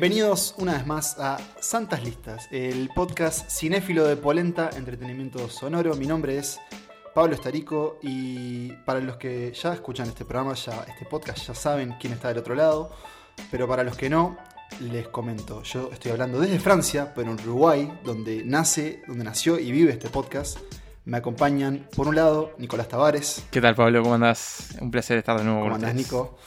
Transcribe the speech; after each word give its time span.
Bienvenidos 0.00 0.54
una 0.58 0.74
vez 0.74 0.86
más 0.86 1.18
a 1.18 1.38
Santas 1.58 2.04
Listas, 2.04 2.46
el 2.52 2.88
podcast 2.94 3.50
cinéfilo 3.50 4.06
de 4.06 4.14
Polenta 4.14 4.70
Entretenimiento 4.76 5.48
Sonoro. 5.48 5.96
Mi 5.96 6.06
nombre 6.06 6.38
es 6.38 6.60
Pablo 7.16 7.34
Estarico 7.34 7.98
y 8.00 8.70
para 8.86 9.00
los 9.00 9.16
que 9.16 9.52
ya 9.52 9.74
escuchan 9.74 10.06
este 10.06 10.24
programa, 10.24 10.54
ya 10.54 10.86
este 10.88 11.04
podcast, 11.04 11.48
ya 11.48 11.52
saben 11.52 11.96
quién 12.00 12.12
está 12.12 12.28
del 12.28 12.38
otro 12.38 12.54
lado, 12.54 12.92
pero 13.50 13.66
para 13.66 13.82
los 13.82 13.96
que 13.96 14.08
no, 14.08 14.38
les 14.80 15.08
comento. 15.08 15.64
Yo 15.64 15.90
estoy 15.92 16.12
hablando 16.12 16.38
desde 16.38 16.60
Francia, 16.60 17.12
pero 17.12 17.32
en 17.32 17.40
Uruguay, 17.40 17.92
donde 18.04 18.44
nace, 18.44 19.02
donde 19.08 19.24
nació 19.24 19.58
y 19.58 19.72
vive 19.72 19.90
este 19.90 20.08
podcast. 20.08 20.60
Me 21.06 21.16
acompañan, 21.16 21.88
por 21.96 22.06
un 22.06 22.14
lado, 22.14 22.54
Nicolás 22.58 22.86
Tavares. 22.86 23.44
¿Qué 23.50 23.60
tal, 23.60 23.74
Pablo? 23.74 24.00
¿Cómo 24.04 24.14
andás? 24.14 24.76
Un 24.80 24.92
placer 24.92 25.18
estar 25.18 25.36
de 25.36 25.42
nuevo 25.42 25.62
¿Cómo 25.62 25.74
andás. 25.74 25.92
Nico? 25.92 26.38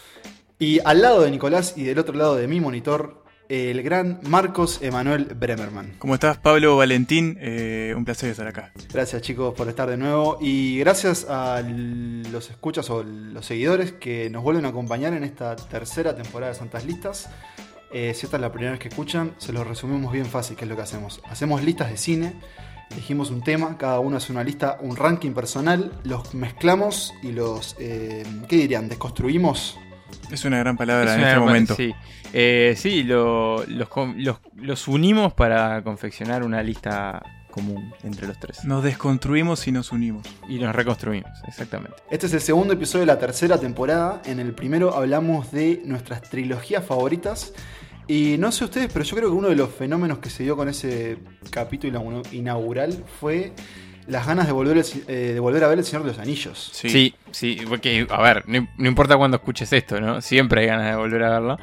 Y 0.58 0.80
al 0.86 1.02
lado 1.02 1.22
de 1.24 1.32
Nicolás 1.32 1.74
y 1.76 1.84
del 1.84 2.00
otro 2.00 2.16
lado 2.16 2.36
de 2.38 2.48
mi 2.48 2.62
monitor, 2.62 3.21
el 3.52 3.84
gran 3.84 4.22
Marcos 4.24 4.80
Emanuel 4.82 5.26
Bremerman. 5.26 5.96
¿Cómo 6.00 6.14
estás, 6.14 6.38
Pablo 6.38 6.78
Valentín? 6.78 7.38
Eh, 7.42 7.94
un 7.98 8.06
placer 8.06 8.30
estar 8.30 8.48
acá. 8.48 8.72
Gracias 8.94 9.22
chicos 9.24 9.54
por 9.54 9.68
estar 9.68 9.90
de 9.90 9.98
nuevo 9.98 10.38
y 10.40 10.80
gracias 10.80 11.26
a 11.30 11.62
los 11.62 12.50
escuchas 12.50 12.90
o 12.90 13.04
los 13.04 13.46
seguidores 13.46 13.92
que 13.92 14.30
nos 14.30 14.42
vuelven 14.42 14.64
a 14.64 14.70
acompañar 14.70 15.12
en 15.14 15.26
esta 15.26 15.58
tercera 15.58 16.16
temporada 16.16 16.54
de 16.54 16.60
Santas 16.60 16.86
Listas. 16.86 17.30
Eh, 17.92 18.14
si 18.16 18.26
esta 18.26 18.38
es 18.38 18.42
la 18.42 18.54
primera 18.54 18.72
vez 18.72 18.80
que 18.80 18.88
escuchan, 18.88 19.34
se 19.38 19.52
los 19.52 19.68
resumimos 19.68 20.14
bien 20.14 20.28
fácil, 20.28 20.56
qué 20.56 20.64
es 20.64 20.70
lo 20.70 20.78
que 20.78 20.84
hacemos. 20.84 21.20
Hacemos 21.30 21.62
listas 21.62 21.92
de 21.92 21.98
cine, 21.98 22.36
elegimos 22.90 23.32
un 23.32 23.44
tema, 23.44 23.78
cada 23.78 24.00
uno 24.00 24.16
hace 24.16 24.32
una 24.32 24.46
lista, 24.46 24.78
un 24.80 24.96
ranking 24.96 25.32
personal, 25.32 25.92
los 26.06 26.34
mezclamos 26.34 27.14
y 27.22 27.34
los, 27.34 27.76
eh, 27.80 28.24
¿qué 28.48 28.56
dirían? 28.56 28.88
Desconstruimos. 28.88 29.78
Es 30.32 30.46
una 30.46 30.58
gran 30.60 30.78
palabra 30.78 31.12
Es 31.12 31.16
en 31.18 31.20
este 31.22 31.30
gran- 31.32 31.40
momento. 31.44 31.76
Sí, 31.76 31.94
Eh, 32.34 32.76
sí 32.78 33.04
lo- 33.04 33.66
los, 33.68 33.90
los- 34.16 34.38
los 34.56 34.88
unimos 34.88 35.34
para 35.34 35.84
confeccionar 35.84 36.44
una 36.44 36.64
lista 36.64 37.22
común 37.52 37.94
entre 38.04 38.26
los 38.28 38.40
tres. 38.40 38.64
Nos 38.64 38.82
desconstruimos 38.84 39.68
y 39.68 39.74
nos 39.74 39.92
unimos. 39.92 40.26
Y 40.48 40.58
nos 40.60 40.74
reconstruimos, 40.74 41.30
exactamente. 41.48 41.98
Este 42.10 42.28
es 42.28 42.34
el 42.34 42.40
segundo 42.40 42.74
episodio 42.74 43.02
de 43.02 43.08
la 43.08 43.20
tercera 43.20 43.58
temporada. 43.60 44.22
En 44.26 44.40
el 44.40 44.54
primero 44.54 44.96
hablamos 44.96 45.52
de 45.52 45.82
nuestras 45.84 46.22
trilogías 46.22 46.86
favoritas. 46.86 47.52
Y 48.08 48.38
no 48.40 48.52
sé 48.54 48.64
ustedes, 48.64 48.90
pero 48.92 49.04
yo 49.04 49.16
creo 49.18 49.30
que 49.30 49.36
uno 49.36 49.50
de 49.50 49.56
los 49.58 49.70
fenómenos 49.70 50.20
que 50.20 50.30
se 50.30 50.44
dio 50.44 50.56
con 50.56 50.70
ese 50.70 51.18
capítulo 51.50 52.22
inaugural 52.32 53.04
fue 53.20 53.52
las 54.12 54.28
ganas 54.28 54.46
de 54.46 54.52
volver, 54.54 54.78
el- 54.78 54.86
eh, 55.08 55.34
de 55.34 55.40
volver 55.40 55.64
a 55.64 55.68
ver 55.68 55.80
El 55.80 55.86
Señor 55.86 56.04
de 56.04 56.10
los 56.10 56.20
Anillos. 56.20 56.70
Sí. 56.74 56.90
Sí, 56.90 57.16
sí, 57.32 57.60
porque, 57.68 58.06
a 58.10 58.22
ver, 58.22 58.44
no, 58.48 58.68
no 58.78 58.88
importa 58.88 59.16
cuándo 59.18 59.38
escuches 59.38 59.72
esto, 59.74 60.00
¿no? 60.02 60.22
Siempre 60.22 60.62
hay 60.62 60.68
ganas 60.68 60.90
de 60.92 60.96
volver 60.98 61.24
a 61.24 61.30
verlo. 61.32 61.58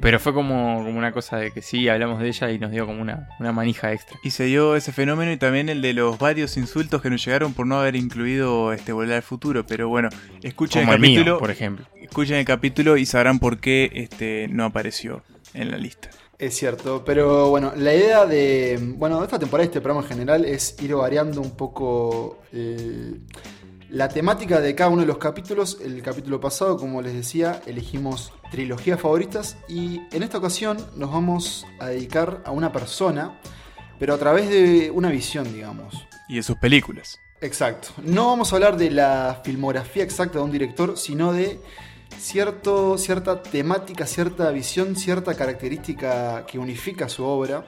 Pero 0.00 0.20
fue 0.20 0.34
como, 0.34 0.84
como 0.84 0.98
una 0.98 1.12
cosa 1.12 1.38
de 1.38 1.50
que 1.50 1.62
sí, 1.62 1.88
hablamos 1.88 2.20
de 2.20 2.28
ella 2.28 2.50
y 2.50 2.58
nos 2.58 2.70
dio 2.70 2.84
como 2.86 3.00
una, 3.00 3.28
una 3.40 3.52
manija 3.52 3.92
extra. 3.92 4.18
Y 4.22 4.30
se 4.30 4.44
dio 4.44 4.76
ese 4.76 4.92
fenómeno 4.92 5.32
y 5.32 5.38
también 5.38 5.68
el 5.70 5.80
de 5.82 5.94
los 5.94 6.18
varios 6.18 6.56
insultos 6.58 7.00
que 7.02 7.08
nos 7.10 7.24
llegaron 7.24 7.54
por 7.54 7.66
no 7.66 7.80
haber 7.80 7.96
incluido 7.96 8.72
este 8.72 8.92
Volver 8.92 9.16
al 9.16 9.22
Futuro. 9.22 9.64
Pero 9.66 9.88
bueno, 9.88 10.08
escuchen 10.42 10.82
Como 10.82 10.92
el 10.92 10.96
el 10.96 11.00
mío, 11.10 11.18
capítulo. 11.20 11.38
por 11.38 11.50
ejemplo. 11.50 11.86
escuchen 12.02 12.36
el 12.36 12.44
capítulo 12.44 12.96
y 12.98 13.06
sabrán 13.06 13.38
por 13.38 13.58
qué 13.60 13.90
este 13.94 14.46
no 14.50 14.64
apareció 14.66 15.22
en 15.54 15.70
la 15.70 15.78
lista. 15.78 16.10
Es 16.38 16.56
cierto, 16.56 17.02
pero 17.04 17.50
bueno, 17.50 17.72
la 17.76 17.92
idea 17.92 18.24
de, 18.24 18.78
bueno, 18.96 19.18
de 19.18 19.24
esta 19.24 19.40
temporada 19.40 19.64
este 19.64 19.80
programa 19.80 20.02
en 20.06 20.08
general 20.08 20.44
es 20.44 20.76
ir 20.80 20.94
variando 20.94 21.40
un 21.40 21.50
poco 21.50 22.38
el- 22.52 23.22
la 23.90 24.08
temática 24.08 24.60
de 24.60 24.74
cada 24.76 24.90
uno 24.90 25.00
de 25.00 25.08
los 25.08 25.18
capítulos. 25.18 25.78
El 25.82 26.00
capítulo 26.00 26.40
pasado, 26.40 26.76
como 26.76 27.02
les 27.02 27.14
decía, 27.14 27.60
elegimos 27.66 28.32
trilogías 28.52 29.00
favoritas 29.00 29.56
y 29.68 30.00
en 30.12 30.22
esta 30.22 30.38
ocasión 30.38 30.76
nos 30.94 31.10
vamos 31.10 31.66
a 31.80 31.86
dedicar 31.88 32.40
a 32.44 32.52
una 32.52 32.70
persona, 32.70 33.40
pero 33.98 34.14
a 34.14 34.18
través 34.18 34.48
de 34.48 34.92
una 34.92 35.10
visión, 35.10 35.52
digamos. 35.52 36.06
Y 36.28 36.36
de 36.36 36.42
sus 36.44 36.56
películas. 36.58 37.18
Exacto. 37.40 37.88
No 38.02 38.26
vamos 38.26 38.52
a 38.52 38.56
hablar 38.56 38.76
de 38.76 38.90
la 38.90 39.40
filmografía 39.44 40.04
exacta 40.04 40.38
de 40.38 40.44
un 40.44 40.52
director, 40.52 40.96
sino 40.98 41.32
de 41.32 41.58
cierto, 42.18 42.98
cierta 42.98 43.42
temática, 43.42 44.06
cierta 44.06 44.50
visión, 44.50 44.96
cierta 44.96 45.34
característica 45.34 46.44
que 46.46 46.58
unifica 46.58 47.08
su 47.08 47.24
obra. 47.24 47.64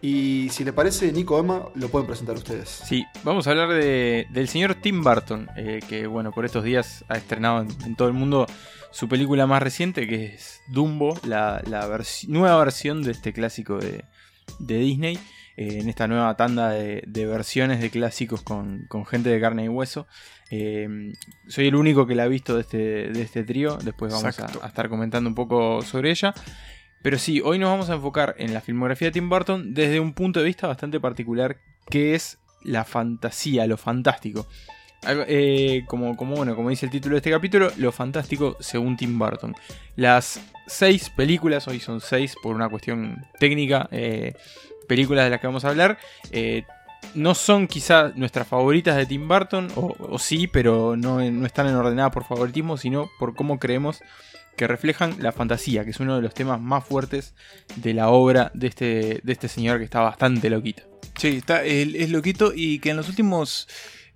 Y 0.00 0.48
si 0.50 0.64
le 0.64 0.72
parece, 0.72 1.10
Nico 1.12 1.38
Emma, 1.40 1.64
lo 1.74 1.88
pueden 1.88 2.06
presentar 2.06 2.36
ustedes. 2.36 2.68
Sí, 2.68 3.04
vamos 3.24 3.46
a 3.46 3.50
hablar 3.50 3.70
de- 3.70 4.26
del 4.30 4.48
señor 4.48 4.76
Tim 4.76 5.02
Burton, 5.02 5.48
eh, 5.56 5.80
que 5.88 6.06
bueno, 6.06 6.30
por 6.30 6.44
estos 6.44 6.62
días 6.62 7.04
ha 7.08 7.16
estrenado 7.16 7.62
en, 7.62 7.96
todo 7.96 8.06
el 8.06 8.14
mundo 8.14 8.46
su 8.92 9.08
película 9.08 9.46
más 9.48 9.60
reciente, 9.60 10.06
que 10.06 10.26
es 10.26 10.60
Dumbo, 10.68 11.18
la, 11.24 11.62
nueva 12.28 12.58
versión 12.58 13.02
de 13.02 13.10
este 13.10 13.32
clásico 13.32 13.78
de, 13.78 14.04
de 14.58 14.78
Disney, 14.78 15.18
eh, 15.56 15.78
en 15.80 15.88
esta 15.88 16.06
nueva 16.06 16.36
tanda 16.36 16.70
de, 16.70 17.02
de 17.06 17.26
versiones 17.26 17.80
de 17.80 17.90
clásicos 17.90 18.42
con, 18.42 18.86
con 18.88 19.06
gente 19.06 19.28
de 19.28 19.40
carne 19.40 19.64
y 19.64 19.68
hueso. 19.68 20.06
Eh, 20.50 21.12
soy 21.46 21.68
el 21.68 21.74
único 21.74 22.06
que 22.06 22.14
la 22.14 22.24
ha 22.24 22.28
visto 22.28 22.54
de 22.54 22.62
este, 22.62 22.78
de 23.10 23.22
este 23.22 23.44
trío, 23.44 23.76
después 23.76 24.12
vamos 24.12 24.38
a 24.38 24.66
estar 24.66 24.88
comentando 24.88 25.28
un 25.28 25.34
poco 25.34 25.82
sobre 25.82 26.10
ella. 26.10 26.34
Pero 27.02 27.18
sí, 27.18 27.40
hoy 27.44 27.58
nos 27.58 27.70
vamos 27.70 27.90
a 27.90 27.94
enfocar 27.94 28.34
en 28.38 28.52
la 28.52 28.60
filmografía 28.60 29.08
de 29.08 29.12
Tim 29.12 29.28
Burton 29.28 29.72
desde 29.72 30.00
un 30.00 30.14
punto 30.14 30.40
de 30.40 30.46
vista 30.46 30.66
bastante 30.66 30.98
particular, 30.98 31.58
que 31.88 32.14
es 32.14 32.38
la 32.62 32.84
fantasía, 32.84 33.66
lo 33.66 33.76
fantástico. 33.76 34.48
Eh, 35.06 35.84
como, 35.86 36.16
como, 36.16 36.36
bueno, 36.36 36.56
como 36.56 36.70
dice 36.70 36.86
el 36.86 36.92
título 36.92 37.14
de 37.14 37.18
este 37.18 37.30
capítulo, 37.30 37.70
lo 37.76 37.92
fantástico 37.92 38.56
según 38.60 38.96
Tim 38.96 39.18
Burton. 39.18 39.54
Las 39.96 40.40
seis 40.66 41.10
películas, 41.10 41.68
hoy 41.68 41.80
son 41.80 42.00
seis 42.00 42.34
por 42.42 42.54
una 42.54 42.68
cuestión 42.68 43.24
técnica, 43.38 43.88
eh, 43.90 44.34
películas 44.88 45.24
de 45.24 45.30
las 45.30 45.40
que 45.40 45.46
vamos 45.46 45.64
a 45.64 45.68
hablar, 45.68 45.98
eh, 46.32 46.64
no 47.14 47.34
son 47.34 47.68
quizá 47.68 48.12
nuestras 48.16 48.48
favoritas 48.48 48.96
de 48.96 49.06
Tim 49.06 49.28
Burton, 49.28 49.68
o, 49.76 50.18
sí, 50.18 50.46
pero 50.48 50.96
no, 50.96 51.20
no 51.30 51.46
están 51.46 51.68
en 51.68 51.76
ordenada 51.76 52.10
por 52.10 52.24
favoritismo, 52.24 52.76
sino 52.76 53.08
por 53.18 53.34
cómo 53.34 53.58
creemos 53.58 54.00
que 54.56 54.66
reflejan 54.66 55.14
la 55.20 55.30
fantasía, 55.30 55.84
que 55.84 55.90
es 55.90 56.00
uno 56.00 56.16
de 56.16 56.22
los 56.22 56.34
temas 56.34 56.60
más 56.60 56.84
fuertes 56.84 57.34
de 57.76 57.94
la 57.94 58.08
obra 58.08 58.50
de 58.54 58.66
este, 58.66 59.20
de 59.22 59.32
este 59.32 59.46
señor 59.46 59.78
que 59.78 59.84
está 59.84 60.00
bastante 60.00 60.50
loquito. 60.50 60.82
Sí, 61.16 61.36
está, 61.38 61.64
es 61.64 62.10
loquito 62.10 62.52
y 62.54 62.80
que 62.80 62.90
en 62.90 62.96
los 62.96 63.08
últimos 63.08 63.68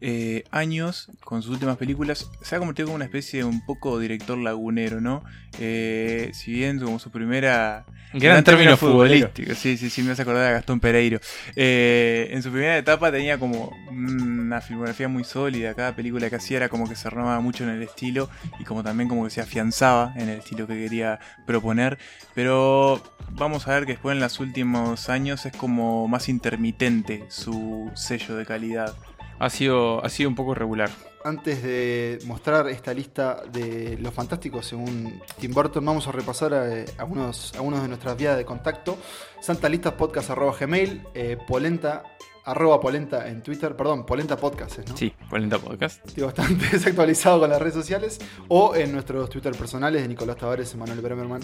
eh, 0.04 0.42
años, 0.50 1.08
con 1.22 1.42
sus 1.42 1.52
últimas 1.52 1.76
películas, 1.76 2.28
se 2.40 2.56
ha 2.56 2.58
convertido 2.58 2.86
como 2.86 2.96
una 2.96 3.04
especie 3.04 3.38
de 3.38 3.44
un 3.44 3.64
poco 3.64 4.00
director 4.00 4.36
lagunero, 4.36 5.00
¿no? 5.00 5.22
Eh, 5.60 6.32
si 6.34 6.52
bien 6.52 6.80
como 6.80 6.98
su 6.98 7.12
primera... 7.12 7.84
Gran 8.12 8.42
término 8.42 8.76
futbolero. 8.76 9.28
futbolístico, 9.28 9.54
sí, 9.54 9.76
sí, 9.76 9.88
sí, 9.88 10.02
me 10.02 10.10
hace 10.10 10.22
acordar 10.22 10.48
a 10.48 10.52
Gastón 10.54 10.80
Pereiro. 10.80 11.20
Eh, 11.54 12.28
en 12.32 12.42
su 12.42 12.50
primera 12.50 12.76
etapa 12.76 13.12
tenía 13.12 13.38
como 13.38 13.72
una 13.90 14.60
filmografía 14.60 15.06
muy 15.06 15.22
sólida, 15.22 15.72
cada 15.74 15.94
película 15.94 16.28
que 16.28 16.36
hacía 16.36 16.56
era 16.56 16.68
como 16.68 16.88
que 16.88 16.96
se 16.96 17.08
renovaba 17.08 17.40
mucho 17.40 17.62
en 17.62 17.70
el 17.70 17.82
estilo 17.82 18.28
y 18.58 18.64
como 18.64 18.82
también 18.82 19.08
como 19.08 19.22
que 19.22 19.30
se 19.30 19.40
afianzaba 19.40 20.12
en 20.16 20.28
el 20.28 20.40
estilo 20.40 20.66
que 20.66 20.74
quería 20.74 21.20
proponer, 21.46 21.96
pero 22.34 23.00
vamos 23.30 23.68
a 23.68 23.74
ver 23.74 23.86
que 23.86 23.92
después 23.92 24.14
en 24.14 24.20
los 24.20 24.40
últimos 24.40 25.08
años 25.08 25.46
es 25.46 25.56
como 25.56 26.08
más 26.08 26.28
intermitente 26.28 27.24
su 27.28 27.90
sello 27.94 28.34
de 28.34 28.44
calidad. 28.44 28.96
Ha 29.42 29.50
sido, 29.50 30.04
ha 30.04 30.08
sido 30.08 30.28
un 30.28 30.36
poco 30.36 30.52
irregular. 30.52 30.88
Antes 31.24 31.64
de 31.64 32.20
mostrar 32.26 32.68
esta 32.68 32.94
lista 32.94 33.42
de 33.52 33.98
los 34.00 34.14
fantásticos 34.14 34.66
según 34.66 35.20
Tim 35.40 35.52
Burton, 35.52 35.84
vamos 35.84 36.06
a 36.06 36.12
repasar 36.12 36.52
eh, 36.54 36.84
algunos, 36.96 37.52
algunos 37.54 37.82
de 37.82 37.88
nuestras 37.88 38.16
vías 38.16 38.36
de 38.36 38.44
contacto. 38.44 38.96
santalistaspodcast.gmail, 39.40 41.02
eh, 41.14 41.38
polenta, 41.48 42.04
arroba 42.44 42.80
polenta 42.80 43.28
en 43.28 43.42
Twitter, 43.42 43.76
perdón, 43.76 44.06
polenta 44.06 44.36
podcast, 44.36 44.88
¿no? 44.88 44.96
Sí, 44.96 45.12
Polenta 45.28 45.58
Podcast. 45.58 46.06
Estoy 46.06 46.22
bastante 46.22 46.68
desactualizado 46.72 47.40
con 47.40 47.50
las 47.50 47.60
redes 47.60 47.74
sociales. 47.74 48.20
O 48.46 48.76
en 48.76 48.92
nuestros 48.92 49.28
Twitter 49.28 49.52
personales 49.56 50.02
de 50.02 50.08
Nicolás 50.08 50.36
Tavares, 50.36 50.72
Emanuel 50.74 51.00
Bremerman 51.00 51.42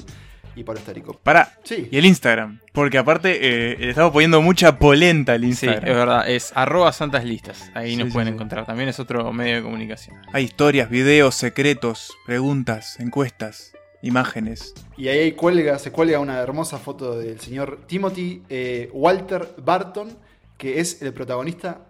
y 0.56 0.65
Pablo 0.65 0.81
Estarico. 0.81 1.15
Pará, 1.23 1.56
Sí, 1.65 1.89
y 1.91 1.99
el 1.99 2.05
Instagram, 2.06 2.61
porque 2.73 2.99
aparte 2.99 3.39
eh, 3.41 3.77
le 3.79 3.91
estamos 3.91 4.12
poniendo 4.12 4.41
mucha 4.43 4.79
polenta 4.79 5.33
al 5.33 5.41
Sí, 5.43 5.47
Instagram. 5.49 5.85
es 5.89 5.95
verdad, 5.95 6.29
es 6.31 6.53
arroba 6.55 6.93
santas 6.93 7.25
listas. 7.25 7.71
Ahí 7.75 7.91
Sí, 7.93 7.97
nos 7.97 8.09
sí, 8.09 8.12
pueden 8.12 8.29
sí. 8.29 8.35
encontrar. 8.35 8.67
También 8.67 8.89
es 8.89 8.99
otro 9.00 9.33
medio 9.33 9.56
de 9.56 9.62
comunicación. 9.62 10.17
Hay 10.33 10.45
historias, 10.45 10.91
videos, 10.91 11.35
secretos, 11.35 12.12
preguntas, 12.27 12.99
encuestas, 13.00 13.73
imágenes. 14.03 14.75
y 14.97 15.09
ahí 15.09 15.33
cuelga, 15.33 15.79
se 15.79 15.91
cuelga 15.93 16.19
una 16.21 16.39
hermosa 16.39 16.79
foto 16.79 17.19
del 17.19 17.41
señor 17.41 17.81
Timothy 17.87 18.43
eh, 18.49 18.91
Walter 18.93 19.49
Barton, 19.59 20.17
que 20.56 20.81
es 20.81 21.03
el 21.03 21.12
protagonista 21.12 21.81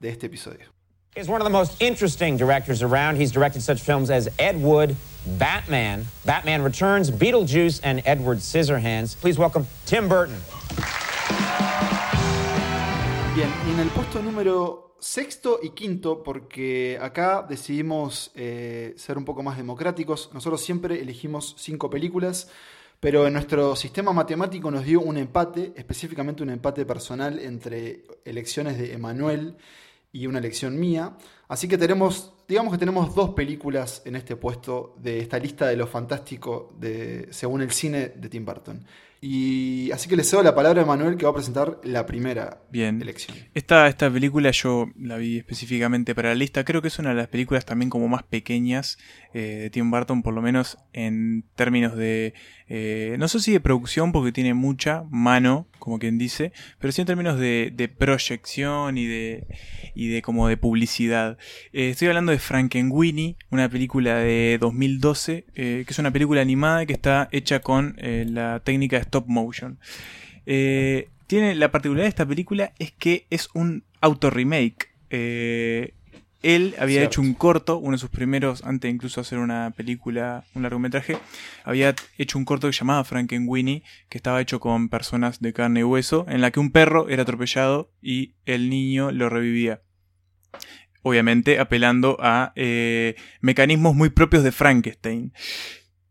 de 0.00 0.08
este 0.10 0.26
episodio. 0.26 0.66
He's 1.14 1.28
one 1.28 1.38
of 1.40 1.44
the 1.46 1.52
most 1.52 1.80
interesting 1.80 2.36
directors 2.36 2.82
around. 2.82 3.18
He's 3.20 3.32
directed 3.32 3.62
such 3.62 3.80
films 3.80 4.10
as 4.10 4.28
Ed 4.38 4.56
Wood, 4.60 4.94
Batman, 5.38 6.06
Batman 6.24 6.62
Returns, 6.62 7.10
Beetlejuice, 7.10 7.80
and 7.82 8.02
Edward 8.04 8.38
Scissorhands. 8.40 9.14
Please 9.20 9.38
welcome 9.38 9.66
Tim 9.84 10.08
Burton. 10.08 10.36
Bien, 13.34 13.50
y 13.68 13.72
en 13.72 13.80
el 13.80 13.88
puesto 13.88 14.22
número 14.22 14.96
sexto 14.98 15.60
y 15.62 15.70
quinto, 15.70 16.22
porque 16.22 16.98
acá 17.00 17.44
decidimos 17.48 18.30
eh, 18.34 18.94
ser 18.96 19.18
un 19.18 19.24
poco 19.24 19.42
más 19.42 19.56
democráticos, 19.56 20.30
nosotros 20.32 20.62
siempre 20.62 21.00
elegimos 21.00 21.54
cinco 21.58 21.90
películas, 21.90 22.48
Pero 23.00 23.26
en 23.26 23.34
nuestro 23.34 23.76
sistema 23.76 24.12
matemático 24.12 24.70
nos 24.70 24.84
dio 24.84 25.00
un 25.00 25.18
empate, 25.18 25.72
específicamente 25.76 26.42
un 26.42 26.50
empate 26.50 26.86
personal 26.86 27.38
entre 27.38 28.04
elecciones 28.24 28.78
de 28.78 28.94
Emanuel 28.94 29.56
y 30.12 30.26
una 30.26 30.38
elección 30.38 30.78
mía. 30.78 31.16
Así 31.46 31.68
que 31.68 31.76
tenemos, 31.76 32.32
digamos 32.48 32.72
que 32.72 32.78
tenemos 32.78 33.14
dos 33.14 33.30
películas 33.30 34.02
en 34.04 34.16
este 34.16 34.36
puesto 34.36 34.94
de 34.98 35.20
esta 35.20 35.38
lista 35.38 35.66
de 35.66 35.76
lo 35.76 35.86
fantástico 35.86 36.72
de, 36.78 37.28
según 37.30 37.62
el 37.62 37.70
cine 37.72 38.08
de 38.08 38.28
Tim 38.28 38.44
Burton. 38.44 38.84
Y 39.20 39.90
así 39.92 40.08
que 40.08 40.16
le 40.16 40.24
cedo 40.24 40.42
la 40.42 40.54
palabra 40.54 40.80
a 40.82 40.84
Emanuel 40.84 41.16
que 41.16 41.24
va 41.24 41.30
a 41.30 41.34
presentar 41.34 41.80
la 41.84 42.04
primera 42.06 42.60
Bien. 42.70 43.00
elección. 43.00 43.36
Esta, 43.54 43.88
esta 43.88 44.10
película 44.10 44.50
yo 44.50 44.90
la 44.98 45.16
vi 45.16 45.38
específicamente 45.38 46.14
para 46.14 46.28
la 46.30 46.34
lista. 46.34 46.64
Creo 46.64 46.82
que 46.82 46.88
es 46.88 46.98
una 46.98 47.10
de 47.10 47.16
las 47.16 47.28
películas 47.28 47.64
también 47.64 47.88
como 47.90 48.08
más 48.08 48.22
pequeñas 48.24 48.98
eh, 49.32 49.58
de 49.62 49.70
Tim 49.70 49.90
Burton, 49.90 50.22
por 50.22 50.34
lo 50.34 50.42
menos 50.42 50.78
en 50.92 51.44
términos 51.56 51.96
de... 51.96 52.34
eh, 52.68 53.16
no 53.18 53.28
sé 53.28 53.40
si 53.40 53.52
de 53.52 53.60
producción, 53.60 54.12
porque 54.12 54.32
tiene 54.32 54.54
mucha 54.54 55.04
mano, 55.10 55.66
como 55.78 55.98
quien 55.98 56.18
dice, 56.18 56.52
pero 56.78 56.92
sí 56.92 57.00
en 57.00 57.06
términos 57.06 57.38
de, 57.38 57.72
de 57.74 57.88
proyección 57.88 58.98
y 58.98 59.06
de, 59.06 59.46
y 59.94 60.08
de 60.08 60.22
como 60.22 60.48
de 60.48 60.56
publicidad. 60.56 61.38
Eh, 61.72 61.90
estoy 61.90 62.08
hablando 62.08 62.32
de 62.32 62.38
Frankenweenie, 62.38 63.36
una 63.50 63.68
película 63.68 64.16
de 64.16 64.58
2012, 64.60 65.46
eh, 65.54 65.84
que 65.86 65.92
es 65.92 65.98
una 65.98 66.10
película 66.10 66.40
animada 66.42 66.84
que 66.86 66.92
está 66.92 67.28
hecha 67.32 67.60
con 67.60 67.96
la 67.98 68.60
técnica 68.60 68.96
de 68.96 69.02
stop 69.06 69.26
motion. 69.26 69.78
Eh, 70.46 71.08
tiene 71.26 71.54
la 71.54 71.70
particularidad 71.70 72.04
de 72.04 72.10
esta 72.10 72.26
película 72.26 72.72
es 72.78 72.92
que 72.92 73.26
es 73.30 73.48
un 73.54 73.84
auto 74.00 74.30
remake. 74.30 74.88
Eh, 75.10 75.94
él 76.42 76.74
había 76.78 76.98
Cierto. 77.00 77.06
hecho 77.08 77.20
un 77.22 77.34
corto, 77.34 77.78
uno 77.78 77.92
de 77.92 77.98
sus 77.98 78.10
primeros, 78.10 78.62
antes 78.62 78.82
de 78.82 78.94
incluso 78.94 79.20
hacer 79.20 79.38
una 79.38 79.72
película, 79.72 80.44
un 80.54 80.62
largometraje, 80.62 81.18
había 81.64 81.94
hecho 82.18 82.38
un 82.38 82.44
corto 82.44 82.68
que 82.68 82.72
se 82.72 82.80
llamaba 82.80 83.02
Frankenweenie, 83.02 83.82
que 84.08 84.18
estaba 84.18 84.40
hecho 84.40 84.60
con 84.60 84.88
personas 84.88 85.40
de 85.40 85.52
carne 85.52 85.80
y 85.80 85.82
hueso, 85.82 86.24
en 86.28 86.40
la 86.40 86.52
que 86.52 86.60
un 86.60 86.70
perro 86.70 87.08
era 87.08 87.22
atropellado 87.22 87.90
y 88.00 88.34
el 88.44 88.70
niño 88.70 89.10
lo 89.10 89.28
revivía. 89.28 89.82
Obviamente 91.02 91.58
apelando 91.58 92.16
a 92.20 92.52
eh, 92.54 93.16
mecanismos 93.40 93.96
muy 93.96 94.10
propios 94.10 94.44
de 94.44 94.52
Frankenstein. 94.52 95.32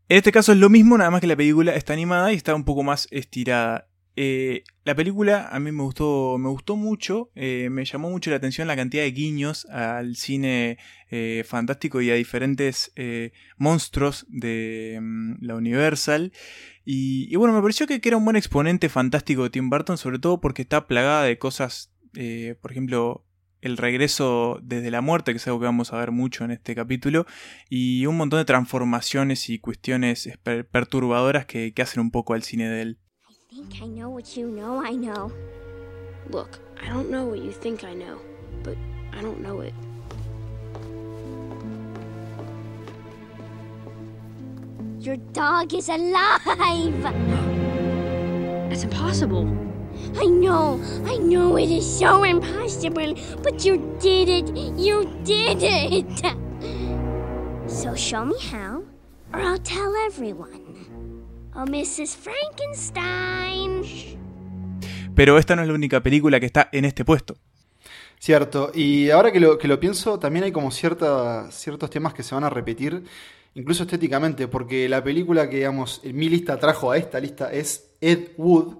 En 0.08 0.18
este 0.18 0.30
caso 0.30 0.52
es 0.52 0.58
lo 0.58 0.70
mismo, 0.70 0.96
nada 0.96 1.10
más 1.10 1.20
que 1.20 1.26
la 1.26 1.34
película 1.34 1.74
está 1.74 1.92
animada 1.92 2.32
y 2.32 2.36
está 2.36 2.54
un 2.54 2.64
poco 2.64 2.84
más 2.84 3.08
estirada. 3.10 3.88
Eh, 4.14 4.62
la 4.84 4.94
película 4.94 5.48
a 5.48 5.60
mí 5.60 5.72
me 5.72 5.82
gustó, 5.82 6.38
me 6.38 6.48
gustó 6.48 6.76
mucho, 6.76 7.30
eh, 7.34 7.68
me 7.70 7.84
llamó 7.84 8.08
mucho 8.08 8.30
la 8.30 8.36
atención 8.36 8.66
la 8.66 8.76
cantidad 8.76 9.02
de 9.02 9.10
guiños 9.10 9.66
al 9.66 10.16
cine 10.16 10.78
eh, 11.10 11.44
fantástico 11.46 12.00
y 12.00 12.10
a 12.10 12.14
diferentes 12.14 12.92
monstruos 13.58 14.26
de 14.28 14.98
mm, 15.02 15.44
la 15.44 15.56
Universal. 15.56 16.32
Y, 16.84 17.34
bueno, 17.34 17.52
me 17.52 17.60
pareció 17.60 17.88
que, 17.88 18.00
era 18.02 18.16
un 18.16 18.24
buen 18.24 18.36
exponente 18.36 18.88
fantástico 18.88 19.42
de 19.42 19.50
Tim 19.50 19.68
Burton, 19.68 19.98
sobre 19.98 20.20
todo 20.20 20.40
porque 20.40 20.62
está 20.62 20.86
plagada 20.86 21.24
de 21.24 21.36
cosas, 21.36 21.92
por 22.62 22.70
ejemplo, 22.70 23.26
el 23.62 23.76
regreso 23.76 24.58
desde 24.62 24.90
la 24.90 25.00
muerte, 25.00 25.32
que 25.32 25.38
es 25.38 25.46
algo 25.46 25.58
que 25.60 25.66
vamos 25.66 25.92
a 25.92 25.98
ver 25.98 26.10
mucho 26.12 26.44
en 26.44 26.50
este 26.52 26.74
capítulo, 26.74 27.26
y 27.68 28.06
un 28.06 28.16
montón 28.16 28.38
de 28.38 28.44
transformaciones 28.44 29.48
y 29.50 29.58
cuestiones 29.58 30.28
per- 30.42 30.66
perturbadoras 30.68 31.46
que, 31.46 31.72
que 31.72 31.82
hacen 31.82 32.00
un 32.00 32.10
poco 32.10 32.34
al 32.34 32.42
cine 32.42 32.68
de 32.68 32.82
él. 32.82 32.98
I 33.28 33.54
think 33.54 33.74
I 33.76 33.86
know 33.88 34.10
what 34.10 34.24
you 34.36 34.46
know 34.48 34.82
I 34.84 34.96
know. 34.96 35.32
Look, 36.30 36.58
I 36.82 36.88
don't 36.88 37.08
know 37.10 37.26
what 37.28 37.38
you 37.38 37.52
think 37.52 37.82
I 37.84 37.94
know, 37.94 38.18
but 38.62 38.76
I 39.12 39.22
don't 39.22 39.40
know 39.40 39.62
it. 39.62 39.72
Your 45.00 45.16
dog 45.32 45.72
is 45.72 45.88
alive! 45.88 47.14
It's 48.72 48.82
impossible. 48.82 49.46
I 50.20 50.26
know, 50.26 50.80
I 51.04 51.18
know 51.18 51.58
it 51.58 51.70
is 51.70 51.84
so 51.84 52.24
impossible, 52.24 53.14
but 53.42 53.64
you 53.64 53.78
did 54.00 54.28
it! 54.28 54.48
You 54.76 55.04
did 55.24 55.62
it! 55.62 56.06
So 57.66 57.94
show 57.94 58.24
me 58.24 58.36
how, 58.50 58.82
or 59.32 59.40
I'll 59.40 59.58
tell 59.58 59.92
everyone. 60.06 60.60
Oh, 61.54 61.64
Mrs. 61.64 62.16
Frankenstein! 62.16 63.82
Pero 65.14 65.38
esta 65.38 65.56
no 65.56 65.62
es 65.62 65.68
la 65.68 65.74
única 65.74 66.02
película 66.02 66.38
que 66.38 66.46
está 66.46 66.68
en 66.72 66.84
este 66.84 67.04
puesto. 67.04 67.36
Cierto, 68.18 68.70
y 68.74 69.10
ahora 69.10 69.32
que 69.32 69.40
lo, 69.40 69.58
que 69.58 69.68
lo 69.68 69.78
pienso, 69.78 70.18
también 70.18 70.44
hay 70.44 70.52
como 70.52 70.70
cierta, 70.70 71.50
ciertos 71.50 71.90
temas 71.90 72.14
que 72.14 72.22
se 72.22 72.34
van 72.34 72.44
a 72.44 72.50
repetir, 72.50 73.04
incluso 73.54 73.84
estéticamente, 73.84 74.48
porque 74.48 74.88
la 74.88 75.02
película 75.02 75.48
que, 75.48 75.56
digamos, 75.56 76.00
en 76.04 76.16
mi 76.16 76.28
lista 76.28 76.58
trajo 76.58 76.90
a 76.90 76.98
esta 76.98 77.20
lista 77.20 77.52
es 77.52 77.90
Ed 78.00 78.30
Wood, 78.36 78.76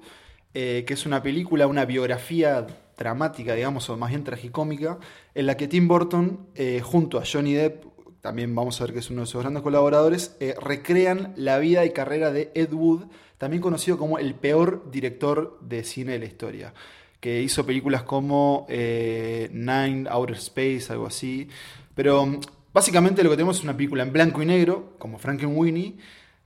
eh, 0.58 0.84
que 0.86 0.94
es 0.94 1.04
una 1.04 1.22
película, 1.22 1.66
una 1.66 1.84
biografía 1.84 2.66
dramática, 2.96 3.52
digamos, 3.52 3.90
o 3.90 3.96
más 3.98 4.08
bien 4.08 4.24
tragicómica, 4.24 4.98
en 5.34 5.44
la 5.44 5.58
que 5.58 5.68
Tim 5.68 5.86
Burton, 5.86 6.46
eh, 6.54 6.80
junto 6.82 7.18
a 7.18 7.24
Johnny 7.30 7.52
Depp, 7.52 7.84
también 8.22 8.54
vamos 8.54 8.80
a 8.80 8.84
ver 8.84 8.94
que 8.94 9.00
es 9.00 9.10
uno 9.10 9.20
de 9.20 9.26
sus 9.26 9.42
grandes 9.42 9.62
colaboradores, 9.62 10.34
eh, 10.40 10.54
recrean 10.58 11.34
la 11.36 11.58
vida 11.58 11.84
y 11.84 11.90
carrera 11.90 12.32
de 12.32 12.52
Ed 12.54 12.72
Wood, 12.72 13.02
también 13.36 13.60
conocido 13.60 13.98
como 13.98 14.18
el 14.18 14.34
peor 14.34 14.90
director 14.90 15.58
de 15.60 15.84
cine 15.84 16.12
de 16.12 16.20
la 16.20 16.24
historia 16.24 16.72
que 17.20 17.42
hizo 17.42 17.66
películas 17.66 18.04
como 18.04 18.66
Nine, 18.70 20.08
Outer 20.08 20.36
Space, 20.36 20.86
algo 20.88 21.06
así. 21.06 21.48
Pero 21.94 22.24
mm, 22.24 22.40
básicamente 22.72 23.22
lo 23.22 23.28
que 23.28 23.36
tenemos 23.36 23.58
es 23.58 23.62
una 23.62 23.76
película 23.76 24.04
en 24.04 24.12
blanco 24.12 24.40
y 24.40 24.46
negro, 24.46 24.94
como 24.98 25.18
Frankenweenie. 25.18 25.96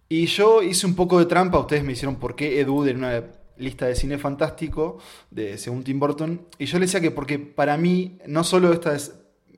Y 0.08 0.26
yo 0.26 0.64
hice 0.64 0.84
un 0.88 0.96
poco 0.96 1.20
de 1.20 1.26
trampa, 1.26 1.60
ustedes 1.60 1.84
me 1.84 1.92
hicieron 1.92 2.16
por 2.16 2.34
qué 2.34 2.60
Ed 2.60 2.68
Wood 2.68 2.88
en 2.88 2.96
una 2.96 3.39
lista 3.60 3.86
de 3.86 3.94
cine 3.94 4.18
fantástico, 4.18 4.98
de, 5.30 5.58
según 5.58 5.84
Tim 5.84 6.00
Burton. 6.00 6.46
Y 6.58 6.66
yo 6.66 6.78
le 6.78 6.86
decía 6.86 7.00
que 7.00 7.10
porque 7.10 7.38
para 7.38 7.76
mí 7.76 8.18
no 8.26 8.42
solo 8.42 8.72
esta 8.72 8.94
es 8.94 9.14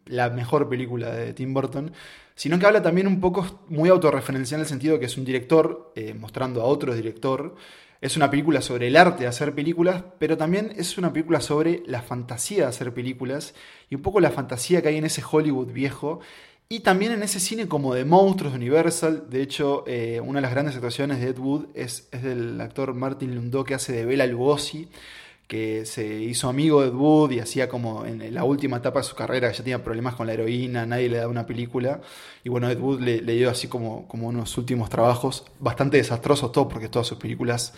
la 0.06 0.31
mejor 0.31 0.69
película 0.69 1.10
de 1.10 1.32
Tim 1.32 1.54
Burton, 1.54 1.93
sino 2.34 2.58
que 2.58 2.66
habla 2.66 2.82
también 2.82 3.06
un 3.06 3.20
poco 3.20 3.62
muy 3.69 3.88
autorreferencial 3.88 4.60
en 4.60 4.62
el 4.62 4.69
sentido 4.69 4.99
que 4.99 5.06
es 5.06 5.16
un 5.16 5.25
director 5.25 5.93
eh, 5.94 6.14
mostrando 6.14 6.62
a 6.62 6.64
otro 6.64 6.94
director. 6.94 7.54
Es 8.00 8.16
una 8.16 8.31
película 8.31 8.60
sobre 8.60 8.88
el 8.88 8.96
arte 8.96 9.22
de 9.22 9.28
hacer 9.28 9.54
películas, 9.54 10.02
pero 10.19 10.37
también 10.37 10.72
es 10.76 10.99
una 10.99 11.12
película 11.12 11.40
sobre 11.40 11.84
la 11.87 12.02
fantasía 12.02 12.64
de 12.64 12.69
hacer 12.69 12.93
películas 12.93 13.54
y 13.90 13.94
un 13.94 14.02
poco 14.02 14.19
la 14.19 14.31
fantasía 14.31 14.82
que 14.82 14.88
hay 14.88 14.97
en 14.97 15.04
ese 15.04 15.23
Hollywood 15.28 15.73
viejo 15.73 16.18
y 16.69 16.81
también 16.81 17.12
en 17.12 17.23
ese 17.23 17.38
cine 17.38 17.69
como 17.69 17.95
de 17.95 18.04
monstruos 18.04 18.52
de 18.52 18.59
Universal. 18.59 19.25
De 19.28 19.42
hecho, 19.42 19.85
eh, 19.87 20.21
una 20.25 20.38
de 20.38 20.42
las 20.42 20.52
grandes 20.52 20.75
actuaciones 20.75 21.21
de 21.21 21.28
Ed 21.28 21.38
Wood 21.38 21.66
es, 21.75 22.09
es 22.12 22.23
del 22.23 22.61
actor 22.61 22.95
Martin 22.95 23.35
Landau 23.35 23.64
que 23.64 23.75
hace 23.75 23.92
de 23.92 24.04
Bela 24.07 24.26
Lugosi, 24.26 24.88
que 25.47 25.85
se 25.85 26.07
hizo 26.07 26.49
amigo 26.49 26.81
de 26.81 26.88
Ed 26.88 26.95
Wood 26.95 27.33
y 27.33 27.40
hacía 27.40 27.69
como 27.69 28.07
en 28.07 28.33
la 28.33 28.45
última 28.45 28.78
etapa 28.78 29.00
de 29.00 29.04
su 29.04 29.14
carrera, 29.14 29.52
ya 29.52 29.59
tenía 29.59 29.85
problemas 29.85 30.14
con 30.14 30.26
la 30.26 30.33
heroína, 30.33 30.87
nadie 30.87 31.11
le 31.11 31.19
daba 31.19 31.31
una 31.31 31.47
película. 31.47 32.00
Y 32.42 32.49
bueno, 32.49 32.71
Ed 32.71 32.81
Wood 32.81 33.00
le, 33.00 33.21
le 33.21 33.35
dio 33.35 33.50
así 33.50 33.69
como, 33.69 34.09
como 34.09 34.28
unos 34.28 34.57
últimos 34.57 34.88
trabajos 34.88 35.45
bastante 35.61 35.99
desastrosos, 35.99 36.52
todo 36.52 36.69
porque 36.69 36.88
todas 36.88 37.07
sus 37.07 37.19
películas 37.19 37.75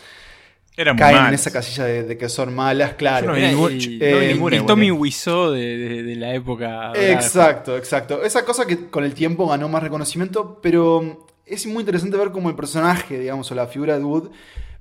Caen 0.97 1.17
en 1.29 1.35
esa 1.35 1.51
casilla 1.53 1.85
de, 1.85 2.03
de 2.03 2.19
que 2.19 2.29
son 2.29 2.55
malas, 2.55 2.95
claro. 2.95 3.27
Yo 3.27 3.33
no 3.33 3.39
ningún- 3.53 3.73
el, 4.03 4.11
no 4.13 4.19
vi 4.19 4.27
ninguna 4.27 4.57
el 4.57 4.67
Tommy. 4.67 4.91
Wiseau 4.91 5.51
de, 5.53 5.77
de- 5.79 6.03
de 6.03 6.17
la 6.17 6.35
época. 6.35 6.93
Exacto, 7.13 7.77
exacto. 7.77 8.23
Esa 8.25 8.45
cosa 8.45 8.67
que 8.67 8.89
con 8.91 9.05
el 9.05 9.15
tiempo 9.15 9.47
ganó 9.49 9.69
más 9.69 9.83
reconocimiento, 9.83 10.59
pero 10.61 11.01
mm, 11.03 11.17
es 11.47 11.67
muy 11.67 11.81
interesante 11.81 12.17
ver 12.17 12.31
cómo 12.33 12.49
el 12.51 12.57
personaje, 12.57 13.19
digamos, 13.21 13.51
o 13.51 13.55
la 13.55 13.67
figura 13.69 13.97
de 13.99 14.05
Wood, 14.05 14.31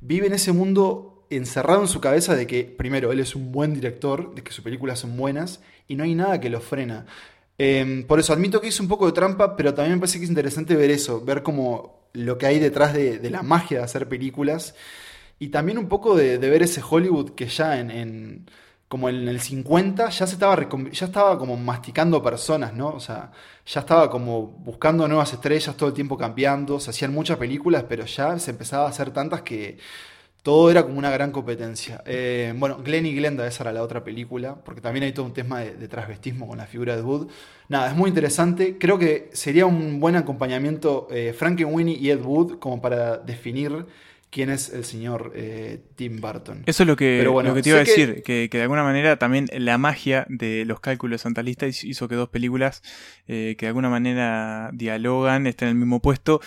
vive 0.02 0.28
en 0.28 0.34
ese 0.34 0.52
mundo 0.52 1.26
encerrado 1.30 1.82
en 1.82 1.88
su 1.88 2.02
cabeza 2.02 2.36
de 2.36 2.48
que, 2.48 2.64
primero, 2.64 3.12
él 3.12 3.20
es 3.20 3.36
un 3.36 3.52
buen 3.52 3.74
director, 3.74 4.34
de 4.36 4.42
que 4.44 4.52
sus 4.52 4.64
películas 4.64 5.00
son 5.00 5.16
buenas, 5.18 5.62
y 5.88 5.96
no 5.96 6.04
hay 6.04 6.16
nada 6.16 6.40
que 6.40 6.50
lo 6.50 6.60
frena. 6.62 7.06
Eh, 7.60 8.04
por 8.08 8.20
eso 8.20 8.34
admito 8.34 8.60
que 8.62 8.68
hice 8.70 8.82
un 8.82 8.88
poco 8.88 9.06
de 9.06 9.12
trampa, 9.14 9.56
pero 9.56 9.74
también 9.74 9.96
me 9.96 10.00
parece 10.00 10.18
que 10.18 10.26
es 10.26 10.30
interesante 10.30 10.76
ver 10.76 10.90
eso, 10.92 11.22
ver 11.24 11.44
como 11.44 12.08
lo 12.14 12.38
que 12.38 12.46
hay 12.48 12.60
detrás 12.60 12.94
de, 12.94 13.20
de 13.20 13.30
la 13.30 13.42
magia 13.44 13.80
de 13.80 13.84
hacer 13.84 14.08
películas, 14.08 14.76
y 15.40 15.50
también 15.50 15.78
un 15.78 15.88
poco 15.90 16.16
de, 16.16 16.38
ver 16.38 16.64
ese 16.64 16.82
Hollywood 16.88 17.32
que 17.32 17.48
ya 17.48 17.80
en, 17.80 17.92
en- 17.92 18.46
como 18.88 19.10
en 19.10 19.28
el 19.28 19.42
50 19.42 20.10
ya 20.10 20.28
se 20.28 20.34
estaba 20.36 20.70
ya 20.92 21.06
estaba 21.08 21.38
como 21.40 21.58
masticando 21.58 22.22
personas, 22.22 22.74
¿no? 22.76 22.90
O 22.90 23.00
sea, 23.00 23.32
ya 23.66 23.80
estaba 23.82 24.08
como 24.10 24.44
buscando 24.48 25.08
nuevas 25.08 25.34
estrellas 25.34 25.76
todo 25.76 25.90
el 25.90 25.96
tiempo 25.96 26.16
cambiando, 26.18 26.80
se 26.80 26.92
hacían 26.92 27.12
muchas 27.14 27.38
películas, 27.38 27.86
pero 27.90 28.06
ya 28.06 28.38
se 28.38 28.52
empezaba 28.52 28.86
a 28.86 28.90
hacer 28.90 29.10
tantas 29.12 29.42
que 29.42 29.80
todo 30.44 30.70
era 30.70 30.84
como 30.84 31.00
una 31.00 31.10
gran 31.10 31.32
competencia. 31.32 32.04
Eh, 32.06 32.54
bueno, 32.58 32.78
Glenn 32.84 33.06
y 33.06 33.16
Glenda, 33.16 33.48
esa 33.48 33.64
era 33.64 33.72
la 33.74 33.82
otra 33.84 34.04
película, 34.04 34.56
porque 34.64 34.82
también 34.82 35.04
hay 35.06 35.14
todo 35.14 35.26
un 35.26 35.34
tema 35.34 35.62
de, 35.62 35.76
de 35.76 35.88
transvestismo 35.88 36.48
con 36.48 36.58
la 36.58 36.66
figura 36.68 36.96
de 36.98 37.02
Wood. 37.02 37.30
Nada, 37.70 37.90
es 37.90 37.96
muy 37.96 38.10
interesante. 38.10 38.78
Creo 38.78 39.00
que 39.00 39.30
sería 39.34 39.66
un 39.66 40.00
buen 40.02 40.16
acompañamiento 40.18 41.08
eh, 41.12 41.34
Frankenweenie 41.34 41.98
y 41.98 42.10
Ed 42.12 42.22
Wood 42.22 42.60
como 42.60 42.82
para 42.82 43.18
definir 43.18 43.86
quién 44.34 44.50
es 44.50 44.70
el 44.74 44.84
señor 44.84 45.32
eh, 45.36 45.80
Tim 45.96 46.20
Burton. 46.20 46.64
Eso 46.66 46.84
es 46.84 46.88
lo 46.88 46.96
que, 46.96 47.26
bueno, 47.28 47.50
lo 47.50 47.56
que 47.56 47.62
te 47.62 47.70
iba 47.70 47.80
a 47.80 47.84
que- 47.84 47.92
decir, 47.92 48.24
que... 48.24 48.50
Que, 48.50 48.58
de 48.58 48.64
alguna 48.64 48.84
manera 48.84 49.18
también 49.18 49.48
la 49.54 49.78
magia 49.78 50.26
de 50.28 50.66
los 50.66 50.80
cálculos 50.80 51.20
de 51.20 51.24
Santa 51.24 51.44
Lista 51.44 51.68
hizo 51.68 52.08
que 52.08 52.16
dos 52.16 52.30
películas 52.30 52.82
eh, 53.28 53.56
que 53.58 53.68
de 53.68 53.70
alguna 53.70 53.90
manera 53.90 54.72
dialogan, 54.74 55.46
estén 55.46 55.68
en 55.68 55.74
el 55.74 55.80
mismo 55.80 56.02
puesto. 56.02 56.42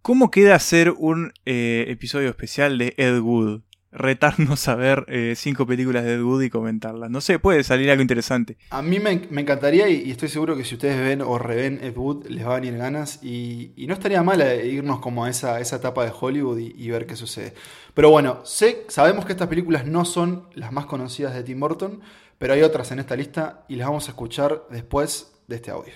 ¿Cómo 0.00 0.30
queda 0.30 0.54
hacer 0.54 0.90
un 0.96 1.32
eh, 1.44 1.86
episodio 1.88 2.28
especial 2.28 2.78
de 2.78 2.94
Ed 2.98 3.18
Wood? 3.18 3.62
Retarnos 3.96 4.66
a 4.66 4.74
ver 4.74 5.04
eh, 5.06 5.34
cinco 5.36 5.66
películas 5.66 6.02
de 6.04 6.14
Ed 6.14 6.22
Wood 6.22 6.42
y 6.42 6.50
comentarlas. 6.50 7.10
No 7.10 7.20
sé, 7.20 7.38
puede 7.38 7.62
salir 7.62 7.88
algo 7.90 8.02
interesante. 8.02 8.56
A 8.70 8.82
mí 8.82 8.98
me, 8.98 9.28
me 9.30 9.42
encantaría 9.42 9.88
y, 9.88 10.02
y 10.02 10.10
estoy 10.10 10.28
seguro 10.28 10.56
que 10.56 10.64
si 10.64 10.74
ustedes 10.74 10.98
ven 10.98 11.22
o 11.22 11.38
reven 11.38 11.78
Ed 11.80 11.96
Wood 11.96 12.26
les 12.26 12.44
va 12.44 12.56
a 12.56 12.60
venir 12.60 12.76
ganas 12.76 13.20
y, 13.22 13.72
y 13.76 13.86
no 13.86 13.94
estaría 13.94 14.22
mal 14.24 14.40
eh, 14.40 14.66
irnos 14.66 14.98
como 14.98 15.24
a 15.24 15.30
esa, 15.30 15.60
esa 15.60 15.76
etapa 15.76 16.04
de 16.04 16.12
Hollywood 16.18 16.58
y, 16.58 16.74
y 16.76 16.90
ver 16.90 17.06
qué 17.06 17.14
sucede. 17.14 17.54
Pero 17.94 18.10
bueno, 18.10 18.40
sé, 18.44 18.84
sabemos 18.88 19.24
que 19.24 19.32
estas 19.32 19.46
películas 19.46 19.86
no 19.86 20.04
son 20.04 20.48
las 20.54 20.72
más 20.72 20.86
conocidas 20.86 21.32
de 21.32 21.44
Tim 21.44 21.60
Burton, 21.60 22.00
pero 22.38 22.54
hay 22.54 22.62
otras 22.62 22.90
en 22.90 22.98
esta 22.98 23.14
lista 23.14 23.64
y 23.68 23.76
las 23.76 23.86
vamos 23.86 24.08
a 24.08 24.10
escuchar 24.10 24.64
después 24.70 25.32
de 25.46 25.56
este 25.56 25.70
audio. 25.70 25.94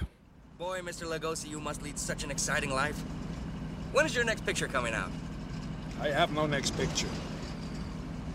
Boy, 0.56 0.82
Mr. 0.82 1.06
Lugosi, 1.06 1.48
you 1.50 1.60
must 1.60 1.82
lead 1.82 1.96
such 1.96 2.24
an 2.24 2.30
exciting 2.30 2.70
life. 2.70 2.96
When 3.92 4.06
is 4.06 4.14
your 4.14 4.24
next 4.24 4.44
picture 4.44 4.68
coming 4.70 4.94
out? 4.94 5.10
I 6.00 6.12
have 6.12 6.32
no 6.32 6.46
next 6.46 6.76
picture. 6.76 7.08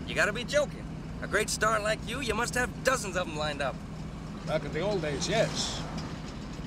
You 0.06 0.14
gotta 0.14 0.32
be 0.32 0.44
joking. 0.44 0.84
A 1.22 1.26
great 1.26 1.48
star 1.48 1.80
like 1.80 1.98
you, 2.06 2.20
you 2.20 2.34
must 2.34 2.54
have 2.54 2.84
dozens 2.84 3.16
of 3.16 3.26
them 3.26 3.36
lined 3.36 3.62
up. 3.62 3.74
Back 4.46 4.64
in 4.64 4.72
the 4.72 4.80
old 4.80 5.00
days, 5.00 5.28
yes. 5.28 5.80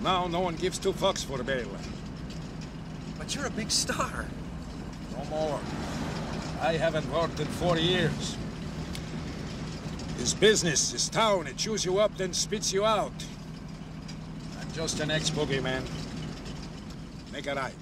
Now 0.02 0.28
no 0.28 0.40
one 0.40 0.56
gives 0.56 0.80
two 0.80 0.94
fucks 0.94 1.24
for 1.24 1.44
Bale. 1.44 1.70
But 3.18 3.36
you're 3.36 3.46
a 3.46 3.52
big 3.52 3.70
star. 3.70 4.26
No 5.16 5.24
more. 5.26 5.60
I 6.62 6.74
haven't 6.74 7.12
worked 7.12 7.40
in 7.40 7.46
40 7.46 7.82
years. 7.82 8.38
This 10.18 10.34
business, 10.34 10.92
this 10.92 11.08
town, 11.08 11.46
it 11.46 11.58
chews 11.58 11.86
you 11.86 12.00
up, 12.00 12.18
then 12.18 12.34
spits 12.34 12.74
you 12.74 12.84
out. 12.84 13.14
I'm 14.60 14.72
just 14.72 15.00
an 15.00 15.12
ex-boogeyman. 15.12 15.84
Make 17.32 17.46
it 17.46 17.56
right. 17.56 17.74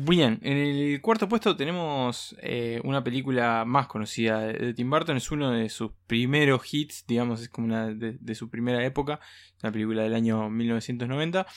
Bien, 0.00 0.38
en 0.42 0.56
el 0.56 1.00
cuarto 1.00 1.28
puesto 1.28 1.56
tenemos 1.56 2.36
eh, 2.40 2.80
una 2.84 3.02
película 3.02 3.64
más 3.64 3.88
conocida 3.88 4.38
de, 4.42 4.72
Tim 4.72 4.88
Burton, 4.88 5.16
es 5.16 5.28
uno 5.32 5.50
de 5.50 5.68
sus 5.68 5.90
primeros 6.06 6.72
hits, 6.72 7.04
digamos, 7.08 7.42
es 7.42 7.48
como 7.48 7.66
una 7.66 7.88
de, 7.92 8.34
su 8.36 8.48
primera 8.48 8.84
época, 8.86 9.18
una 9.60 9.72
película 9.72 10.04
del 10.04 10.14
año 10.14 10.50
1990, 10.50 11.48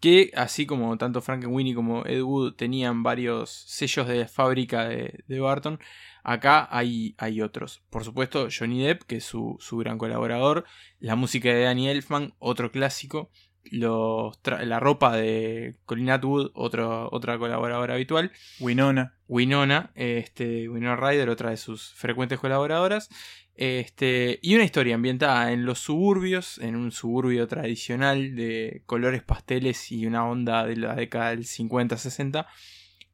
que 0.00 0.30
así 0.36 0.66
como 0.66 0.98
tanto 0.98 1.22
Frankenweenie 1.22 1.74
como 1.74 2.04
Ed 2.04 2.20
Wood 2.20 2.56
tenían 2.56 3.02
varios 3.02 3.50
sellos 3.50 4.06
de 4.06 4.28
fábrica 4.28 4.86
de, 4.86 5.24
de 5.26 5.40
Burton, 5.40 5.80
acá 6.22 6.68
hay, 6.70 7.14
hay 7.16 7.40
otros. 7.40 7.82
Por 7.88 8.04
supuesto, 8.04 8.48
Johnny 8.50 8.82
Depp, 8.82 9.04
que 9.04 9.16
es 9.16 9.24
su, 9.24 9.56
su 9.60 9.78
gran 9.78 9.96
colaborador, 9.96 10.66
la 11.00 11.16
música 11.16 11.48
de 11.48 11.62
Danny 11.62 11.88
Elfman, 11.88 12.34
otro 12.38 12.70
clásico, 12.70 13.30
los 13.72 14.38
la 14.44 14.80
ropa 14.80 15.16
de 15.16 15.76
Colin 15.84 16.10
Atwood, 16.10 16.50
otro, 16.54 17.08
otra 17.12 17.38
colaboradora 17.38 17.94
habitual. 17.94 18.32
Winona. 18.60 19.14
Winona, 19.28 19.90
este, 19.94 20.68
Winona 20.68 20.96
Ryder, 20.96 21.28
otra 21.28 21.50
de 21.50 21.56
sus 21.56 21.92
frecuentes 21.94 22.38
colaboradoras. 22.38 23.08
Este, 23.54 24.38
y 24.40 24.54
una 24.54 24.64
historia 24.64 24.94
ambientada 24.94 25.52
en 25.52 25.64
los 25.64 25.80
suburbios, 25.80 26.58
en 26.58 26.76
un 26.76 26.92
suburbio 26.92 27.48
tradicional 27.48 28.36
de 28.36 28.82
colores 28.86 29.22
pasteles 29.22 29.90
y 29.90 30.06
una 30.06 30.24
onda 30.24 30.64
de 30.64 30.76
la 30.76 30.94
década 30.94 31.30
del 31.30 31.44
50-60, 31.44 32.46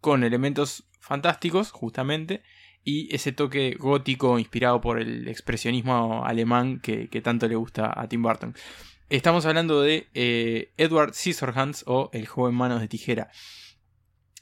con 0.00 0.22
elementos 0.22 0.84
fantásticos, 1.00 1.70
justamente, 1.72 2.42
y 2.84 3.14
ese 3.14 3.32
toque 3.32 3.74
gótico 3.78 4.38
inspirado 4.38 4.82
por 4.82 5.00
el 5.00 5.28
expresionismo 5.28 6.24
alemán 6.26 6.78
que, 6.80 7.08
que 7.08 7.22
tanto 7.22 7.48
le 7.48 7.56
gusta 7.56 7.98
a 7.98 8.06
Tim 8.06 8.22
Burton. 8.22 8.54
Estamos 9.10 9.44
hablando 9.44 9.82
de 9.82 10.08
eh, 10.14 10.72
Edward 10.78 11.12
Scissorhands 11.12 11.84
o 11.86 12.08
El 12.14 12.26
joven 12.26 12.54
manos 12.54 12.80
de 12.80 12.88
tijera. 12.88 13.30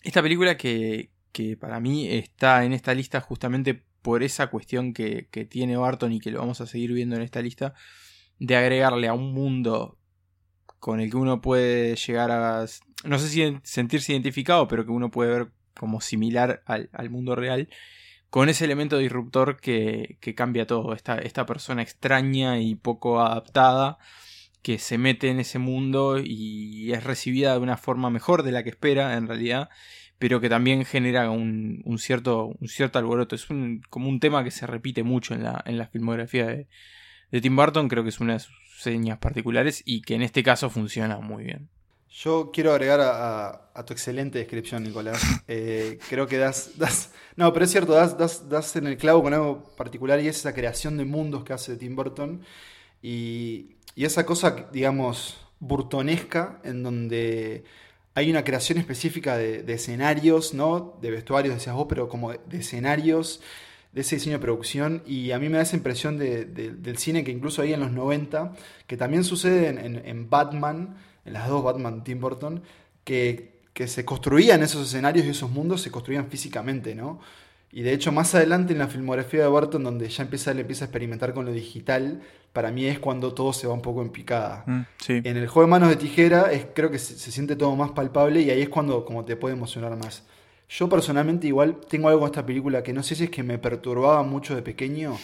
Esta 0.04 0.22
película 0.22 0.56
que, 0.56 1.10
que 1.32 1.56
para 1.56 1.80
mí 1.80 2.08
está 2.08 2.64
en 2.64 2.72
esta 2.72 2.94
lista 2.94 3.20
justamente 3.20 3.82
por 4.02 4.22
esa 4.22 4.48
cuestión 4.48 4.94
que, 4.94 5.28
que 5.30 5.44
tiene 5.44 5.76
Barton 5.76 6.12
y 6.12 6.20
que 6.20 6.30
lo 6.30 6.38
vamos 6.38 6.60
a 6.60 6.66
seguir 6.66 6.92
viendo 6.92 7.16
en 7.16 7.22
esta 7.22 7.42
lista, 7.42 7.74
de 8.38 8.56
agregarle 8.56 9.08
a 9.08 9.14
un 9.14 9.32
mundo 9.32 9.98
con 10.78 11.00
el 11.00 11.10
que 11.10 11.16
uno 11.16 11.40
puede 11.40 11.96
llegar 11.96 12.30
a, 12.30 12.64
no 13.04 13.18
sé 13.18 13.28
si 13.28 13.58
sentirse 13.64 14.12
identificado, 14.12 14.68
pero 14.68 14.84
que 14.84 14.92
uno 14.92 15.10
puede 15.10 15.30
ver 15.30 15.52
como 15.74 16.00
similar 16.00 16.62
al, 16.66 16.88
al 16.92 17.10
mundo 17.10 17.34
real, 17.34 17.68
con 18.30 18.48
ese 18.48 18.64
elemento 18.64 18.98
disruptor 18.98 19.60
que, 19.60 20.18
que 20.20 20.34
cambia 20.34 20.66
todo, 20.66 20.94
esta, 20.94 21.18
esta 21.18 21.46
persona 21.46 21.82
extraña 21.82 22.60
y 22.60 22.76
poco 22.76 23.20
adaptada 23.20 23.98
que 24.62 24.78
se 24.78 24.98
mete 24.98 25.28
en 25.30 25.40
ese 25.40 25.58
mundo 25.58 26.18
y 26.22 26.92
es 26.92 27.04
recibida 27.04 27.52
de 27.54 27.58
una 27.60 27.76
forma 27.76 28.10
mejor 28.10 28.42
de 28.42 28.52
la 28.52 28.62
que 28.62 28.70
espera 28.70 29.16
en 29.16 29.26
realidad, 29.28 29.68
pero 30.18 30.40
que 30.40 30.48
también 30.48 30.84
genera 30.84 31.30
un, 31.30 31.82
un 31.84 31.98
cierto, 31.98 32.54
un 32.60 32.68
cierto 32.68 32.98
alboroto. 32.98 33.34
Es 33.34 33.50
un, 33.50 33.82
como 33.90 34.08
un 34.08 34.20
tema 34.20 34.44
que 34.44 34.50
se 34.52 34.66
repite 34.66 35.02
mucho 35.02 35.34
en 35.34 35.42
la, 35.44 35.62
en 35.66 35.78
la 35.78 35.88
filmografía 35.88 36.46
de, 36.46 36.68
de 37.32 37.40
Tim 37.40 37.56
Burton, 37.56 37.88
creo 37.88 38.02
que 38.04 38.10
es 38.10 38.20
una 38.20 38.34
de 38.34 38.40
sus 38.40 38.54
señas 38.78 39.18
particulares 39.18 39.82
y 39.84 40.02
que 40.02 40.14
en 40.14 40.22
este 40.22 40.42
caso 40.42 40.70
funciona 40.70 41.18
muy 41.20 41.44
bien. 41.44 41.68
Yo 42.10 42.50
quiero 42.52 42.72
agregar 42.72 43.00
a, 43.00 43.48
a- 43.48 43.70
a 43.74 43.84
tu 43.86 43.94
excelente 43.94 44.38
descripción, 44.38 44.82
Nicolás. 44.82 45.20
Eh, 45.48 45.98
creo 46.08 46.26
que 46.26 46.36
das, 46.38 46.72
das. 46.78 47.12
No, 47.36 47.52
pero 47.52 47.64
es 47.64 47.70
cierto, 47.70 47.92
das, 47.94 48.16
das, 48.18 48.48
das 48.50 48.76
en 48.76 48.86
el 48.86 48.96
clavo 48.98 49.22
con 49.22 49.32
algo 49.34 49.64
particular 49.76 50.20
y 50.20 50.28
es 50.28 50.36
esa 50.38 50.52
creación 50.54 50.96
de 50.98 51.04
mundos 51.06 51.42
que 51.44 51.52
hace 51.54 51.76
Tim 51.76 51.96
Burton. 51.96 52.42
Y, 53.02 53.76
y 53.94 54.04
esa 54.04 54.24
cosa, 54.26 54.68
digamos, 54.72 55.38
burtonesca, 55.60 56.60
en 56.64 56.82
donde 56.82 57.64
hay 58.14 58.30
una 58.30 58.44
creación 58.44 58.78
específica 58.78 59.36
de, 59.36 59.64
escenarios, 59.72 60.54
¿no? 60.54 60.98
De 61.00 61.10
vestuarios, 61.10 61.54
decías 61.54 61.74
vos, 61.76 61.86
pero 61.88 62.08
como 62.08 62.32
de, 62.32 62.40
escenarios, 62.58 63.40
de 63.92 64.00
ese 64.02 64.16
diseño 64.16 64.36
de 64.36 64.42
producción. 64.42 65.02
Y 65.06 65.30
a 65.32 65.38
mí 65.38 65.48
me 65.48 65.56
da 65.56 65.62
esa 65.62 65.76
impresión 65.76 66.18
de- 66.18 66.44
de- 66.44 66.72
del 66.72 66.98
cine 66.98 67.24
que 67.24 67.30
incluso 67.30 67.62
ahí 67.62 67.72
en 67.72 67.80
los 67.80 67.92
90, 67.92 68.52
que 68.86 68.96
también 68.96 69.24
sucede 69.24 69.68
en 69.68 70.30
Batman, 70.30 70.96
en 71.24 71.32
las 71.34 71.48
dos 71.48 71.62
Batman 71.64 72.04
Tim 72.04 72.20
Burton, 72.20 72.62
que, 73.04 73.60
que 73.74 73.88
se 73.88 74.04
construían 74.04 74.62
esos 74.62 74.86
escenarios 74.88 75.26
y 75.26 75.30
esos 75.30 75.50
mundos, 75.50 75.82
se 75.82 75.90
construían 75.90 76.28
físicamente, 76.30 76.94
¿no? 76.94 77.20
Y 77.72 77.82
de 77.82 77.92
hecho, 77.94 78.12
más 78.12 78.34
adelante 78.34 78.74
en 78.74 78.78
la 78.80 78.86
filmografía 78.88 79.40
de 79.42 79.48
Burton, 79.48 79.82
donde 79.82 80.08
ya 80.08 80.22
empieza, 80.24 80.50
él 80.50 80.60
empieza 80.60 80.84
a 80.84 80.86
experimentar 80.88 81.32
con 81.32 81.46
lo 81.46 81.52
digital, 81.52 82.20
para 82.52 82.70
mí 82.70 82.84
es 82.84 82.98
cuando 82.98 83.32
todo 83.32 83.54
se 83.54 83.66
va 83.66 83.72
un 83.72 83.80
poco 83.80 84.02
en 84.02 84.10
picada. 84.10 84.62
Mm, 84.66 84.80
sí. 84.98 85.20
En 85.24 85.36
el 85.38 85.48
juego 85.48 85.66
de 85.66 85.70
manos 85.70 85.88
de 85.88 85.96
tijera 85.96 86.52
es, 86.52 86.66
creo 86.74 86.90
que 86.90 86.98
se, 86.98 87.18
se 87.18 87.32
siente 87.32 87.56
todo 87.56 87.74
más 87.74 87.92
palpable 87.92 88.42
y 88.42 88.50
ahí 88.50 88.60
es 88.60 88.68
cuando 88.68 89.04
como 89.06 89.24
te 89.24 89.36
puede 89.36 89.54
emocionar 89.54 89.96
más. 89.96 90.24
Yo 90.68 90.88
personalmente 90.88 91.46
igual 91.46 91.78
tengo 91.88 92.08
algo 92.08 92.20
con 92.20 92.28
esta 92.28 92.44
película 92.44 92.82
que 92.82 92.92
no 92.92 93.02
sé 93.02 93.14
si 93.14 93.24
es 93.24 93.30
que 93.30 93.42
me 93.42 93.58
perturbaba 93.58 94.22
mucho 94.22 94.54
de 94.54 94.60
pequeño, 94.62 95.16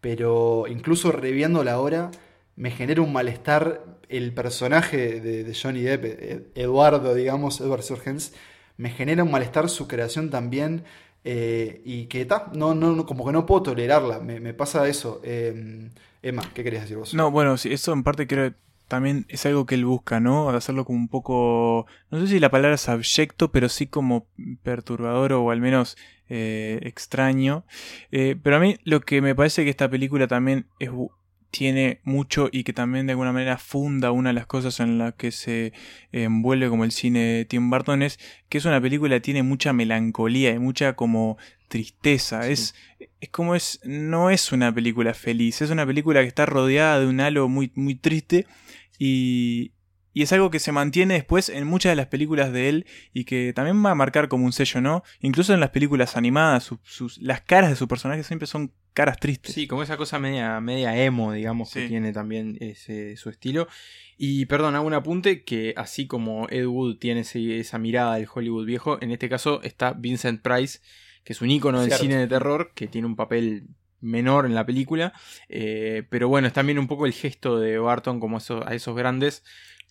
pero 0.00 0.64
incluso 0.68 1.12
reviéndola 1.12 1.72
ahora 1.72 2.10
me 2.56 2.70
genera 2.70 3.02
un 3.02 3.12
malestar 3.12 3.84
el 4.08 4.32
personaje 4.32 5.20
de, 5.20 5.44
de 5.44 5.54
Johnny 5.54 5.82
Depp, 5.82 6.04
Ed- 6.04 6.42
Eduardo, 6.54 7.14
digamos, 7.14 7.60
Edward 7.60 7.82
Surgens, 7.82 8.32
me 8.76 8.90
genera 8.90 9.22
un 9.22 9.30
malestar 9.30 9.68
su 9.68 9.86
creación 9.86 10.30
también 10.30 10.84
eh, 11.24 11.82
y 11.84 12.06
que 12.06 12.24
ta, 12.24 12.50
no, 12.54 12.74
no, 12.74 13.04
como 13.06 13.26
que 13.26 13.32
no 13.32 13.46
puedo 13.46 13.62
tolerarla, 13.62 14.20
me, 14.20 14.54
pasa 14.54 14.88
eso. 14.88 15.20
Eh, 15.24 15.90
Emma, 16.22 16.42
¿qué 16.54 16.62
querías 16.64 16.82
decir 16.82 16.96
vos? 16.96 17.14
No, 17.14 17.30
bueno, 17.30 17.56
sí, 17.56 17.72
eso 17.72 17.92
en 17.92 18.02
parte 18.02 18.26
creo 18.26 18.50
que 18.50 18.56
también 18.90 19.24
es 19.28 19.46
algo 19.46 19.66
que 19.66 19.76
él 19.76 19.84
busca, 19.84 20.18
¿no? 20.18 20.50
Hacerlo 20.50 20.84
como 20.84 20.98
un 20.98 21.08
poco, 21.08 21.86
no 22.10 22.20
sé 22.20 22.26
si 22.26 22.40
la 22.40 22.50
palabra 22.50 22.74
es 22.74 22.88
abyecto, 22.88 23.52
pero 23.52 23.68
sí 23.68 23.86
como 23.86 24.26
perturbador 24.64 25.32
o 25.32 25.50
al 25.52 25.60
menos 25.60 25.96
eh, 26.28 26.80
extraño. 26.82 27.64
Eh, 28.10 28.36
pero 28.42 28.56
a 28.56 28.58
mí 28.58 28.78
lo 28.82 29.00
que 29.00 29.22
me 29.22 29.34
parece 29.36 29.62
que 29.62 29.70
esta 29.70 29.88
película 29.88 30.26
también 30.26 30.66
es, 30.80 30.90
tiene 31.50 32.00
mucho 32.04 32.48
y 32.52 32.62
que 32.64 32.72
también 32.72 33.06
de 33.06 33.12
alguna 33.12 33.32
manera 33.32 33.58
funda 33.58 34.12
una 34.12 34.30
de 34.30 34.34
las 34.34 34.46
cosas 34.46 34.78
en 34.80 34.98
las 34.98 35.14
que 35.14 35.32
se 35.32 35.72
envuelve 36.12 36.68
como 36.68 36.84
el 36.84 36.92
cine 36.92 37.20
de 37.20 37.44
Tim 37.44 37.70
Burton 37.70 38.02
es 38.02 38.18
que 38.48 38.58
es 38.58 38.64
una 38.64 38.80
película 38.80 39.16
que 39.16 39.20
tiene 39.20 39.42
mucha 39.42 39.72
melancolía 39.72 40.50
y 40.52 40.58
mucha 40.58 40.94
como 40.94 41.38
tristeza. 41.68 42.42
Sí. 42.44 42.52
Es, 42.52 42.74
es 43.20 43.28
como 43.30 43.54
es, 43.54 43.80
no 43.84 44.30
es 44.30 44.52
una 44.52 44.72
película 44.74 45.14
feliz, 45.14 45.60
es 45.62 45.70
una 45.70 45.86
película 45.86 46.20
que 46.22 46.28
está 46.28 46.46
rodeada 46.46 47.00
de 47.00 47.06
un 47.06 47.20
halo 47.20 47.48
muy, 47.48 47.72
muy 47.74 47.94
triste 47.94 48.46
y, 48.98 49.72
y 50.12 50.22
es 50.22 50.32
algo 50.32 50.50
que 50.50 50.58
se 50.58 50.72
mantiene 50.72 51.14
después 51.14 51.48
en 51.48 51.66
muchas 51.66 51.90
de 51.92 51.96
las 51.96 52.06
películas 52.06 52.52
de 52.52 52.68
él 52.68 52.86
y 53.12 53.24
que 53.24 53.52
también 53.54 53.84
va 53.84 53.92
a 53.92 53.94
marcar 53.94 54.28
como 54.28 54.44
un 54.44 54.52
sello, 54.52 54.80
¿no? 54.80 55.02
Incluso 55.20 55.54
en 55.54 55.60
las 55.60 55.70
películas 55.70 56.16
animadas, 56.16 56.64
su- 56.64 56.80
sus, 56.84 57.18
las 57.18 57.40
caras 57.40 57.70
de 57.70 57.76
sus 57.76 57.88
personajes 57.88 58.26
siempre 58.26 58.46
son 58.46 58.72
caras 58.92 59.18
tristes. 59.18 59.54
Sí, 59.54 59.66
como 59.66 59.82
esa 59.82 59.96
cosa 59.96 60.18
media, 60.18 60.60
media 60.60 60.96
emo, 61.02 61.32
digamos, 61.32 61.72
que 61.72 61.88
tiene 61.88 62.12
también 62.12 62.56
ese, 62.60 63.16
su 63.16 63.30
estilo. 63.30 63.68
Y 64.16 64.46
perdón, 64.46 64.74
hago 64.76 64.86
un 64.86 64.94
apunte 64.94 65.44
que 65.44 65.72
así 65.76 66.06
como 66.06 66.46
Ed 66.50 66.66
Wood 66.66 66.98
tiene 66.98 67.20
ese- 67.20 67.58
esa 67.58 67.78
mirada 67.78 68.16
del 68.16 68.28
Hollywood 68.32 68.66
viejo, 68.66 68.98
en 69.00 69.10
este 69.10 69.28
caso 69.28 69.62
está 69.62 69.92
Vincent 69.92 70.42
Price, 70.42 70.80
que 71.24 71.32
es 71.32 71.40
un 71.40 71.50
ícono 71.50 71.80
del 71.80 71.90
cine 72.02 72.16
de 72.18 72.26
terror, 72.26 72.72
que 72.74 72.86
tiene 72.88 73.06
un 73.06 73.16
papel 73.16 73.64
menor 74.00 74.46
en 74.46 74.54
la 74.54 74.64
película. 74.66 75.12
eh, 75.48 76.04
pero 76.10 76.28
bueno, 76.28 76.46
es 76.46 76.52
también 76.54 76.78
un 76.78 76.86
poco 76.88 77.06
el 77.06 77.12
gesto 77.12 77.58
de 77.60 77.78
Barton 77.78 78.18
como 78.20 78.38
eso- 78.38 78.66
a 78.66 78.74
esos 78.74 78.96
grandes 78.96 79.42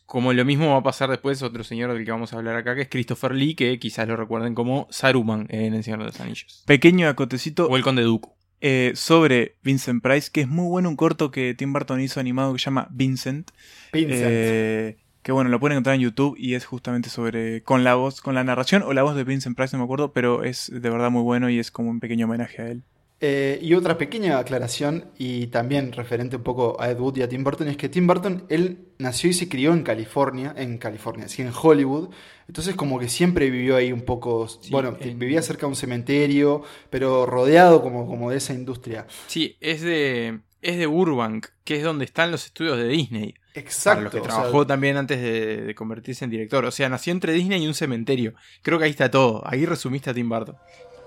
Como 0.06 0.34
lo 0.34 0.44
mismo 0.44 0.72
va 0.72 0.78
a 0.78 0.82
pasar 0.82 1.12
después 1.12 1.44
otro 1.44 1.64
señor 1.64 1.94
del 1.94 2.04
que 2.04 2.10
vamos 2.10 2.34
a 2.34 2.38
hablar 2.38 2.56
acá, 2.56 2.74
que 2.74 2.82
es 2.82 2.90
Christopher 2.90 3.32
Lee, 3.36 3.54
que 3.54 3.78
quizás 3.78 4.08
lo 4.08 4.16
recuerden 4.16 4.56
como 4.56 4.88
Saruman 4.90 5.46
en 5.52 5.76
El 5.76 5.84
Señor 5.84 6.00
de 6.00 6.06
los 6.06 6.20
Anillos. 6.20 6.64
Pequeño 6.66 7.08
acotecito 7.08 7.68
O 7.68 7.78
el 7.78 7.84
Conde 7.84 8.02
Dooku. 8.02 8.34
Eh, 8.62 8.92
sobre 8.96 9.56
Vincent 9.64 10.04
Price, 10.04 10.30
que 10.32 10.42
es 10.42 10.48
muy 10.48 10.68
bueno 10.68 10.90
un 10.90 10.96
corto 10.96 11.32
que 11.32 11.54
Tim 11.54 11.74
Burton 11.74 12.02
hizo 12.02 12.20
animado 12.20 12.54
que 12.54 12.60
se 12.60 12.66
llama 12.66 12.88
Vincent. 12.92 13.52
Vincent. 13.94 14.22
Eh, 14.22 14.98
que 15.22 15.32
bueno, 15.32 15.50
lo 15.50 15.60
pueden 15.60 15.76
encontrar 15.76 15.96
en 15.96 16.02
YouTube 16.02 16.36
y 16.38 16.56
es 16.56 16.66
justamente 16.66 17.10
sobre. 17.10 17.62
con 17.64 17.84
la 17.84 17.96
voz, 17.96 18.22
con 18.22 18.36
la 18.36 18.44
narración 18.44 18.84
o 18.84 18.94
la 18.94 19.04
voz 19.04 19.16
de 19.16 19.24
Vincent 19.24 19.56
Price, 19.56 19.76
no 19.76 19.80
me 19.80 19.86
acuerdo, 19.86 20.14
pero 20.14 20.44
es 20.44 20.72
de 20.74 20.90
verdad 20.90 21.12
muy 21.12 21.24
bueno 21.24 21.50
y 21.50 21.60
es 21.60 21.72
como 21.72 21.90
un 21.90 22.00
pequeño 22.00 22.26
homenaje 22.26 22.62
a 22.62 22.68
él. 22.70 22.84
Eh, 23.22 23.60
y 23.62 23.74
otra 23.74 23.98
pequeña 23.98 24.40
aclaración, 24.40 25.12
y 25.18 25.48
también 25.48 25.92
referente 25.92 26.38
un 26.38 26.44
poco 26.44 26.78
a 26.80 26.90
Ed 26.90 26.98
Wood 27.00 27.18
y 27.18 27.22
a 27.22 27.28
Tim 27.28 27.44
Burton, 27.44 27.68
es 27.68 27.76
que 27.76 27.90
Tim 27.90 28.08
Burton, 28.08 28.46
él 28.48 28.88
nació 28.98 29.30
y 29.30 29.34
se 29.34 29.50
crió 29.50 29.74
en 29.74 29.84
California, 29.84 30.54
en 30.56 30.78
California, 30.78 31.28
sí, 31.28 31.42
en 31.42 31.52
Hollywood, 31.54 32.10
entonces 32.48 32.76
como 32.76 32.98
que 32.98 33.10
siempre 33.10 33.50
vivió 33.50 33.76
ahí 33.76 33.92
un 33.92 34.04
poco, 34.04 34.48
bueno, 34.72 34.96
en- 35.02 35.20
vivía 35.20 35.42
cerca 35.42 35.62
de 35.62 35.68
un 35.72 35.76
cementerio, 35.76 36.64
pero 36.90 37.26
rodeado 37.26 37.82
como, 37.82 38.08
como 38.08 38.32
de 38.32 38.38
esa 38.38 38.54
industria. 38.54 39.06
Sí, 39.28 39.58
es 39.60 39.82
de, 39.82 40.40
es 40.62 40.78
de 40.78 40.86
Burbank, 40.86 41.48
que 41.66 41.76
es 41.76 41.84
donde 41.84 42.06
están 42.06 42.32
los 42.32 42.46
estudios 42.46 42.78
de 42.78 42.88
Disney. 42.88 43.34
Exacto. 43.54 43.90
Para 43.96 44.02
los 44.04 44.12
que 44.14 44.20
o 44.20 44.24
sea, 44.24 44.34
trabajó 44.36 44.66
también 44.66 44.96
antes 44.96 45.22
de, 45.22 45.58
de 45.64 45.76
convertirse 45.76 46.24
en 46.24 46.32
director. 46.32 46.64
O 46.64 46.72
sea, 46.72 46.88
nació 46.88 47.12
entre 47.12 47.34
Disney 47.34 47.62
y 47.62 47.68
un 47.68 47.74
cementerio. 47.74 48.34
Creo 48.62 48.80
que 48.80 48.86
ahí 48.86 48.92
está 48.92 49.12
todo. 49.12 49.42
Ahí 49.46 49.66
resumiste 49.66 50.10
a 50.10 50.14
Tim 50.14 50.30
Burton. 50.30 50.56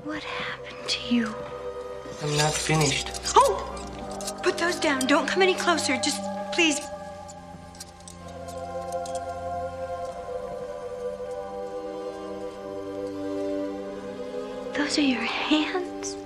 What 0.04 0.16
happened 0.16 0.86
to 0.88 1.14
you? 1.14 1.28
I'm 2.22 2.36
not 2.36 2.54
finished. 2.54 3.10
Oh! 3.34 3.58
Put 4.42 4.56
those 4.56 4.78
down. 4.78 5.06
Don't 5.06 5.26
come 5.26 5.42
any 5.42 5.54
closer. 5.54 5.96
Just 5.96 6.20
please. 6.52 6.80
Those 14.74 14.98
are 14.98 15.02
your 15.02 15.20
hands. 15.20 16.16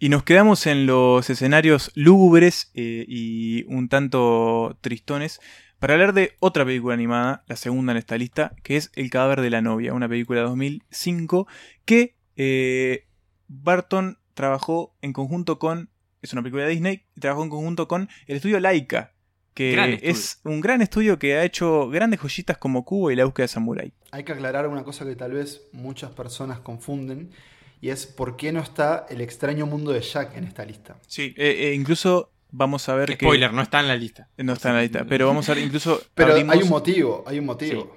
Y 0.00 0.10
nos 0.10 0.22
quedamos 0.22 0.66
en 0.66 0.86
los 0.86 1.28
escenarios 1.28 1.90
lúgubres 1.94 2.70
eh, 2.74 3.04
y 3.08 3.64
un 3.64 3.88
tanto 3.88 4.78
tristones 4.80 5.40
para 5.78 5.94
hablar 5.94 6.12
de 6.12 6.36
otra 6.40 6.64
película 6.64 6.94
animada, 6.94 7.44
la 7.46 7.56
segunda 7.56 7.92
en 7.92 7.98
esta 7.98 8.16
lista, 8.16 8.54
que 8.62 8.76
es 8.76 8.90
El 8.94 9.10
cadáver 9.10 9.40
de 9.40 9.50
la 9.50 9.60
novia, 9.60 9.94
una 9.94 10.08
película 10.08 10.40
de 10.40 10.46
2005 10.46 11.46
que 11.84 12.16
eh, 12.36 13.06
Barton 13.48 14.18
trabajó 14.34 14.96
en 15.02 15.12
conjunto 15.12 15.58
con, 15.58 15.90
es 16.22 16.32
una 16.32 16.42
película 16.42 16.64
de 16.64 16.70
Disney, 16.70 17.06
trabajó 17.18 17.42
en 17.42 17.50
conjunto 17.50 17.88
con 17.88 18.08
el 18.26 18.36
estudio 18.36 18.60
Laika, 18.60 19.14
que 19.54 19.98
es 20.02 20.40
un 20.44 20.60
gran 20.60 20.82
estudio 20.82 21.18
que 21.18 21.34
ha 21.34 21.44
hecho 21.44 21.88
grandes 21.88 22.20
joyitas 22.20 22.58
como 22.58 22.84
Cubo 22.84 23.10
y 23.10 23.16
La 23.16 23.24
búsqueda 23.24 23.44
de 23.44 23.48
Samurai. 23.48 23.92
Hay 24.12 24.22
que 24.22 24.32
aclarar 24.32 24.68
una 24.68 24.84
cosa 24.84 25.04
que 25.04 25.16
tal 25.16 25.32
vez 25.32 25.66
muchas 25.72 26.12
personas 26.12 26.60
confunden, 26.60 27.30
y 27.80 27.90
es 27.90 28.06
por 28.06 28.36
qué 28.36 28.52
no 28.52 28.60
está 28.60 29.06
el 29.10 29.20
extraño 29.20 29.66
mundo 29.66 29.92
de 29.92 30.00
Jack 30.00 30.36
en 30.36 30.44
esta 30.44 30.64
lista. 30.64 30.96
Sí, 31.06 31.34
eh, 31.36 31.68
eh, 31.70 31.74
incluso 31.74 32.32
vamos 32.50 32.88
a 32.88 32.94
ver 32.94 33.16
que... 33.16 33.24
Spoiler, 33.26 33.52
no 33.52 33.62
está 33.62 33.80
en 33.80 33.88
la 33.88 33.96
lista. 33.96 34.28
No 34.38 34.54
está 34.54 34.70
en 34.70 34.74
la 34.76 34.82
lista, 34.82 35.04
pero 35.08 35.26
vamos 35.26 35.48
a 35.48 35.54
ver, 35.54 35.64
incluso 35.64 36.00
Pero 36.14 36.32
abrimos- 36.32 36.54
hay 36.56 36.62
un 36.62 36.68
motivo, 36.68 37.24
hay 37.26 37.38
un 37.38 37.46
motivo. 37.46 37.96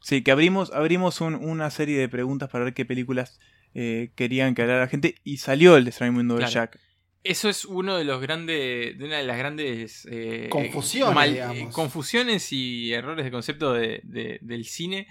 Sí, 0.00 0.22
que 0.22 0.30
abrimos, 0.30 0.72
abrimos 0.72 1.20
un- 1.20 1.34
una 1.34 1.70
serie 1.70 1.98
de 1.98 2.08
preguntas 2.08 2.48
para 2.48 2.64
ver 2.64 2.74
qué 2.74 2.84
películas 2.86 3.38
eh, 3.74 4.10
querían 4.16 4.54
que 4.54 4.62
hablara 4.62 4.80
la 4.80 4.88
gente 4.88 5.14
y 5.24 5.36
salió 5.36 5.76
el 5.76 5.86
extraño 5.86 6.12
mundo 6.12 6.34
de 6.34 6.40
Claro. 6.40 6.52
Jack. 6.52 6.78
Eso 7.22 7.48
es 7.50 7.64
uno 7.66 7.96
de 7.98 8.04
los 8.04 8.20
grandes, 8.20 8.96
de 8.98 9.04
una 9.04 9.18
de 9.18 9.24
las 9.24 9.36
grandes 9.36 10.08
eh, 10.10 10.48
Confusiones, 10.50 11.26
eh, 11.28 11.32
digamos. 11.32 11.74
confusiones 11.74 12.52
y 12.52 12.92
errores 12.94 13.24
de 13.26 13.30
concepto 13.30 13.72
de- 13.74 14.00
de- 14.04 14.38
del 14.40 14.64
cine. 14.64 15.06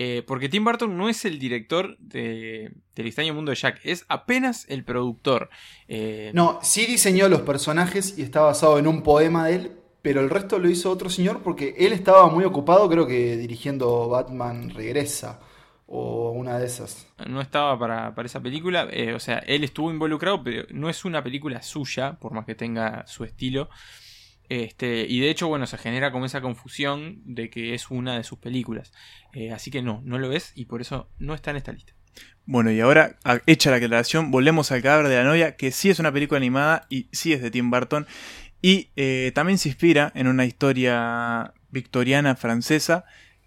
eh, 0.00 0.22
porque 0.24 0.48
Tim 0.48 0.62
Burton 0.64 0.96
no 0.96 1.08
es 1.08 1.24
el 1.24 1.40
director 1.40 1.96
de, 1.98 2.70
del 2.94 3.06
extraño 3.08 3.34
mundo 3.34 3.50
de 3.50 3.56
Jack, 3.56 3.80
es 3.82 4.04
apenas 4.08 4.64
el 4.68 4.84
productor. 4.84 5.50
Eh, 5.88 6.30
No, 6.34 6.60
sí 6.62 6.86
diseñó 6.86 7.28
los 7.28 7.40
personajes 7.40 8.16
y 8.16 8.22
está 8.22 8.42
basado 8.42 8.78
en 8.78 8.86
un 8.86 9.02
poema 9.02 9.48
de 9.48 9.56
él, 9.56 9.72
pero 10.00 10.20
el 10.20 10.30
resto 10.30 10.60
lo 10.60 10.70
hizo 10.70 10.88
otro 10.92 11.10
señor 11.10 11.42
porque 11.42 11.74
él 11.78 11.92
estaba 11.92 12.28
muy 12.28 12.44
ocupado, 12.44 12.88
creo 12.88 13.08
que 13.08 13.36
dirigiendo 13.36 14.08
Batman 14.08 14.70
Regresa 14.70 15.40
o 15.90 16.32
una 16.32 16.58
de 16.58 16.66
esas. 16.66 17.08
no 17.26 17.40
estaba 17.40 17.78
para, 17.78 18.14
para 18.14 18.26
esa 18.26 18.40
película. 18.40 18.86
eh, 18.90 19.14
o 19.14 19.20
sea, 19.20 19.38
él 19.38 19.64
estuvo 19.64 19.90
involucrado, 19.90 20.44
pero 20.44 20.64
no 20.70 20.90
es 20.90 21.04
una 21.04 21.24
película 21.24 21.62
suya, 21.62 22.18
por 22.20 22.32
más 22.32 22.44
que 22.44 22.54
tenga 22.54 23.06
su 23.06 23.24
estilo. 23.24 23.70
Este, 24.50 25.06
y 25.08 25.20
de 25.20 25.30
hecho, 25.30 25.48
bueno, 25.48 25.66
se 25.66 25.78
genera 25.78 26.12
como 26.12 26.26
esa 26.26 26.42
confusión 26.42 27.22
de 27.24 27.48
que 27.48 27.74
es 27.74 27.90
una 27.90 28.16
de 28.16 28.24
sus 28.24 28.38
películas. 28.38 28.92
Eh, 29.32 29.50
así 29.50 29.70
que 29.70 29.82
no, 29.82 30.02
no 30.04 30.18
lo 30.18 30.32
es 30.32 30.52
y 30.54 30.66
por 30.66 30.82
eso 30.82 31.08
no 31.18 31.34
está 31.34 31.50
en 31.50 31.56
esta 31.56 31.72
lista. 31.72 31.94
Bueno, 32.44 32.70
y 32.70 32.80
ahora, 32.80 33.18
hecha 33.46 33.70
la 33.70 33.76
aclaración, 33.76 34.30
volvemos 34.30 34.72
al 34.72 34.82
cadáver 34.82 35.08
de 35.08 35.16
la 35.16 35.24
novia, 35.24 35.56
que 35.56 35.70
sí 35.70 35.90
es 35.90 35.98
una 35.98 36.12
película 36.12 36.38
animada 36.38 36.86
y 36.88 37.08
sí 37.12 37.32
es 37.32 37.40
de 37.40 37.50
Tim 37.50 37.70
Burton. 37.70 38.06
Y 38.60 38.90
eh, 38.96 39.32
también 39.34 39.58
se 39.58 39.68
inspira 39.68 40.12
en 40.14 40.28
una 40.28 40.44
historia 40.44 41.54
victoriana 41.70 42.36
francesa 42.36 43.04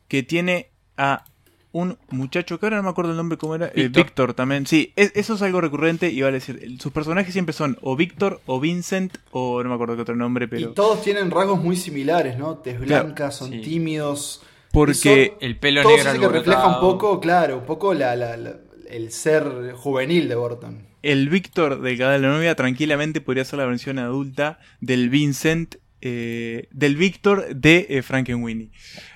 que 0.08 0.24
tiene 0.24 0.72
a 0.98 1.26
un 1.74 1.98
muchacho 2.10 2.60
que 2.60 2.66
ahora 2.66 2.78
no 2.78 2.84
me 2.84 2.90
acuerdo 2.90 3.12
el 3.12 3.18
nombre 3.18 3.38
cómo 3.38 3.56
era. 3.56 3.68
eh, 3.68 3.72
Víctor. 3.76 4.04
Víctor 4.04 4.34
también. 4.34 4.66
Sí, 4.68 4.92
es- 4.96 5.12
eso 5.16 5.36
es 5.36 5.42
algo 5.42 5.62
recurrente 5.62 6.10
y 6.10 6.22
vale 6.22 6.34
decir, 6.36 6.78
sus 6.80 6.92
personajes 6.92 7.32
siempre 7.34 7.54
son 7.54 7.78
o 7.82 7.96
Víctor 7.96 8.42
o 8.46 8.60
Vincent 8.60 9.18
o 9.32 9.64
no 9.64 9.70
me 9.70 9.76
acuerdo 9.76 9.96
qué 9.96 10.02
otro 10.02 10.16
nombre, 10.16 10.48
pero... 10.48 10.72
Y 10.72 10.74
todos 10.74 11.02
tienen 11.02 11.32
rasgos 11.32 11.64
muy 11.64 11.76
similares, 11.78 12.38
¿no? 12.38 12.58
Tez 12.58 12.80
Claro, 12.82 13.06
blancas, 13.06 13.38
son 13.38 13.52
sí. 13.52 13.62
tímidos. 13.62 14.42
Porque 14.72 15.36
El 15.42 15.58
pelo 15.58 15.82
todo 15.84 15.96
negro 15.98 16.12
eso 16.12 16.20
que 16.22 16.28
refleja 16.30 16.68
un 16.68 16.80
poco, 16.80 17.20
claro, 17.20 17.58
un 17.58 17.66
poco 17.66 17.94
la, 17.94 18.16
la- 18.16 18.38
la- 18.38 18.56
el 18.90 19.12
ser 19.12 19.74
juvenil 19.76 20.28
de 20.30 20.36
Burton. 20.36 20.86
el 21.04 21.30
Víctor 21.30 21.82
de 21.82 21.96
la 21.98 22.20
novia 22.20 22.54
tranquilamente 22.56 23.22
podría 23.22 23.44
ser 23.44 23.60
la 23.60 23.66
versión 23.66 23.98
adulta 24.00 24.60
del 24.82 25.10
Vincent, 25.10 25.76
eh, 26.02 26.68
del 26.72 26.96
Víctor 26.96 27.56
de 27.56 27.86
eh, 27.90 28.02
Frankenweenie. 28.02 28.72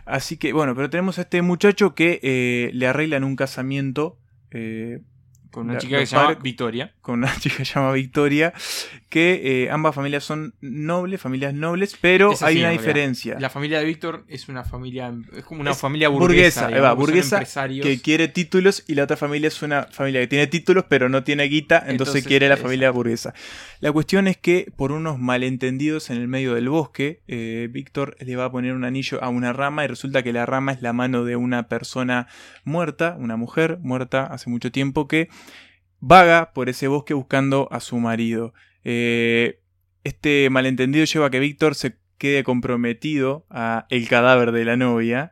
Así 0.06 0.38
que, 0.38 0.54
bueno, 0.54 0.76
pero 0.76 0.90
tenemos 0.90 1.18
a 1.20 1.22
este 1.24 1.42
muchacho 1.42 1.96
que 1.96 2.20
eh, 2.24 2.70
le 2.74 2.88
arreglan 2.88 3.24
un 3.24 3.36
casamiento. 3.36 4.18
eh, 4.52 5.00
Con 5.52 5.66
una 5.66 5.74
la- 5.76 5.80
chica 5.80 6.00
que 6.00 6.06
se 6.06 6.16
llama 6.16 6.36
Victoria. 6.36 6.94
con 7.02 7.20
una 7.20 7.34
chica 7.40 7.58
que 7.58 7.66
se 7.66 7.74
llama 7.76 7.92
Victoria, 7.94 8.54
que 9.16 9.64
eh, 9.64 9.72
ambas 9.72 9.96
familias 9.96 10.26
son 10.26 10.56
nobles, 10.60 11.22
familias 11.22 11.54
nobles, 11.54 11.98
pero 12.02 12.34
hay 12.42 12.60
una 12.60 12.72
diferencia. 12.72 13.40
La 13.40 13.50
familia 13.50 13.80
de 13.80 13.86
Víctor 13.86 14.26
es 14.28 14.50
una 14.50 14.66
familia. 14.66 15.14
Es 15.34 15.46
como 15.46 15.62
una 15.62 15.72
Es 15.72 15.78
familia 15.78 16.10
burguesa. 16.10 16.68
digamos, 16.68 16.98
burguesa 16.98 17.42
que 17.82 18.02
quiere 18.02 18.28
títulos 18.28 18.84
y 18.88 18.96
la 18.96 19.06
otra 19.06 19.16
familia 19.16 19.48
es 19.48 19.62
una 19.62 19.84
familia 19.84 20.20
que 20.20 20.28
tiene 20.28 20.48
títulos 20.48 20.84
pero 20.90 21.08
no 21.08 21.24
tiene 21.24 21.46
guita, 21.46 21.78
entonces, 21.78 21.92
Entonces, 21.94 22.28
quiere 22.28 22.50
la 22.50 22.56
exacto. 22.56 22.68
familia 22.68 22.92
burguesa. 22.92 23.34
La 23.80 23.90
cuestión 23.94 24.28
es 24.28 24.36
que 24.36 24.70
por 24.76 24.92
unos 24.92 25.18
malentendidos 25.18 26.10
en 26.10 26.18
el 26.18 26.28
medio 26.28 26.54
del 26.54 26.68
bosque, 26.68 27.22
eh, 27.30 27.70
Víctor 27.72 28.18
le 28.20 28.36
va 28.36 28.44
a 28.44 28.52
poner 28.52 28.74
un 28.74 28.84
anillo 28.84 29.24
a 29.24 29.30
una 29.30 29.54
rama 29.54 29.86
y 29.86 29.88
resulta 29.88 30.24
que 30.24 30.34
la 30.34 30.46
rama 30.46 30.74
es 30.74 30.82
la 30.82 30.92
mano 30.92 31.24
de 31.24 31.38
una 31.38 31.70
persona 31.70 32.28
muerta, 32.66 33.16
una 33.18 33.38
mujer 33.38 33.78
muerta 33.82 34.26
hace 34.26 34.50
mucho 34.50 34.74
tiempo 34.74 35.08
que 35.08 35.30
vaga 36.02 36.52
por 36.54 36.68
ese 36.68 36.90
bosque 36.90 37.14
buscando 37.14 37.70
a 37.72 37.80
su 37.80 37.98
marido. 37.98 38.54
Eh, 38.86 39.60
este 40.04 40.50
malentendido 40.50 41.04
lleva 41.06 41.28
a 41.28 41.30
que 41.30 41.40
Víctor 41.40 41.76
se 41.76 41.98
quede 42.18 42.44
comprometido 42.44 43.46
a 43.50 43.88
el 43.90 44.08
cadáver 44.08 44.52
de 44.52 44.64
la 44.64 44.78
novia 44.78 45.32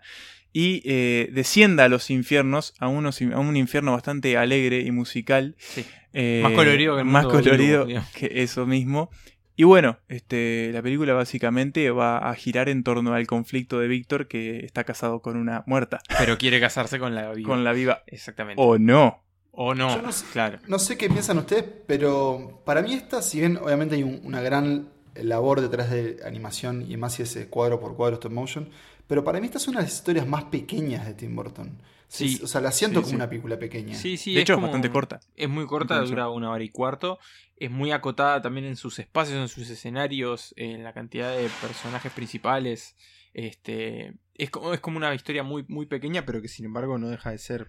y 0.52 0.82
eh, 0.86 1.30
descienda 1.32 1.86
a 1.86 1.90
los 1.90 2.10
infiernos, 2.10 2.74
a, 2.80 2.88
unos, 2.88 3.22
a 3.22 3.40
un 3.40 3.56
infierno 3.56 3.94
bastante 3.94 4.38
alegre 4.38 4.82
y 4.82 4.92
musical. 4.92 5.56
Sí. 5.60 5.86
Eh, 6.14 6.42
Más 6.44 6.54
colorido 6.54 7.00
el 7.00 7.06
mundo 7.06 8.04
que 8.14 8.32
eso 8.44 8.66
mismo. 8.66 9.10
Y 9.56 9.64
bueno, 9.66 10.00
este, 10.08 10.72
la 10.74 10.82
película 10.82 11.14
básicamente 11.14 11.92
va 11.92 12.18
a 12.18 12.34
girar 12.36 12.70
en 12.70 12.84
torno 12.84 13.14
al 13.14 13.28
conflicto 13.28 13.80
de 13.80 13.88
Víctor 13.88 14.28
que 14.28 14.66
está 14.66 14.84
casado 14.84 15.22
con 15.22 15.38
una 15.38 15.64
muerta, 15.68 16.02
Pero 16.18 16.40
quiere 16.40 16.60
casarse 16.60 16.98
con 16.98 17.14
la 17.14 17.32
viva. 17.34 17.48
con 17.48 17.64
la 17.64 17.72
viva. 17.74 18.04
Exactamente. 18.08 18.62
O 18.62 18.80
no. 18.80 19.24
O 19.56 19.76
no, 19.76 19.96
Yo 19.96 20.02
no 20.02 20.12
sé- 20.12 20.26
claro. 20.34 20.60
No 20.68 20.80
sé 20.80 20.98
qué 20.98 21.08
piensan 21.10 21.38
ustedes, 21.38 21.64
pero 21.86 22.62
para 22.66 22.82
mí 22.82 22.94
esta, 22.94 23.22
si 23.22 23.40
bien 23.40 23.58
obviamente 23.58 23.96
hay 23.96 24.04
un- 24.04 24.20
una 24.24 24.42
gran 24.42 24.90
labor 25.16 25.62
detrás 25.62 25.92
de 25.92 26.18
animación 26.26 26.90
y 26.90 26.98
más 26.98 27.14
si 27.14 27.22
es 27.24 27.36
eh, 27.36 27.48
cuadro 27.50 27.80
por 27.80 27.96
cuadro 27.96 28.16
stop 28.16 28.32
motion, 28.32 28.70
pero 29.06 29.24
para 29.24 29.40
mí 29.40 29.46
esta 29.46 29.60
es 29.60 29.68
una 29.68 29.80
de 29.80 29.86
las 29.86 29.94
historias 29.94 30.26
más 30.28 30.46
pequeñas 30.46 31.06
de 31.06 31.14
Tim 31.14 31.36
Burton. 31.36 31.78
O 31.80 32.16
Sí, 32.16 32.40
o 32.44 32.48
sea, 32.48 32.62
la 32.62 32.72
siento 32.72 33.00
Sí, 33.00 33.04
como 33.04 33.10
sí. 33.12 33.16
una 33.16 33.30
película 33.30 33.58
pequeña. 33.60 33.96
Sí, 33.96 34.18
sí, 34.18 34.34
De 34.34 34.42
hecho, 34.42 34.54
es 34.54 34.58
como- 34.58 34.68
bastante 34.68 34.90
corta. 34.90 35.20
Es 35.36 35.50
muy 35.50 35.66
corta, 35.68 35.96
Entonces- 35.96 36.10
dura 36.12 36.30
una 36.30 36.50
hora 36.52 36.64
y 36.64 36.70
cuarto. 36.70 37.20
Es 37.58 37.70
muy 37.70 37.92
acotada 37.92 38.42
también 38.42 38.66
en 38.66 38.76
sus 38.76 38.98
espacios, 39.00 39.38
en 39.38 39.48
sus 39.50 39.70
escenarios, 39.70 40.54
en 40.58 40.84
la 40.84 40.94
cantidad 40.94 41.36
de 41.36 41.48
personajes 41.62 42.12
principales. 42.12 42.96
Este, 43.34 44.14
es 44.36 44.50
como, 44.50 44.74
es 44.74 44.80
como 44.80 44.98
una 44.98 45.14
historia 45.14 45.44
muy, 45.44 45.64
muy 45.68 45.86
pequeña, 45.86 46.26
pero 46.26 46.42
que 46.42 46.48
sin 46.48 46.66
embargo 46.66 46.98
no 46.98 47.10
deja 47.10 47.32
de 47.32 47.38
ser 47.38 47.68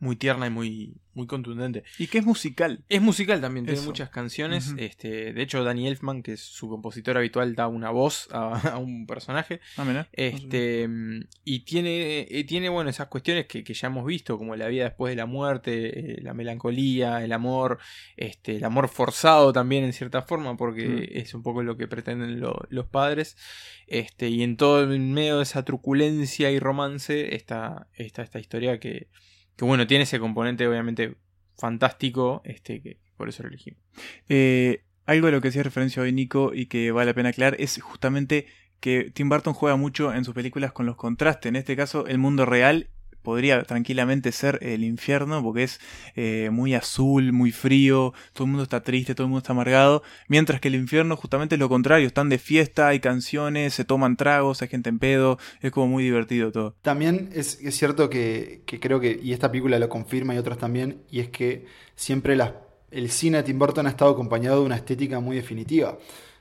muy 0.00 0.16
tierna 0.16 0.46
y 0.46 0.50
muy, 0.50 0.94
muy 1.14 1.26
contundente. 1.26 1.82
Y 1.98 2.06
que 2.06 2.18
es 2.18 2.24
musical. 2.24 2.84
Es 2.88 3.02
musical 3.02 3.40
también, 3.40 3.66
tiene 3.66 3.80
muchas 3.80 4.10
canciones. 4.10 4.74
Este, 4.78 5.32
de 5.32 5.42
hecho, 5.42 5.64
Danny 5.64 5.88
Elfman, 5.88 6.22
que 6.22 6.34
es 6.34 6.40
su 6.40 6.68
compositor 6.68 7.16
habitual, 7.16 7.54
da 7.56 7.66
una 7.66 7.90
voz 7.90 8.28
a, 8.30 8.52
a 8.74 8.78
un 8.78 9.06
personaje. 9.06 9.60
Ah, 9.76 9.84
mirá. 9.84 10.08
Este, 10.12 10.88
y 11.44 11.60
tiene, 11.60 12.20
eh, 12.30 12.44
tiene, 12.44 12.68
bueno, 12.68 12.90
esas 12.90 13.08
cuestiones 13.08 13.46
que, 13.46 13.64
que 13.64 13.74
ya 13.74 13.88
hemos 13.88 14.04
visto, 14.06 14.38
como 14.38 14.54
la 14.56 14.68
vida 14.68 14.84
después 14.84 15.10
de 15.10 15.16
la 15.16 15.26
muerte, 15.26 16.12
eh, 16.18 16.22
la 16.22 16.34
melancolía, 16.34 17.24
el 17.24 17.32
amor, 17.32 17.78
este, 18.16 18.56
el 18.56 18.64
amor 18.64 18.88
forzado 18.88 19.52
también 19.52 19.84
en 19.84 19.92
cierta 19.92 20.22
forma, 20.22 20.56
porque 20.56 20.86
Mm. 20.88 21.18
es 21.18 21.34
un 21.34 21.42
poco 21.42 21.62
lo 21.62 21.76
que 21.76 21.88
pretenden 21.88 22.38
lo- 22.40 22.60
los 22.70 22.86
padres. 22.86 23.36
Este, 23.88 24.28
y 24.28 24.42
en 24.42 24.56
todo, 24.56 24.92
en 24.92 25.12
medio 25.12 25.38
de 25.38 25.42
esa 25.42 25.64
truculencia 25.64 26.50
y 26.50 26.58
romance, 26.58 27.34
está, 27.34 27.88
está 27.94 28.22
esta 28.22 28.38
historia 28.38 28.78
que, 28.78 29.08
que, 29.58 29.64
bueno, 29.64 29.88
tiene 29.88 30.04
ese 30.04 30.20
componente 30.20 30.68
obviamente 30.68 31.16
fantástico, 31.58 32.42
este, 32.44 32.80
que 32.80 32.98
por 33.16 33.28
eso 33.28 33.42
lo 33.42 33.48
elegimos. 33.48 33.80
Eh, 34.28 34.84
algo 35.04 35.26
de 35.26 35.32
lo 35.32 35.40
que 35.40 35.48
hacía 35.48 35.64
referencia 35.64 36.00
hoy 36.00 36.12
Nico 36.12 36.52
y 36.54 36.66
que 36.66 36.92
vale 36.92 37.10
la 37.10 37.14
pena 37.14 37.30
aclarar 37.30 37.60
es 37.60 37.82
justamente 37.82 38.46
que 38.78 39.10
Tim 39.12 39.28
Burton 39.28 39.54
juega 39.54 39.74
mucho 39.74 40.14
en 40.14 40.24
sus 40.24 40.32
películas 40.32 40.70
con 40.70 40.86
los 40.86 40.94
contrastes. 40.94 41.48
En 41.48 41.56
este 41.56 41.74
caso, 41.74 42.06
el 42.06 42.18
mundo 42.18 42.46
real 42.46 42.88
podría 43.28 43.62
tranquilamente 43.62 44.32
ser 44.32 44.58
el 44.62 44.84
infierno 44.84 45.42
porque 45.42 45.64
es 45.64 45.80
eh, 46.16 46.48
muy 46.50 46.72
azul, 46.72 47.34
muy 47.34 47.52
frío, 47.52 48.14
todo 48.32 48.44
el 48.44 48.52
mundo 48.52 48.62
está 48.62 48.82
triste, 48.82 49.14
todo 49.14 49.26
el 49.26 49.28
mundo 49.28 49.40
está 49.40 49.52
amargado, 49.52 50.02
mientras 50.28 50.62
que 50.62 50.68
el 50.68 50.76
infierno 50.76 51.14
justamente 51.14 51.56
es 51.56 51.58
lo 51.58 51.68
contrario, 51.68 52.06
están 52.06 52.30
de 52.30 52.38
fiesta, 52.38 52.88
hay 52.88 53.00
canciones, 53.00 53.74
se 53.74 53.84
toman 53.84 54.16
tragos, 54.16 54.62
hay 54.62 54.68
gente 54.68 54.88
en 54.88 54.98
pedo, 54.98 55.38
es 55.60 55.70
como 55.72 55.88
muy 55.88 56.04
divertido 56.04 56.50
todo. 56.52 56.74
También 56.80 57.28
es, 57.34 57.58
cierto 57.76 58.08
que, 58.08 58.62
creo 58.80 58.98
que, 58.98 59.20
y 59.22 59.34
esta 59.34 59.50
película 59.50 59.78
lo 59.78 59.90
confirma 59.90 60.34
y 60.34 60.38
otras 60.38 60.56
también, 60.56 61.02
y 61.10 61.20
es 61.20 61.28
que 61.28 61.66
siempre 61.96 62.34
el 62.90 63.10
cine 63.10 63.36
de 63.36 63.42
Tim 63.42 63.58
Burton 63.58 63.86
ha 63.86 63.90
estado 63.90 64.12
acompañado 64.12 64.60
de 64.60 64.64
una 64.64 64.76
estética 64.76 65.20
muy 65.20 65.36
definitiva. 65.36 65.98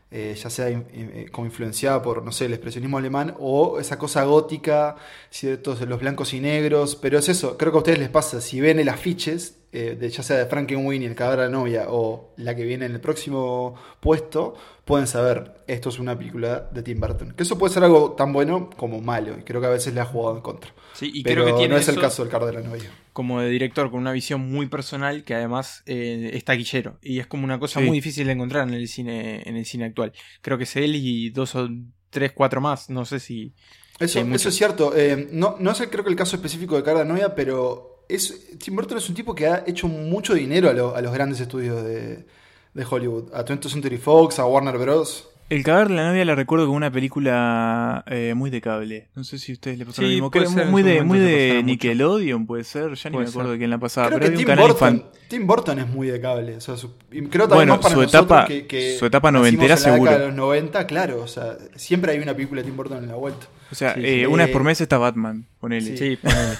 Eh, 0.09 0.35
ya 0.41 0.49
sea 0.49 0.69
eh, 0.69 1.27
como 1.33 1.47
influenciada 1.47 2.01
por, 2.01 2.23
no 2.23 2.31
sé, 2.31 2.45
el 2.45 2.53
expresionismo 2.53 2.97
alemán 2.97 3.35
o 3.39 3.77
esa 3.77 3.97
cosa 3.97 4.23
gótica, 4.23 4.95
ciertos 5.29 5.81
los 5.81 5.99
blancos 5.99 6.33
y 6.33 6.39
negros, 6.39 6.95
pero 6.95 7.19
es 7.19 7.27
eso, 7.27 7.57
creo 7.57 7.73
que 7.73 7.77
a 7.77 7.79
ustedes 7.79 7.99
les 7.99 8.07
pasa, 8.07 8.39
si 8.39 8.61
ven 8.61 8.79
el 8.79 8.87
afiches, 8.87 9.57
eh, 9.71 9.97
de, 9.99 10.09
ya 10.09 10.23
sea 10.23 10.37
de 10.37 10.45
Frankenweenie, 10.45 11.07
el 11.07 11.15
cadáver 11.15 11.39
de 11.39 11.45
la 11.45 11.51
novia, 11.51 11.85
o 11.89 12.33
la 12.37 12.55
que 12.55 12.63
viene 12.63 12.85
en 12.85 12.93
el 12.93 13.01
próximo 13.01 13.75
puesto, 13.99 14.55
pueden 14.85 15.07
saber, 15.07 15.55
esto 15.67 15.89
es 15.89 15.99
una 15.99 16.17
película 16.17 16.69
de 16.71 16.81
Tim 16.83 16.99
Burton. 16.99 17.33
Que 17.35 17.43
eso 17.43 17.57
puede 17.57 17.73
ser 17.73 17.83
algo 17.83 18.13
tan 18.13 18.31
bueno 18.33 18.69
como 18.77 19.01
malo, 19.01 19.37
y 19.37 19.43
creo 19.43 19.59
que 19.61 19.67
a 19.67 19.71
veces 19.71 19.93
le 19.93 19.99
ha 20.01 20.05
jugado 20.05 20.35
en 20.37 20.41
contra. 20.41 20.73
Sí, 20.93 21.11
y 21.13 21.23
pero 21.23 21.43
creo 21.43 21.55
que 21.55 21.59
tiene 21.59 21.73
no 21.75 21.79
es 21.79 21.87
el 21.89 21.99
caso 21.99 22.23
del 22.23 22.31
cadáver 22.31 22.55
de 22.55 22.61
la 22.63 22.69
novia. 22.69 22.89
como 23.13 23.41
de 23.41 23.49
director 23.49 23.91
con 23.91 23.99
una 23.99 24.11
visión 24.11 24.41
muy 24.49 24.67
personal 24.67 25.23
que 25.23 25.35
además 25.35 25.83
eh, 25.85 26.31
es 26.33 26.43
taquillero 26.43 26.97
y 27.01 27.19
es 27.19 27.27
como 27.27 27.43
una 27.43 27.59
cosa 27.59 27.79
Sí. 27.79 27.85
muy 27.85 27.97
difícil 27.97 28.25
de 28.27 28.33
encontrar 28.33 28.67
en 28.67 28.73
el 28.73 28.87
cine 28.87 29.41
en 29.47 29.57
el 29.57 29.65
cine 29.65 29.85
actual 29.85 30.11
creo 30.41 30.57
que 30.57 30.63
es 30.65 30.75
él 30.75 30.95
y 30.95 31.29
dos 31.31 31.55
o 31.55 31.67
tres 32.09 32.31
cuatro 32.31 32.61
más 32.61 32.89
no 32.91 33.05
sé 33.05 33.19
si 33.19 33.53
Eso, 33.99 34.19
eso 34.19 34.49
es 34.49 34.55
cierto. 34.55 34.95
Eh, 34.95 35.27
no, 35.31 35.55
no 35.59 35.73
sé, 35.75 35.89
creo 35.89 36.03
que 36.03 36.09
el 36.11 36.15
caso 36.15 36.35
específico 36.35 36.75
de 36.75 36.83
Cara 36.83 36.99
de 36.99 37.05
Novia, 37.05 37.33
pero 37.33 37.96
es, 38.09 38.57
Tim 38.57 38.75
Burton 38.75 38.97
es 38.97 39.09
un 39.09 39.15
tipo 39.15 39.33
que 39.35 39.47
ha 39.47 39.63
hecho 39.67 39.87
mucho 39.87 40.33
dinero 40.33 40.69
a, 40.69 40.73
lo- 40.73 40.95
a 40.95 41.01
los 41.01 41.13
grandes 41.13 41.39
estudios 41.39 41.83
de, 41.83 42.25
de 42.73 42.85
Hollywood. 42.89 43.33
A 43.33 43.43
20th 43.45 43.69
Century 43.69 43.97
Fox, 43.97 44.39
a 44.39 44.45
Warner 44.45 44.77
Bros. 44.77 45.29
El 45.49 45.63
cadáver 45.63 45.87
de 45.87 45.95
la 45.95 46.09
novia 46.09 46.25
la 46.25 46.35
recuerdo 46.35 46.65
como 46.65 46.75
una 46.75 46.91
película 46.91 48.03
eh, 48.07 48.33
muy 48.35 48.49
de 48.49 48.59
cable. 48.59 49.07
No 49.15 49.23
sé 49.23 49.39
si 49.39 49.53
a 49.53 49.55
ustedes 49.55 49.77
le 49.77 49.85
pasó 49.85 50.01
lo 50.01 50.07
Sí, 50.09 50.13
mismo. 50.15 50.29
Que 50.29 50.41
puede 50.41 50.51
ser, 50.53 50.65
muy 50.65 50.83
de, 50.83 51.01
muy. 51.03 51.19
Nickelodeon, 51.63 52.45
puede 52.45 52.65
ser. 52.65 52.93
Ya 52.95 53.09
ni 53.09 53.17
me 53.17 53.23
acuerdo 53.23 53.49
ser. 53.49 53.51
de 53.53 53.57
quién 53.57 53.69
la 53.69 53.77
pasaba. 53.77 54.07
creo 54.07 54.19
pero 54.19 54.29
que 54.29 54.35
había 54.35 54.37
Tim 54.45 54.45
un 54.45 54.55
canal 54.57 54.67
Burton, 54.71 54.97
infan- 54.99 55.27
Tim 55.29 55.47
Burton 55.47 55.79
es 55.79 55.87
muy 55.87 56.07
de 56.07 56.19
cable. 56.19 56.57
O 56.57 56.59
sea, 56.61 56.75
su- 56.75 56.97
creo 56.97 57.21
también 57.21 57.49
Bueno, 57.49 57.73
más 57.75 57.79
para 57.81 57.95
su 57.95 58.01
nosotros 58.01 58.25
etapa- 58.25 58.45
que- 58.47 58.67
que 58.67 58.97
su 58.97 59.05
etapa 59.05 59.31
noventera 59.31 59.63
en 59.63 59.69
la 59.69 59.77
seguro. 59.77 60.11
de 60.11 60.19
los 60.19 60.33
90, 60.35 60.85
claro. 60.85 61.21
O 61.21 61.27
sea, 61.27 61.57
siempre 61.77 62.11
hay 62.11 62.19
una 62.19 62.33
película 62.33 62.61
de 62.61 62.67
Tim 62.67 62.75
Burton 62.75 62.97
en 63.03 63.07
la 63.07 63.15
vuelta. 63.15 63.47
O 63.71 63.75
sea, 63.75 63.93
Sí, 63.93 64.01
eh, 64.03 64.19
sí. 64.19 64.25
una 64.25 64.43
vez 64.45 64.51
por 64.51 64.63
mes 64.65 64.81
está 64.81 64.97
Batman. 64.97 65.45
Ponele. 65.61 65.95
sí 65.97 66.17
ponele. 66.21 66.57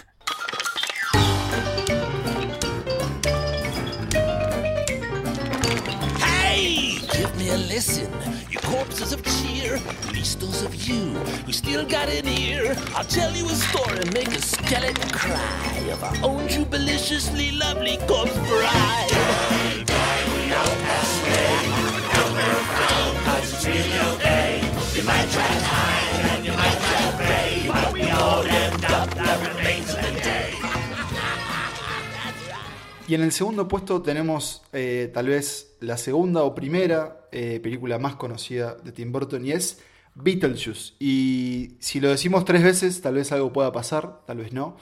Listen. 7.78 8.12
You 8.50 8.58
corpses 8.58 9.14
of 9.14 9.22
cheer, 9.24 9.80
least 10.12 10.40
those 10.40 10.64
of 10.64 10.74
you 10.74 11.14
who 11.46 11.52
still 11.52 11.86
got 11.86 12.10
an 12.10 12.28
ear. 12.28 12.76
I'll 12.96 13.04
tell 13.04 13.32
you 13.36 13.46
a 13.46 13.56
story, 13.70 14.00
and 14.00 14.12
make 14.16 14.30
a 14.30 14.42
skeleton 14.42 15.12
cry 15.12 15.78
of 15.92 16.04
our 16.04 16.16
own 16.24 16.48
jubiliciously 16.48 17.52
lovely 17.52 17.98
corpse 18.08 18.36
bride. 18.50 19.67
Y 33.08 33.16
en 33.16 33.22
el 33.22 33.32
segundo 33.32 33.70
puesto 33.70 34.02
tenemos 34.02 34.64
eh, 34.74 35.10
tal 35.14 35.28
vez 35.28 35.78
la 35.80 35.96
segunda 35.96 36.44
o 36.44 36.54
primera 36.54 37.28
eh, 37.32 37.62
película 37.64 37.98
más 38.00 38.18
conocida 38.18 38.76
de 38.76 38.92
Tim 38.92 39.14
Burton 39.14 39.46
y 39.46 39.52
es 39.52 39.82
Beetlejuice. 40.14 40.96
Y 41.00 41.78
si 41.80 42.02
lo 42.02 42.10
decimos 42.10 42.44
tres 42.44 42.64
veces, 42.64 43.02
tal 43.02 43.16
vez 43.16 43.32
algo 43.32 43.54
pueda 43.54 43.72
pasar, 43.72 44.26
tal 44.26 44.40
vez 44.40 44.52
no. 44.52 44.76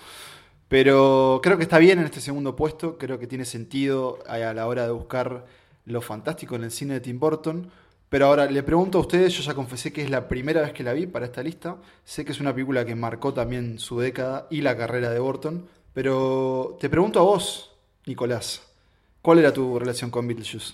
Pero 0.67 1.39
creo 1.43 1.57
que 1.57 1.63
está 1.63 1.77
bien 1.77 1.99
en 1.99 2.05
este 2.05 2.19
segundo 2.19 2.55
puesto, 2.55 2.97
creo 2.97 3.19
que 3.19 3.27
tiene 3.27 3.45
sentido 3.45 4.17
a 4.27 4.39
la 4.39 4.65
hora 4.65 4.85
de 4.87 4.91
buscar 4.91 5.45
lo 5.85 6.01
fantástico 6.01 6.55
en 6.55 6.63
el 6.63 6.71
cine 6.71 6.95
de 6.95 7.01
Tim 7.01 7.19
Burton. 7.19 7.69
Pero 8.09 8.25
ahora 8.25 8.49
le 8.49 8.63
pregunto 8.63 8.97
a 8.97 9.01
ustedes, 9.01 9.33
yo 9.33 9.43
ya 9.43 9.53
confesé 9.53 9.93
que 9.93 10.01
es 10.01 10.09
la 10.09 10.27
primera 10.27 10.61
vez 10.61 10.73
que 10.73 10.83
la 10.83 10.93
vi 10.93 11.05
para 11.05 11.25
esta 11.25 11.43
lista. 11.43 11.77
Sé 12.03 12.25
que 12.25 12.31
es 12.31 12.39
una 12.39 12.53
película 12.53 12.85
que 12.85 12.95
marcó 12.95 13.35
también 13.35 13.77
su 13.77 13.99
década 13.99 14.47
y 14.49 14.61
la 14.61 14.75
carrera 14.75 15.11
de 15.11 15.19
Burton. 15.19 15.67
Pero 15.93 16.77
te 16.79 16.89
pregunto 16.89 17.19
a 17.19 17.23
vos, 17.23 17.74
Nicolás, 18.05 18.71
¿cuál 19.21 19.39
era 19.39 19.53
tu 19.53 19.79
relación 19.79 20.11
con 20.11 20.27
Beetlejuice? 20.27 20.73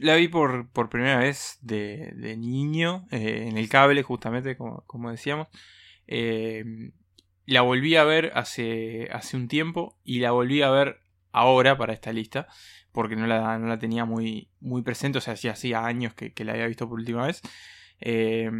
La 0.00 0.16
vi 0.16 0.28
por, 0.28 0.68
por 0.70 0.88
primera 0.88 1.18
vez 1.18 1.58
de, 1.60 2.12
de 2.16 2.36
niño 2.36 3.06
eh, 3.10 3.46
en 3.48 3.58
el 3.58 3.68
cable 3.68 4.02
justamente 4.02 4.56
como, 4.56 4.82
como 4.86 5.10
decíamos 5.10 5.48
Eh, 6.06 6.64
la 7.46 7.62
volví 7.62 7.96
a 7.96 8.04
ver 8.04 8.32
hace, 8.34 9.08
hace 9.12 9.36
un 9.36 9.48
tiempo 9.48 9.98
y 10.04 10.20
la 10.20 10.32
volví 10.32 10.62
a 10.62 10.70
ver 10.70 11.00
ahora 11.32 11.76
para 11.78 11.92
esta 11.92 12.12
lista 12.12 12.48
porque 12.92 13.16
no 13.16 13.26
la, 13.26 13.58
no 13.58 13.66
la 13.66 13.78
tenía 13.78 14.04
muy, 14.04 14.50
muy 14.60 14.82
presente, 14.82 15.18
o 15.18 15.20
sea, 15.20 15.34
hacía, 15.34 15.52
hacía 15.52 15.84
años 15.86 16.14
que, 16.14 16.32
que 16.32 16.44
la 16.44 16.52
había 16.52 16.66
visto 16.66 16.88
por 16.88 16.98
última 16.98 17.26
vez. 17.26 17.42
Eh, 18.00 18.50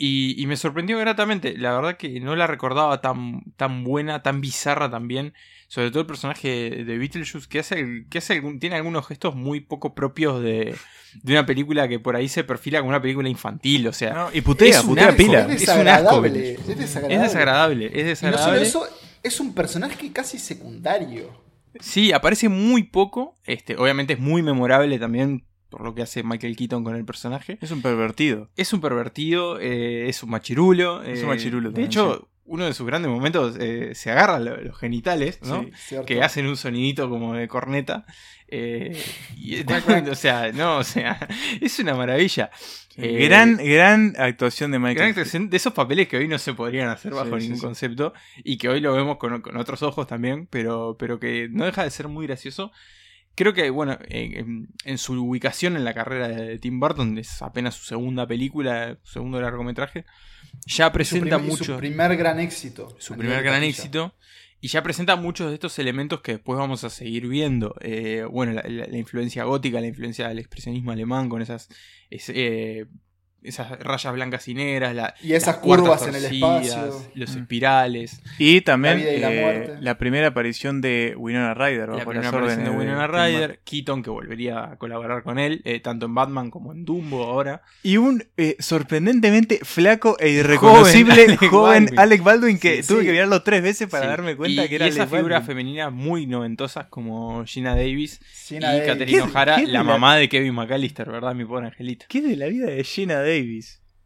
y, 0.00 0.34
y 0.42 0.46
me 0.46 0.56
sorprendió 0.56 0.98
gratamente, 0.98 1.56
la 1.58 1.72
verdad 1.74 1.96
que 1.98 2.18
no 2.20 2.34
la 2.34 2.46
recordaba 2.46 3.00
tan, 3.02 3.42
tan 3.56 3.84
buena, 3.84 4.22
tan 4.22 4.40
bizarra 4.40 4.90
también, 4.90 5.34
sobre 5.68 5.90
todo 5.90 6.00
el 6.00 6.06
personaje 6.06 6.70
de 6.84 6.98
Beetlejuice 6.98 7.46
que, 7.48 7.58
hace, 7.58 8.06
que 8.10 8.18
hace 8.18 8.32
algún- 8.32 8.58
tiene 8.58 8.76
algunos 8.76 9.06
gestos 9.06 9.36
muy 9.36 9.60
poco 9.60 9.94
propios 9.94 10.42
de, 10.42 10.74
de 11.22 11.32
una 11.32 11.44
película 11.44 11.86
que 11.86 12.00
por 12.00 12.16
ahí 12.16 12.28
se 12.28 12.42
perfila 12.44 12.78
como 12.80 12.88
una 12.88 13.02
película 13.02 13.28
infantil, 13.28 13.86
o 13.88 13.92
sea... 13.92 14.14
No, 14.14 14.28
y 14.32 14.40
putea, 14.40 14.70
es 14.70 14.82
un 14.82 14.88
putea 14.88 15.08
asco, 15.08 15.16
pila. 15.18 15.40
Es 15.52 15.62
Es 15.62 15.68
un 15.68 15.86
asco. 15.86 16.22
desagradable, 16.22 16.52
es 16.54 16.66
desagradable. 16.78 17.14
Es 17.14 17.22
desagradable, 17.22 17.86
es 17.86 17.92
Y 17.92 17.98
no 18.02 18.08
desagradable. 18.08 18.64
solo 18.66 18.86
eso, 18.86 18.96
es 19.22 19.38
un 19.38 19.54
personaje 19.54 20.12
casi 20.12 20.38
secundario. 20.38 21.30
Sí, 21.78 22.10
aparece 22.12 22.48
muy 22.48 22.82
poco. 22.84 23.36
Este, 23.44 23.76
obviamente 23.76 24.14
es 24.14 24.18
muy 24.18 24.42
memorable 24.42 24.98
también 24.98 25.44
por 25.70 25.82
lo 25.82 25.94
que 25.94 26.02
hace 26.02 26.22
Michael 26.22 26.56
Keaton 26.56 26.84
con 26.84 26.96
el 26.96 27.04
personaje. 27.04 27.56
Es 27.60 27.70
un 27.70 27.80
pervertido. 27.80 28.50
Es 28.56 28.72
un 28.72 28.80
pervertido, 28.80 29.58
eh, 29.60 30.08
es 30.08 30.22
un 30.22 30.30
machirulo. 30.30 31.02
Es 31.02 31.20
eh, 31.20 31.22
un 31.22 31.28
machirulo 31.30 31.68
De 31.70 31.74
también, 31.74 31.86
hecho, 31.88 32.28
uno 32.44 32.64
de 32.66 32.74
sus 32.74 32.86
grandes 32.86 33.10
momentos 33.10 33.56
eh, 33.60 33.94
se 33.94 34.10
agarra 34.10 34.38
lo- 34.40 34.56
los 34.60 34.76
genitales, 34.76 35.40
¿no? 35.42 35.64
Sí, 35.76 35.96
que 36.06 36.22
hacen 36.22 36.46
un 36.46 36.56
sonidito 36.56 37.08
como 37.08 37.34
de 37.34 37.46
corneta. 37.48 38.04
eh, 38.48 39.00
y, 39.36 39.60
o 40.10 40.14
sea, 40.16 40.50
no, 40.52 40.78
o 40.78 40.84
sea, 40.84 41.28
es 41.60 41.78
una 41.78 41.94
maravilla. 41.94 42.50
Eh, 42.96 43.24
gran, 43.28 43.56
gran 43.56 44.14
actuación 44.18 44.72
de 44.72 44.78
Michael. 44.80 44.96
Gran 44.96 45.08
actuación 45.10 45.48
de 45.48 45.56
esos 45.56 45.72
papeles 45.72 46.08
que 46.08 46.16
hoy 46.16 46.26
no 46.28 46.38
se 46.38 46.52
podrían 46.54 46.88
hacer 46.88 47.14
bajo 47.14 47.38
Sí, 47.38 47.46
ningún 47.46 47.60
concepto 47.60 48.12
y 48.42 48.58
que 48.58 48.68
hoy 48.68 48.80
lo 48.80 48.92
vemos 48.94 49.16
con, 49.18 49.40
con 49.42 49.56
otros 49.56 49.82
ojos 49.84 50.06
también, 50.08 50.48
pero, 50.50 50.96
pero 50.98 51.20
que 51.20 51.48
no 51.50 51.64
deja 51.64 51.84
de 51.84 51.90
ser 51.90 52.08
muy 52.08 52.26
gracioso. 52.26 52.72
Creo 53.40 53.54
que, 53.54 53.70
bueno, 53.70 53.96
en, 54.08 54.36
en- 54.36 54.68
en 54.84 54.98
su 54.98 55.14
ubicación 55.14 55.74
en 55.76 55.84
la 55.84 55.94
carrera 55.94 56.28
de 56.28 56.58
Tim 56.58 56.78
Burton, 56.78 57.16
es 57.16 57.40
apenas 57.40 57.74
su 57.74 57.84
segunda 57.86 58.26
película, 58.26 58.98
su 59.02 59.12
segundo 59.14 59.40
largometraje, 59.40 60.04
ya 60.66 60.86
Su 60.88 60.92
presenta 60.92 61.36
primer, 61.38 61.50
mucho 61.50 61.64
su 61.64 61.76
primer 61.78 62.16
gran 62.18 62.38
éxito. 62.38 62.94
su 62.98 63.14
primer 63.16 63.42
gran 63.42 63.62
éxito 63.62 64.14
Y 64.60 64.68
ya 64.68 64.82
presenta 64.82 65.16
muchos 65.16 65.48
de 65.48 65.54
estos 65.54 65.78
elementos 65.78 66.20
que 66.20 66.32
después 66.32 66.58
vamos 66.58 66.84
a 66.84 66.90
seguir 66.90 67.26
viendo. 67.28 67.74
Eh, 67.80 68.26
bueno, 68.30 68.52
la, 68.52 68.62
la- 68.68 68.86
la 68.86 68.98
influencia 68.98 69.44
gótica, 69.44 69.80
la 69.80 69.86
influencia 69.86 70.28
del 70.28 70.38
expresionismo 70.38 70.90
alemán 70.92 71.30
con 71.30 71.40
esas, 71.40 71.68
es- 72.10 72.28
eh, 72.34 72.86
esas 73.42 73.70
rayas 73.80 74.12
blancas 74.12 74.46
y 74.48 74.54
negras, 74.54 74.94
la- 74.94 75.14
Y 75.22 75.32
esas 75.32 75.54
las 75.56 75.64
curvas 75.64 76.02
en 76.06 76.14
el 76.14 76.22
torcidas, 76.22 76.66
espacio. 76.66 77.10
los 77.14 77.34
Mm. 77.36 77.38
espirales. 77.38 78.20
Y 78.38 78.60
también 78.60 78.98
La 78.98 79.00
vida 79.04 79.14
y 79.14 79.20
la 79.20 79.30
eh, 79.32 79.76
la 79.80 79.98
primera 79.98 80.28
aparición 80.28 80.80
de 80.80 81.14
Winona 81.16 81.54
Ryder. 81.54 81.88
La 81.88 82.04
primera 82.04 82.20
las 82.22 82.34
aparición 82.34 82.64
de 82.64 82.70
Winona. 82.70 83.06
Ryder, 83.06 83.60
Keaton 83.64 84.02
que 84.02 84.10
volvería 84.10 84.64
a 84.72 84.76
colaborar 84.76 85.22
con 85.22 85.38
él, 85.38 85.62
eh, 85.64 85.80
tanto 85.80 86.06
en 86.06 86.14
Batman 86.14 86.50
como 86.50 86.72
en 86.72 86.84
Dumbo 86.84 87.24
ahora. 87.24 87.62
Y 87.82 87.96
un 87.96 88.24
eh, 88.36 88.56
sorprendentemente 88.58 89.60
flaco 89.62 90.16
e 90.18 90.28
irreconocible 90.30 91.36
Joven 91.36 91.48
joven, 91.50 91.76
Alec 91.76 91.90
Baldwin. 91.92 91.98
Alec 91.98 92.22
Baldwin 92.22 92.58
que 92.58 92.82
Sí, 92.82 92.88
tuve 92.88 93.00
sí. 93.00 93.06
que 93.06 93.12
mirarlo 93.12 93.42
tres 93.42 93.62
veces 93.62 93.88
para 93.88 94.04
Sí. 94.04 94.08
darme 94.10 94.36
cuenta 94.36 94.64
y, 94.64 94.68
que 94.68 94.74
era 94.74 94.86
y 94.86 94.90
esas 94.90 95.08
figuras 95.08 95.46
femeninas 95.46 95.92
muy 95.92 96.26
noventosas 96.26 96.86
como 96.88 97.44
Gina 97.46 97.74
Davis 97.74 98.20
Gina 98.46 98.74
y 98.74 98.80
Davis. 98.80 98.92
Caterina 98.92 99.24
¿Qué- 99.24 99.30
O'Hara, 99.32 99.58
la 99.60 99.66
la- 99.66 99.82
mamá 99.84 100.16
de 100.16 100.28
Kevin 100.28 100.54
McAllister, 100.54 101.08
¿verdad? 101.10 101.34
Mi 101.34 101.44
pobre 101.44 101.66
angelito. 101.68 102.06
¿Qué 102.08 102.20
de 102.20 102.36
la 102.36 102.46
vida 102.46 102.66
de 102.66 102.82
Gina 102.84 103.14
Davis? 103.14 103.29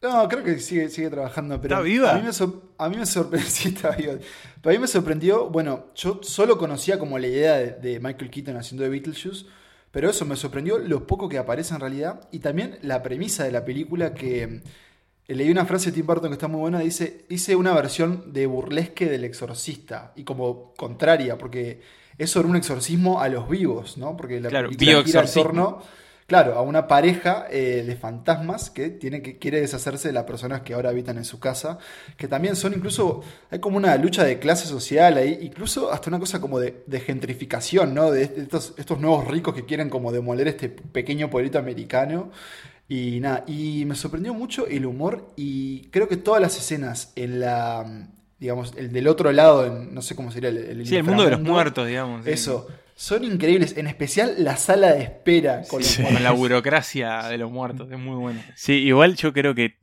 No, 0.02 0.28
creo 0.28 0.44
que 0.44 0.58
sigue, 0.58 0.88
sigue 0.90 1.08
trabajando, 1.10 1.60
pero 1.60 1.76
¿Está 1.76 1.80
viva? 1.80 2.10
A 2.10 2.18
mí 2.18 2.22
me, 2.22 2.32
sor- 2.32 2.62
a 2.78 2.88
mí 2.90 2.96
me 2.96 3.06
sorprendió, 3.06 3.48
sí, 3.50 3.68
está 3.68 3.90
viva. 3.92 4.14
Pero 4.60 4.70
a 4.70 4.72
mí 4.74 4.78
me 4.78 4.86
sorprendió, 4.86 5.48
bueno, 5.48 5.86
yo 5.94 6.20
solo 6.22 6.58
conocía 6.58 6.98
como 6.98 7.18
la 7.18 7.26
idea 7.26 7.54
de, 7.56 7.72
de 7.72 8.00
Michael 8.00 8.30
Keaton 8.30 8.56
haciendo 8.56 8.84
de 8.84 8.90
Beetlejuice, 8.90 9.46
pero 9.90 10.10
eso 10.10 10.24
me 10.26 10.36
sorprendió 10.36 10.78
lo 10.78 11.06
poco 11.06 11.28
que 11.28 11.38
aparece 11.38 11.72
en 11.74 11.80
realidad 11.80 12.28
y 12.32 12.40
también 12.40 12.78
la 12.82 13.02
premisa 13.02 13.44
de 13.44 13.52
la 13.52 13.64
película 13.64 14.12
que 14.14 14.42
eh, 15.28 15.34
leí 15.34 15.50
una 15.50 15.64
frase 15.66 15.86
de 15.90 15.96
Tim 15.96 16.06
Burton 16.06 16.30
que 16.30 16.34
está 16.34 16.48
muy 16.48 16.60
buena, 16.60 16.80
dice, 16.80 17.24
hice 17.28 17.56
una 17.56 17.72
versión 17.74 18.32
de 18.32 18.46
burlesque 18.46 19.06
del 19.06 19.24
exorcista 19.24 20.12
y 20.16 20.24
como 20.24 20.74
contraria, 20.74 21.38
porque 21.38 21.80
es 22.18 22.30
sobre 22.30 22.48
un 22.48 22.56
exorcismo 22.56 23.20
a 23.20 23.28
los 23.28 23.48
vivos, 23.48 23.96
¿no? 23.98 24.16
Porque 24.16 24.40
la 24.40 24.50
Claro, 24.50 24.68
película 24.68 25.02
gira 25.02 25.20
en 25.22 25.32
torno 25.32 25.82
Claro, 26.26 26.54
a 26.54 26.62
una 26.62 26.88
pareja 26.88 27.46
eh, 27.50 27.84
de 27.86 27.96
fantasmas 27.96 28.70
que 28.70 28.88
tiene 28.88 29.20
que 29.20 29.38
quiere 29.38 29.60
deshacerse 29.60 30.08
de 30.08 30.14
las 30.14 30.24
personas 30.24 30.62
que 30.62 30.72
ahora 30.72 30.88
habitan 30.88 31.18
en 31.18 31.24
su 31.24 31.38
casa, 31.38 31.78
que 32.16 32.28
también 32.28 32.56
son 32.56 32.72
incluso 32.72 33.22
hay 33.50 33.58
como 33.58 33.76
una 33.76 33.94
lucha 33.96 34.24
de 34.24 34.38
clase 34.38 34.66
social 34.66 35.18
ahí, 35.18 35.38
incluso 35.42 35.92
hasta 35.92 36.08
una 36.08 36.18
cosa 36.18 36.40
como 36.40 36.58
de, 36.58 36.82
de 36.86 37.00
gentrificación, 37.00 37.92
¿no? 37.94 38.10
De 38.10 38.22
estos, 38.22 38.72
estos 38.78 38.98
nuevos 39.00 39.28
ricos 39.28 39.54
que 39.54 39.66
quieren 39.66 39.90
como 39.90 40.12
demoler 40.12 40.48
este 40.48 40.70
pequeño 40.70 41.28
pueblito 41.28 41.58
americano. 41.58 42.30
Y 42.88 43.20
nada, 43.20 43.44
y 43.46 43.84
me 43.86 43.94
sorprendió 43.94 44.34
mucho 44.34 44.66
el 44.66 44.84
humor 44.86 45.32
y 45.36 45.88
creo 45.88 46.06
que 46.08 46.16
todas 46.18 46.40
las 46.40 46.56
escenas 46.58 47.12
en 47.16 47.40
la 47.40 48.08
digamos, 48.38 48.74
el 48.76 48.92
del 48.92 49.08
otro 49.08 49.32
lado, 49.32 49.64
en, 49.64 49.94
no 49.94 50.02
sé 50.02 50.14
cómo 50.14 50.30
sería 50.30 50.50
el, 50.50 50.58
el 50.58 50.86
Sí, 50.86 50.96
el 50.96 51.04
mundo 51.04 51.24
de 51.24 51.30
los 51.30 51.40
muertos, 51.40 51.86
digamos. 51.86 52.24
sí. 52.24 52.30
Eso, 52.32 52.68
son 52.94 53.24
increíbles, 53.24 53.76
en 53.76 53.86
especial 53.86 54.34
la 54.38 54.56
sala 54.56 54.92
de 54.92 55.02
espera 55.02 55.62
con 55.68 55.80
los 55.80 55.88
Sí. 55.88 56.02
Con 56.02 56.22
la 56.22 56.30
burocracia 56.30 57.28
de 57.28 57.38
los 57.38 57.50
muertos, 57.50 57.90
es 57.90 57.98
muy 57.98 58.16
bueno. 58.16 58.40
Sí, 58.54 58.74
igual 58.74 59.16
yo 59.16 59.32
creo 59.32 59.54
que 59.54 59.78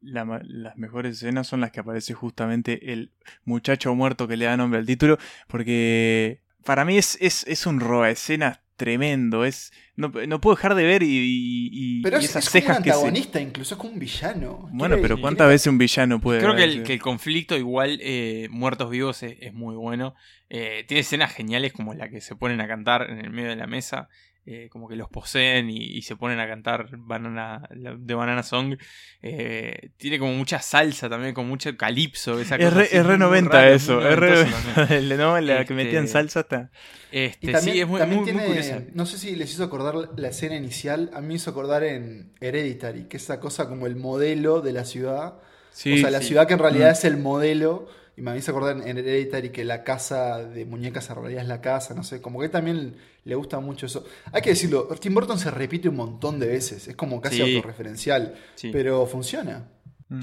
la 0.00 0.40
las 0.44 0.76
mejores 0.76 1.16
escenas 1.16 1.46
son 1.46 1.60
las 1.60 1.70
que 1.70 1.80
aparece 1.80 2.14
justamente 2.14 2.92
el 2.92 3.10
muchacho 3.44 3.94
muerto 3.94 4.28
que 4.28 4.36
le 4.36 4.44
da 4.44 4.56
nombre 4.56 4.78
al 4.78 4.86
título, 4.86 5.18
porque 5.48 6.40
para 6.64 6.84
mí 6.84 6.98
es, 6.98 7.16
es, 7.20 7.44
es 7.46 7.66
un 7.66 7.80
roba 7.80 8.10
escenas 8.10 8.60
tremendo, 8.76 9.44
es 9.44 9.72
no, 9.96 10.08
no 10.26 10.40
puedo 10.40 10.56
dejar 10.56 10.74
de 10.74 10.84
ver 10.84 11.02
y, 11.02 11.06
y- 11.06 11.70
y- 11.72 12.02
Pero 12.02 12.20
y 12.20 12.24
es, 12.24 12.30
esas 12.30 12.44
es 12.44 12.50
como 12.50 12.58
un 12.58 12.62
cejas 12.66 12.78
que 12.82 12.90
se... 12.90 12.96
antagonista, 12.96 13.40
incluso 13.40 13.74
es 13.74 13.78
como 13.80 13.92
un 13.92 13.98
villano. 13.98 14.68
Bueno, 14.72 14.96
pero 15.00 15.20
¿cuántas 15.20 15.48
veces 15.48 15.66
un 15.68 15.78
villano 15.78 16.20
puede 16.20 16.40
Creo 16.40 16.56
que 16.56 16.64
el, 16.64 16.82
que 16.82 16.94
el 16.94 17.00
conflicto 17.00 17.56
igual, 17.56 17.98
eh, 18.02 18.48
Muertos 18.50 18.90
Vivos, 18.90 19.22
es, 19.22 19.36
es 19.40 19.52
muy 19.54 19.76
bueno. 19.76 20.14
Eh, 20.50 20.84
tiene 20.88 21.00
escenas 21.02 21.32
geniales 21.32 21.72
como 21.72 21.94
la 21.94 22.08
que 22.08 22.20
se 22.20 22.34
ponen 22.36 22.60
a 22.60 22.66
cantar 22.68 23.08
en 23.10 23.18
el 23.18 23.30
medio 23.30 23.50
de 23.50 23.56
la 23.56 23.66
mesa. 23.66 24.08
Eh, 24.46 24.68
como 24.70 24.88
que 24.88 24.96
los 24.96 25.08
poseen 25.08 25.70
y, 25.70 25.76
y 25.78 26.02
se 26.02 26.16
ponen 26.16 26.40
a 26.40 26.46
cantar 26.48 26.88
banana, 26.98 27.66
la- 27.70 27.96
de 27.98 28.14
Banana 28.14 28.42
Song. 28.42 28.76
Eh, 29.22 29.90
tiene 29.96 30.18
como 30.18 30.32
mucha 30.34 30.60
salsa 30.60 31.08
también, 31.08 31.34
como 31.34 31.48
mucho 31.48 31.76
calipso. 31.76 32.38
Esa 32.40 32.56
Es 32.56 32.70
cosa 32.70 32.76
re, 32.76 32.82
así, 32.82 32.96
es 32.96 33.06
re 33.06 33.16
muy 33.16 33.18
90 33.18 33.48
raro, 33.48 33.76
muy 33.76 33.76
eso, 33.76 34.00
es 34.06 34.16
re 34.18 34.46
no, 35.16 35.40
la 35.40 35.64
que 35.66 35.74
Este, 35.74 35.74
metían 35.74 36.08
salsa 36.08 36.40
hasta... 36.40 36.70
Este, 37.10 37.46
Y 37.46 37.50
también, 37.52 37.76
sí, 37.76 37.80
es 37.80 37.86
muy, 37.88 37.98
también 37.98 38.22
muy- 38.22 38.24
muy 38.32 38.32
tiene, 38.32 38.46
curiosa. 38.46 38.82
no 38.92 39.06
sé 39.06 39.18
si 39.18 39.36
les 39.36 39.52
hizo 39.52 39.64
acordar 39.64 39.94
la 40.16 40.28
escena 40.28 40.56
inicial, 40.56 41.10
a 41.14 41.20
mí 41.20 41.28
me 41.28 41.34
hizo 41.34 41.50
acordar 41.50 41.84
en 41.84 42.32
Hereditary, 42.40 43.04
que 43.08 43.16
es 43.18 43.24
esa 43.24 43.40
cosa 43.40 43.68
como 43.68 43.86
el 43.86 43.96
modelo 43.96 44.60
de 44.60 44.72
la 44.72 44.84
ciudad. 44.84 45.34
Sí, 45.70 45.94
o 45.94 45.96
sea, 45.98 46.10
la 46.10 46.20
sí. 46.20 46.28
ciudad 46.28 46.46
que 46.46 46.54
en 46.54 46.60
realidad 46.60 46.90
Mm. 46.90 46.92
es 46.92 47.04
el 47.04 47.16
modelo. 47.16 47.88
Y 48.16 48.22
me 48.22 48.36
hizo 48.36 48.52
acordar 48.52 48.76
en 48.86 48.96
Hereditary 48.98 49.50
que 49.50 49.64
la 49.64 49.82
casa 49.82 50.44
de 50.44 50.64
muñecas 50.64 51.10
en 51.10 51.16
realidad 51.16 51.42
es 51.42 51.48
la 51.48 51.60
casa, 51.60 51.94
no 51.94 52.04
sé, 52.04 52.20
como 52.22 52.40
que 52.40 52.48
también 52.48 52.96
le 53.24 53.34
gusta 53.34 53.58
mucho 53.60 53.86
eso. 53.86 54.04
Hay 54.32 54.40
que 54.42 54.50
decirlo, 54.50 54.86
Tim 55.00 55.14
Burton 55.14 55.38
se 55.38 55.50
repite 55.50 55.88
un 55.88 55.96
montón 55.96 56.38
de 56.38 56.46
veces, 56.46 56.86
es 56.86 56.94
como 56.96 57.20
casi 57.20 57.36
Sí. 57.42 57.56
autorreferencial, 57.56 58.34
Sí. 58.54 58.70
pero 58.72 59.06
funciona. 59.06 59.68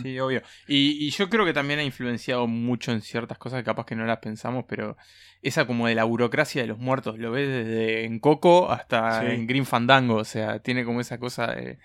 Sí, 0.01 0.17
obvio. 0.19 0.41
Y, 0.67 1.05
y 1.05 1.09
yo 1.09 1.29
creo 1.29 1.43
que 1.43 1.51
también 1.53 1.79
ha 1.79 1.83
influenciado 1.83 2.47
mucho 2.47 2.93
en 2.93 3.01
ciertas 3.01 3.37
cosas 3.37 3.59
que 3.59 3.65
capaz 3.65 3.85
que 3.85 3.95
no 3.95 4.05
las 4.05 4.19
pensamos, 4.19 4.63
pero 4.69 4.95
esa 5.41 5.65
como 5.67 5.87
de 5.87 5.95
la 5.95 6.05
burocracia 6.05 6.61
de 6.61 6.67
los 6.69 6.77
muertos, 6.77 7.17
lo 7.19 7.31
ves 7.31 7.49
desde 7.49 8.05
en 8.05 8.19
Coco 8.19 8.71
hasta 8.71 9.19
Sí. 9.21 9.27
en 9.33 9.47
Green 9.47 9.65
Fandango, 9.65 10.15
o 10.15 10.23
sea, 10.23 10.59
tiene 10.59 10.85
como 10.85 11.01
esa 11.01 11.17
cosa 11.17 11.47
de 11.47 11.77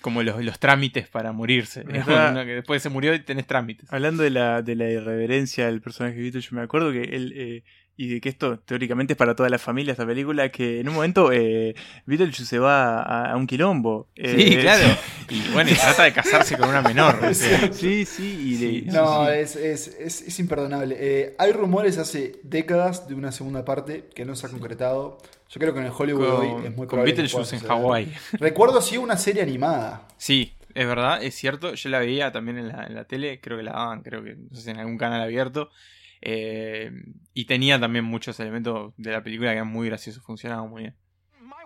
como 0.00 0.22
los, 0.22 0.42
los 0.44 0.58
trámites 0.58 1.08
para 1.08 1.32
morirse, 1.32 1.84
después 1.84 2.82
se 2.82 2.88
murió 2.88 3.14
y 3.14 3.20
tenés 3.20 3.46
trámites. 3.46 3.92
Hablando 3.92 4.22
de 4.22 4.30
la, 4.30 4.62
de 4.62 4.74
la 4.76 4.88
irreverencia 4.90 5.66
del 5.66 5.80
personaje 5.80 6.16
de 6.16 6.22
Vito, 6.22 6.38
yo 6.38 6.48
me 6.56 6.62
acuerdo 6.62 6.92
que 6.92 7.02
él, 7.02 7.32
eh, 7.36 7.62
y 7.96 8.08
de 8.08 8.20
que 8.22 8.30
esto 8.30 8.58
teóricamente 8.60 9.12
es 9.12 9.16
para 9.18 9.34
toda 9.36 9.50
la 9.50 9.58
familia, 9.58 9.90
esta 9.92 10.06
película, 10.06 10.48
que 10.48 10.80
en 10.80 10.88
un 10.88 10.94
momento 10.94 11.30
eh, 11.32 11.74
Beetlejuice 12.06 12.46
se 12.46 12.58
va 12.58 13.02
a, 13.02 13.32
a 13.32 13.36
un 13.36 13.46
quilombo. 13.46 14.08
Sí, 14.16 14.22
Eh, 14.24 14.58
claro. 14.62 14.84
Y 15.30 15.42
bueno, 15.52 15.70
y 15.70 15.74
trata 15.74 16.02
de 16.04 16.12
casarse 16.12 16.56
con 16.56 16.68
una 16.70 16.82
menor. 16.82 17.16
o 17.24 17.34
sea. 17.34 17.72
Sí, 17.72 18.04
sí, 18.04 18.40
y 18.52 18.56
Sí, 18.56 18.80
de- 18.80 18.92
No, 18.92 19.26
sí. 19.26 19.32
Es, 19.34 19.54
es, 19.54 19.88
es, 20.00 20.22
es 20.22 20.40
imperdonable. 20.40 20.96
Eh, 20.98 21.36
hay 21.38 21.52
rumores 21.52 21.98
hace 21.98 22.40
décadas 22.42 23.06
de 23.06 23.14
una 23.14 23.30
segunda 23.32 23.64
parte 23.64 24.08
que 24.14 24.24
no 24.24 24.34
se 24.34 24.46
ha 24.46 24.50
concretado. 24.50 25.18
Yo 25.50 25.58
creo 25.58 25.72
que 25.74 25.80
en 25.80 25.86
el 25.86 25.92
Hollywood 25.96 26.28
hoy 26.30 26.46
es 26.66 26.70
muy 26.76 26.86
Con, 26.86 26.98
con 26.98 27.04
Beetlejuice 27.04 27.56
en. 27.56 27.62
Hawái. 27.66 28.14
Recuerdo 28.32 28.80
sí 28.80 28.96
una 28.96 29.16
serie 29.16 29.42
animada. 29.42 30.06
Sí, 30.16 30.54
es 30.74 30.86
verdad, 30.86 31.22
es 31.22 31.34
cierto. 31.34 31.74
Yo 31.74 31.88
la 31.90 31.98
veía 31.98 32.30
también 32.30 32.56
en 32.58 32.68
la, 32.68 32.86
en 32.86 32.94
la 32.94 33.04
tele, 33.04 33.40
creo 33.40 33.56
que 33.56 33.64
la 33.64 33.72
daban, 33.72 34.02
creo 34.02 34.22
que 34.22 34.36
no 34.36 34.56
sé 34.56 34.62
si 34.62 34.70
en 34.70 34.78
algún 34.78 34.96
canal 34.96 35.20
abierto. 35.20 35.70
Eh, 36.22 36.92
y 37.34 37.46
tenía 37.46 37.80
también 37.80 38.04
muchos 38.04 38.38
elementos 38.40 38.92
de 38.96 39.10
la 39.10 39.22
película 39.22 39.50
que 39.50 39.56
eran 39.56 39.68
muy 39.68 39.88
graciosos, 39.88 40.22
funcionaban 40.22 40.70
muy 40.70 40.82
bien. 40.82 40.96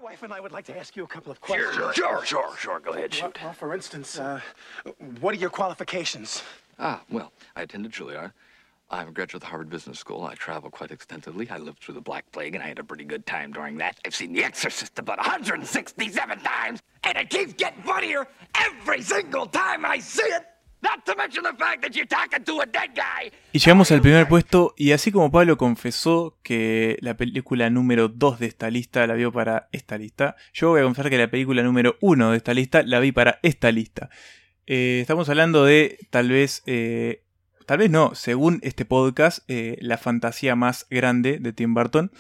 Wife 0.03 0.23
and 0.23 0.35
I 0.35 0.39
would 0.41 0.53
like 0.53 0.71
to 0.73 0.79
ask 0.79 0.95
you 0.97 1.05
a 1.05 1.09
couple 1.09 1.33
of 1.33 1.41
questions. 1.41 1.75
Sure, 1.95 2.25
sure, 2.25 2.57
sure. 2.59 2.79
Go 2.81 2.93
ahead, 2.93 3.11
Well, 3.11 3.31
shoot. 3.33 3.39
well, 3.43 3.53
for 3.55 3.75
instance, 3.75 4.19
uh, 4.21 4.39
what 5.21 5.35
are 5.35 5.39
your 5.41 5.51
qualifications? 5.51 6.43
Ah, 6.79 7.03
well, 7.11 7.33
I 7.57 7.63
attended 7.63 7.91
Juilliard. 7.93 8.33
I'm 8.95 9.09
a 9.09 9.13
graduate 9.13 9.35
of 9.35 9.41
the 9.41 9.47
Harvard 9.47 9.71
Business 9.71 9.99
School. 9.99 10.25
I 10.25 10.35
travel 10.35 10.71
quite 10.71 10.93
extensively. 10.93 11.49
I 11.51 11.59
lived 11.59 11.81
through 11.81 11.95
the 11.95 12.01
Black 12.01 12.31
Plague, 12.31 12.55
and 12.55 12.63
I 12.63 12.69
had 12.69 12.79
a 12.79 12.85
pretty 12.85 13.05
good 13.05 13.27
time 13.27 13.51
during 13.51 13.79
that. 13.79 13.97
I've 14.07 14.15
seen 14.15 14.33
The 14.33 14.45
Exorcist 14.45 14.99
about 14.99 15.19
167 15.19 16.39
times, 16.41 16.81
and 17.03 17.19
it 17.19 17.29
keeps 17.29 17.55
getting 17.55 17.83
funnier 17.83 18.27
every 18.55 19.03
single 19.03 19.47
time 19.47 19.85
I 19.85 19.99
see 19.99 20.23
it. 20.23 20.45
Not 20.81 21.05
to 21.07 21.17
mention 21.17 21.43
the 21.43 21.55
fact 21.59 21.83
that 21.83 21.97
you're 21.97 22.07
talking 22.07 22.45
to 22.45 22.61
a 22.61 22.67
dead 22.67 22.95
guy. 22.95 23.33
Y 23.53 23.59
llegamos 23.59 23.91
al 23.91 24.01
primer 24.01 24.29
puesto, 24.29 24.75
y 24.77 24.93
así 24.93 25.11
como 25.11 25.31
Pablo 25.31 25.57
confesó 25.57 26.39
que 26.43 26.97
la 27.01 27.17
película 27.17 27.71
número 27.71 28.09
2 28.09 28.39
de 28.39 28.47
esta 28.47 28.71
lista 28.71 29.07
la 29.07 29.15
vio 29.15 29.33
para 29.33 29.69
esta 29.73 29.99
lista, 29.99 30.37
yo 30.53 30.69
voy 30.69 30.83
a 30.83 30.85
confesar 30.85 31.11
que 31.11 31.19
la 31.19 31.29
película 31.29 31.63
número 31.63 31.97
1 32.01 32.31
de 32.31 32.37
esta 32.37 32.55
lista 32.55 32.83
la 32.83 33.01
vi 33.01 33.13
para 33.13 33.41
esta 33.43 33.73
lista. 33.73 34.11
Eh, 34.67 35.01
estamos 35.01 35.29
hablando 35.29 35.65
de 35.65 35.99
tal 36.11 36.31
vez, 36.31 36.63
eh, 36.67 37.24
tal 37.67 37.79
vez 37.79 37.91
no, 37.91 38.15
según 38.15 38.61
este 38.63 38.85
podcast, 38.85 39.39
eh, 39.49 39.77
la 39.81 39.99
fantasía 39.99 40.55
más 40.57 40.87
grande 40.91 41.39
de 41.41 41.53
Tim 41.53 41.75
Burton. 41.75 42.11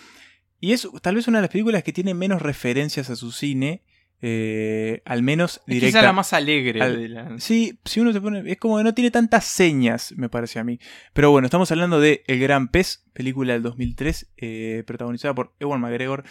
Y 0.60 0.72
es 0.72 0.88
tal 1.02 1.16
vez 1.16 1.28
una 1.28 1.38
de 1.38 1.42
las 1.42 1.50
películas 1.50 1.82
que 1.82 1.92
tiene 1.92 2.14
menos 2.14 2.40
referencias 2.42 3.10
a 3.10 3.16
su 3.16 3.32
cine, 3.32 3.82
eh, 4.22 5.02
al 5.04 5.22
menos 5.22 5.56
Es 5.66 5.66
directa. 5.66 5.98
quizá 5.98 6.02
la 6.02 6.12
más 6.14 6.32
alegre 6.32 6.80
al- 6.80 6.96
de 6.96 7.08
la- 7.08 7.38
Sí, 7.38 7.78
si 7.84 8.00
uno 8.00 8.12
se 8.12 8.20
pone. 8.22 8.42
Es 8.50 8.56
como 8.58 8.78
que 8.78 8.84
no 8.84 8.94
tiene 8.94 9.10
tantas 9.10 9.44
señas, 9.44 10.14
me 10.16 10.30
parece 10.30 10.58
a 10.58 10.64
mí. 10.64 10.78
Pero 11.12 11.30
bueno, 11.30 11.44
estamos 11.46 11.70
hablando 11.70 12.00
de 12.00 12.22
El 12.26 12.38
Gran 12.40 12.68
Pez, 12.68 13.04
película 13.12 13.52
del 13.52 13.62
2003, 13.62 14.30
eh, 14.38 14.82
protagonizada 14.86 15.34
por 15.34 15.54
Ewan 15.60 15.80
McGregor, 15.80 16.24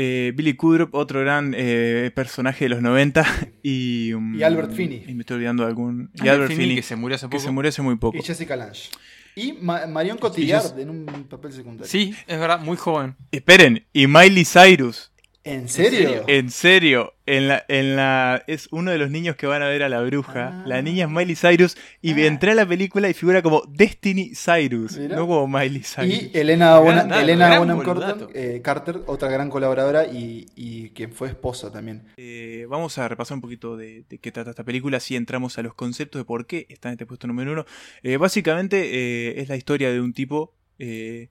eh, 0.00 0.32
Billy 0.36 0.54
Kudrup, 0.54 0.94
otro 0.94 1.20
gran 1.20 1.54
eh, 1.56 2.12
personaje 2.14 2.66
de 2.66 2.68
los 2.68 2.82
90, 2.82 3.26
y. 3.64 4.12
um, 4.12 4.38
Y 4.38 4.42
Albert 4.44 4.72
Finney. 4.72 5.04
Y 5.08 5.14
me 5.14 5.22
estoy 5.22 5.34
olvidando 5.36 5.64
de 5.64 5.68
algún. 5.70 6.10
Y 6.14 6.20
Albert 6.20 6.32
Albert 6.34 6.48
Finney, 6.52 6.64
Finney, 6.66 6.76
que 6.76 6.82
se 6.82 6.94
murió 6.96 7.16
hace 7.16 7.26
que 7.26 7.30
poco. 7.36 7.42
se 7.42 7.50
murió 7.50 7.68
hace 7.70 7.82
muy 7.82 7.96
poco. 7.96 8.16
Y 8.16 8.22
Jessica 8.22 8.54
Lange. 8.54 8.90
Y 9.34 9.52
Ma- 9.60 9.86
Marion 9.86 10.18
Cotillard 10.18 10.78
en 10.78 10.90
un 10.90 11.06
papel 11.28 11.52
secundario. 11.52 11.86
Sí, 11.90 12.14
es 12.26 12.38
verdad, 12.38 12.60
muy 12.60 12.76
joven. 12.76 13.16
Esperen, 13.32 13.84
y 13.92 14.06
Miley 14.06 14.44
Cyrus. 14.44 15.10
¿En 15.48 15.68
serio? 15.68 16.24
En 16.26 16.50
serio, 16.50 17.14
en 17.26 17.48
la, 17.48 17.64
en 17.68 17.96
la, 17.96 18.42
es 18.46 18.68
uno 18.70 18.90
de 18.90 18.98
los 18.98 19.10
niños 19.10 19.36
que 19.36 19.46
van 19.46 19.62
a 19.62 19.68
ver 19.68 19.82
a 19.82 19.88
la 19.88 20.00
bruja. 20.02 20.62
La 20.66 20.82
niña 20.82 21.04
es 21.06 21.10
Miley 21.10 21.36
Cyrus 21.36 21.76
y 22.02 22.20
entré 22.22 22.52
a 22.52 22.54
la 22.54 22.66
película 22.66 23.08
y 23.08 23.14
figura 23.14 23.40
como 23.42 23.62
Destiny 23.68 24.32
Cyrus, 24.34 24.96
Mira. 24.98 25.16
no 25.16 25.26
como 25.26 25.48
Miley 25.48 25.82
Cyrus. 25.82 26.08
Y 26.22 26.30
Elena, 26.34 26.78
Bona- 26.78 26.94
Gran 27.04 27.08
dato, 27.08 27.20
Elena 27.22 27.46
gran 27.48 27.58
Bonham. 27.60 27.80
Carter, 27.84 28.28
eh, 28.34 28.60
Carter, 28.62 29.00
otra 29.06 29.28
gran 29.30 29.50
colaboradora 29.50 30.06
y, 30.06 30.46
y 30.54 30.90
quien 30.90 31.12
fue 31.12 31.28
esposa 31.28 31.70
también. 31.72 32.04
Eh, 32.16 32.66
vamos 32.68 32.98
a 32.98 33.08
repasar 33.08 33.34
un 33.36 33.40
poquito 33.40 33.76
de, 33.76 34.04
de 34.08 34.18
qué 34.18 34.30
trata 34.32 34.50
esta 34.50 34.64
película, 34.64 34.98
así 34.98 35.16
entramos 35.16 35.58
a 35.58 35.62
los 35.62 35.74
conceptos 35.74 36.20
de 36.20 36.24
por 36.24 36.46
qué 36.46 36.66
está 36.68 36.88
en 36.88 36.92
este 36.94 37.06
puesto 37.06 37.26
número 37.26 37.52
uno. 37.52 37.64
Eh, 38.02 38.16
básicamente 38.16 38.90
eh, 38.92 39.40
es 39.40 39.48
la 39.48 39.56
historia 39.56 39.90
de 39.90 40.00
un 40.00 40.12
tipo 40.12 40.54
eh, 40.78 41.28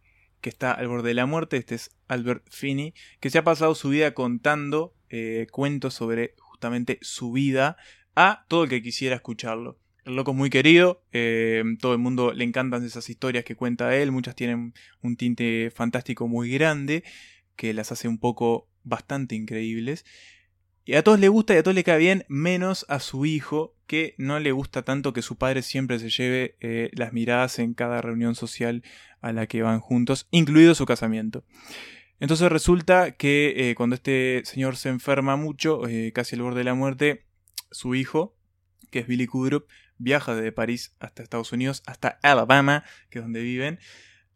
que 0.48 0.52
está 0.52 0.72
al 0.72 0.88
borde 0.88 1.10
de 1.10 1.14
la 1.14 1.26
muerte, 1.26 1.58
este 1.58 1.76
es 1.76 1.92
Albert 2.08 2.46
Finney, 2.50 2.94
que 3.20 3.30
se 3.30 3.38
ha 3.38 3.44
pasado 3.44 3.76
su 3.76 3.90
vida 3.90 4.14
contando 4.14 4.96
eh, 5.10 5.46
cuentos 5.52 5.94
sobre 5.94 6.36
justamente 6.40 7.00
su 7.02 7.34
vida 7.34 7.76
a 8.16 8.46
todo 8.48 8.64
el 8.64 8.70
que 8.70 8.82
quisiera 8.82 9.18
escucharlo. 9.18 9.78
El 10.06 10.16
loco 10.16 10.32
es 10.32 10.38
muy 10.38 10.50
querido, 10.50 11.04
eh, 11.12 11.66
todo 11.82 11.92
el 11.92 12.00
mundo 12.00 12.32
le 12.32 12.46
encantan 12.46 12.86
esas 12.86 13.10
historias 13.10 13.44
que 13.44 13.58
cuenta 13.58 13.94
él, 13.94 14.14
muchas 14.14 14.38
tienen 14.38 14.74
un 15.02 15.18
tinte 15.18 15.70
fantástico 15.76 16.30
muy 16.30 16.50
grande, 16.50 17.04
que 17.58 17.74
las 17.74 17.92
hace 17.92 18.08
un 18.08 18.18
poco 18.18 18.70
bastante 18.86 19.36
increíbles. 19.36 20.06
Y 20.86 20.94
a 20.94 21.04
todos 21.04 21.20
le 21.20 21.28
gusta 21.28 21.56
y 21.56 21.58
a 21.58 21.64
todos 21.64 21.76
le 21.76 21.84
cae 21.84 22.00
bien, 22.00 22.24
menos 22.30 22.86
a 22.88 23.02
su 23.02 23.26
hijo, 23.26 23.76
que 23.88 24.14
no 24.18 24.40
le 24.40 24.52
gusta 24.52 24.84
tanto 24.84 25.14
que 25.14 25.22
su 25.22 25.38
padre 25.38 25.62
siempre 25.62 25.98
se 25.98 26.10
lleve 26.10 26.58
eh, 26.60 26.92
las 26.94 27.14
miradas 27.14 27.58
en 27.60 27.74
cada 27.74 28.02
reunión 28.02 28.36
social 28.36 28.84
a 29.22 29.32
la 29.32 29.48
que 29.48 29.64
van 29.64 29.80
juntos, 29.80 30.28
incluido 30.30 30.76
su 30.76 30.86
casamiento. 30.86 31.44
Entonces 32.20 32.52
resulta 32.52 33.12
que 33.12 33.54
eh, 33.70 33.76
cuando 33.76 33.96
este 33.96 34.42
señor 34.46 34.76
se 34.76 34.90
enferma 34.90 35.36
mucho, 35.36 35.88
eh, 35.88 36.12
casi 36.14 36.36
al 36.36 36.42
borde 36.42 36.60
de 36.60 36.64
la 36.66 36.74
muerte, 36.74 37.26
su 37.72 37.96
hijo, 37.96 38.36
que 38.92 39.00
es 39.00 39.08
Billy 39.08 39.28
Kudrup, 39.28 39.68
viaja 39.98 40.36
desde 40.36 40.52
París 40.52 40.96
hasta 41.00 41.24
Estados 41.24 41.52
Unidos, 41.52 41.84
hasta 41.86 42.20
Alabama, 42.24 42.84
que 43.10 43.20
es 43.20 43.26
donde 43.26 43.42
viven. 43.42 43.80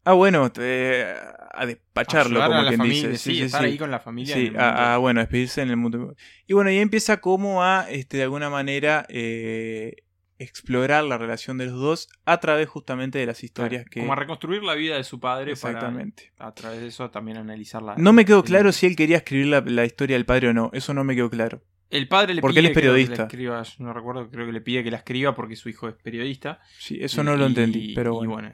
Ah, 0.03 0.13
bueno, 0.13 0.51
eh, 0.59 1.13
a 1.53 1.65
despacharlo, 1.65 2.41
a 2.41 2.47
como 2.47 2.61
la 2.63 2.69
quien 2.69 2.81
dice. 2.83 3.17
sí, 3.17 3.41
estar 3.41 3.63
ahí 3.63 3.77
con 3.77 3.91
la 3.91 3.99
familia 3.99 4.35
Sí, 4.35 4.51
a- 4.57 4.95
a, 4.95 4.97
bueno, 4.97 5.19
despedirse 5.19 5.61
en 5.61 5.69
el 5.69 5.77
mundo. 5.77 6.15
Y 6.47 6.53
bueno, 6.53 6.71
y 6.71 6.77
empieza 6.77 7.21
como 7.21 7.63
a, 7.63 7.85
este, 7.89 8.17
de 8.17 8.23
alguna 8.23 8.49
manera, 8.49 9.05
eh, 9.09 9.97
explorar 10.39 11.03
la 11.03 11.19
relación 11.19 11.59
de 11.59 11.67
los 11.67 11.79
dos 11.79 12.09
a 12.25 12.39
través 12.39 12.67
justamente 12.67 13.19
de 13.19 13.27
las 13.27 13.43
historias 13.43 13.85
que... 13.85 13.99
Como 13.99 14.13
a 14.13 14.15
reconstruir 14.15 14.63
la 14.63 14.73
vida 14.73 14.95
de 14.97 15.03
su 15.03 15.19
padre 15.19 15.51
Exactamente. 15.51 16.31
para 16.35 16.49
a 16.49 16.53
través 16.55 16.79
de 16.81 16.87
eso 16.87 17.11
también 17.11 17.37
analizarla. 17.37 17.93
No 17.97 18.11
me 18.11 18.25
quedó 18.25 18.43
claro 18.43 18.71
si 18.71 18.87
él 18.87 18.95
quería 18.95 19.17
escribir 19.17 19.47
la, 19.47 19.61
la 19.61 19.85
historia 19.85 20.15
del 20.15 20.25
padre 20.25 20.47
o 20.49 20.53
no. 20.53 20.71
Eso 20.73 20.95
no 20.95 21.03
me 21.03 21.13
quedó 21.15 21.29
claro. 21.29 21.61
El 21.91 22.07
padre 22.07 22.33
le 22.33 22.41
Porque 22.41 22.53
pide 22.55 22.59
él 22.61 22.65
es 22.65 22.71
que 22.71 22.73
periodista. 22.81 23.15
la 23.17 23.23
escriba, 23.23 23.61
yo 23.63 23.73
no 23.83 23.93
recuerdo, 23.93 24.31
creo 24.31 24.47
que 24.47 24.51
le 24.53 24.61
pide 24.61 24.83
que 24.83 24.89
la 24.89 24.97
escriba 24.97 25.35
porque 25.35 25.55
su 25.55 25.69
hijo 25.69 25.87
es 25.89 25.93
periodista. 25.93 26.59
Sí, 26.79 26.97
eso 26.99 27.21
Y- 27.21 27.25
no 27.25 27.35
lo 27.35 27.43
y- 27.43 27.47
entendí, 27.49 27.93
pero 27.93 28.23
y 28.23 28.27
bueno. 28.27 28.51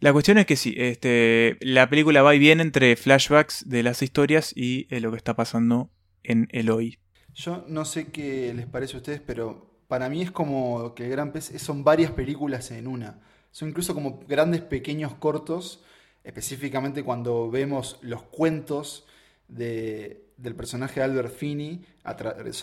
La 0.00 0.12
cuestión 0.12 0.38
es 0.38 0.46
que 0.46 0.56
sí, 0.56 0.74
este, 0.76 1.56
la 1.60 1.88
película 1.88 2.22
va 2.22 2.34
y 2.34 2.38
viene 2.38 2.62
entre 2.62 2.96
flashbacks 2.96 3.68
de 3.68 3.82
las 3.82 4.02
historias 4.02 4.52
y 4.54 4.86
eh, 4.90 5.00
lo 5.00 5.10
que 5.10 5.16
está 5.16 5.34
pasando 5.34 5.90
en 6.22 6.48
el 6.52 6.70
hoy. 6.70 6.98
Yo 7.34 7.64
no 7.68 7.84
sé 7.84 8.08
qué 8.08 8.52
les 8.54 8.66
parece 8.66 8.94
a 8.94 8.98
ustedes, 8.98 9.20
pero 9.20 9.70
para 9.88 10.08
mí 10.08 10.22
es 10.22 10.30
como 10.30 10.94
que 10.94 11.04
el 11.04 11.10
Gran 11.10 11.32
Pez 11.32 11.52
son 11.58 11.84
varias 11.84 12.10
películas 12.10 12.70
en 12.70 12.86
una. 12.86 13.20
Son 13.50 13.68
incluso 13.68 13.94
como 13.94 14.20
grandes 14.28 14.60
pequeños 14.60 15.14
cortos, 15.14 15.82
específicamente 16.24 17.02
cuando 17.02 17.50
vemos 17.50 17.98
los 18.02 18.22
cuentos 18.22 19.06
de- 19.48 20.24
del 20.36 20.54
personaje 20.54 21.00
Albert 21.02 21.34
Finney, 21.34 21.84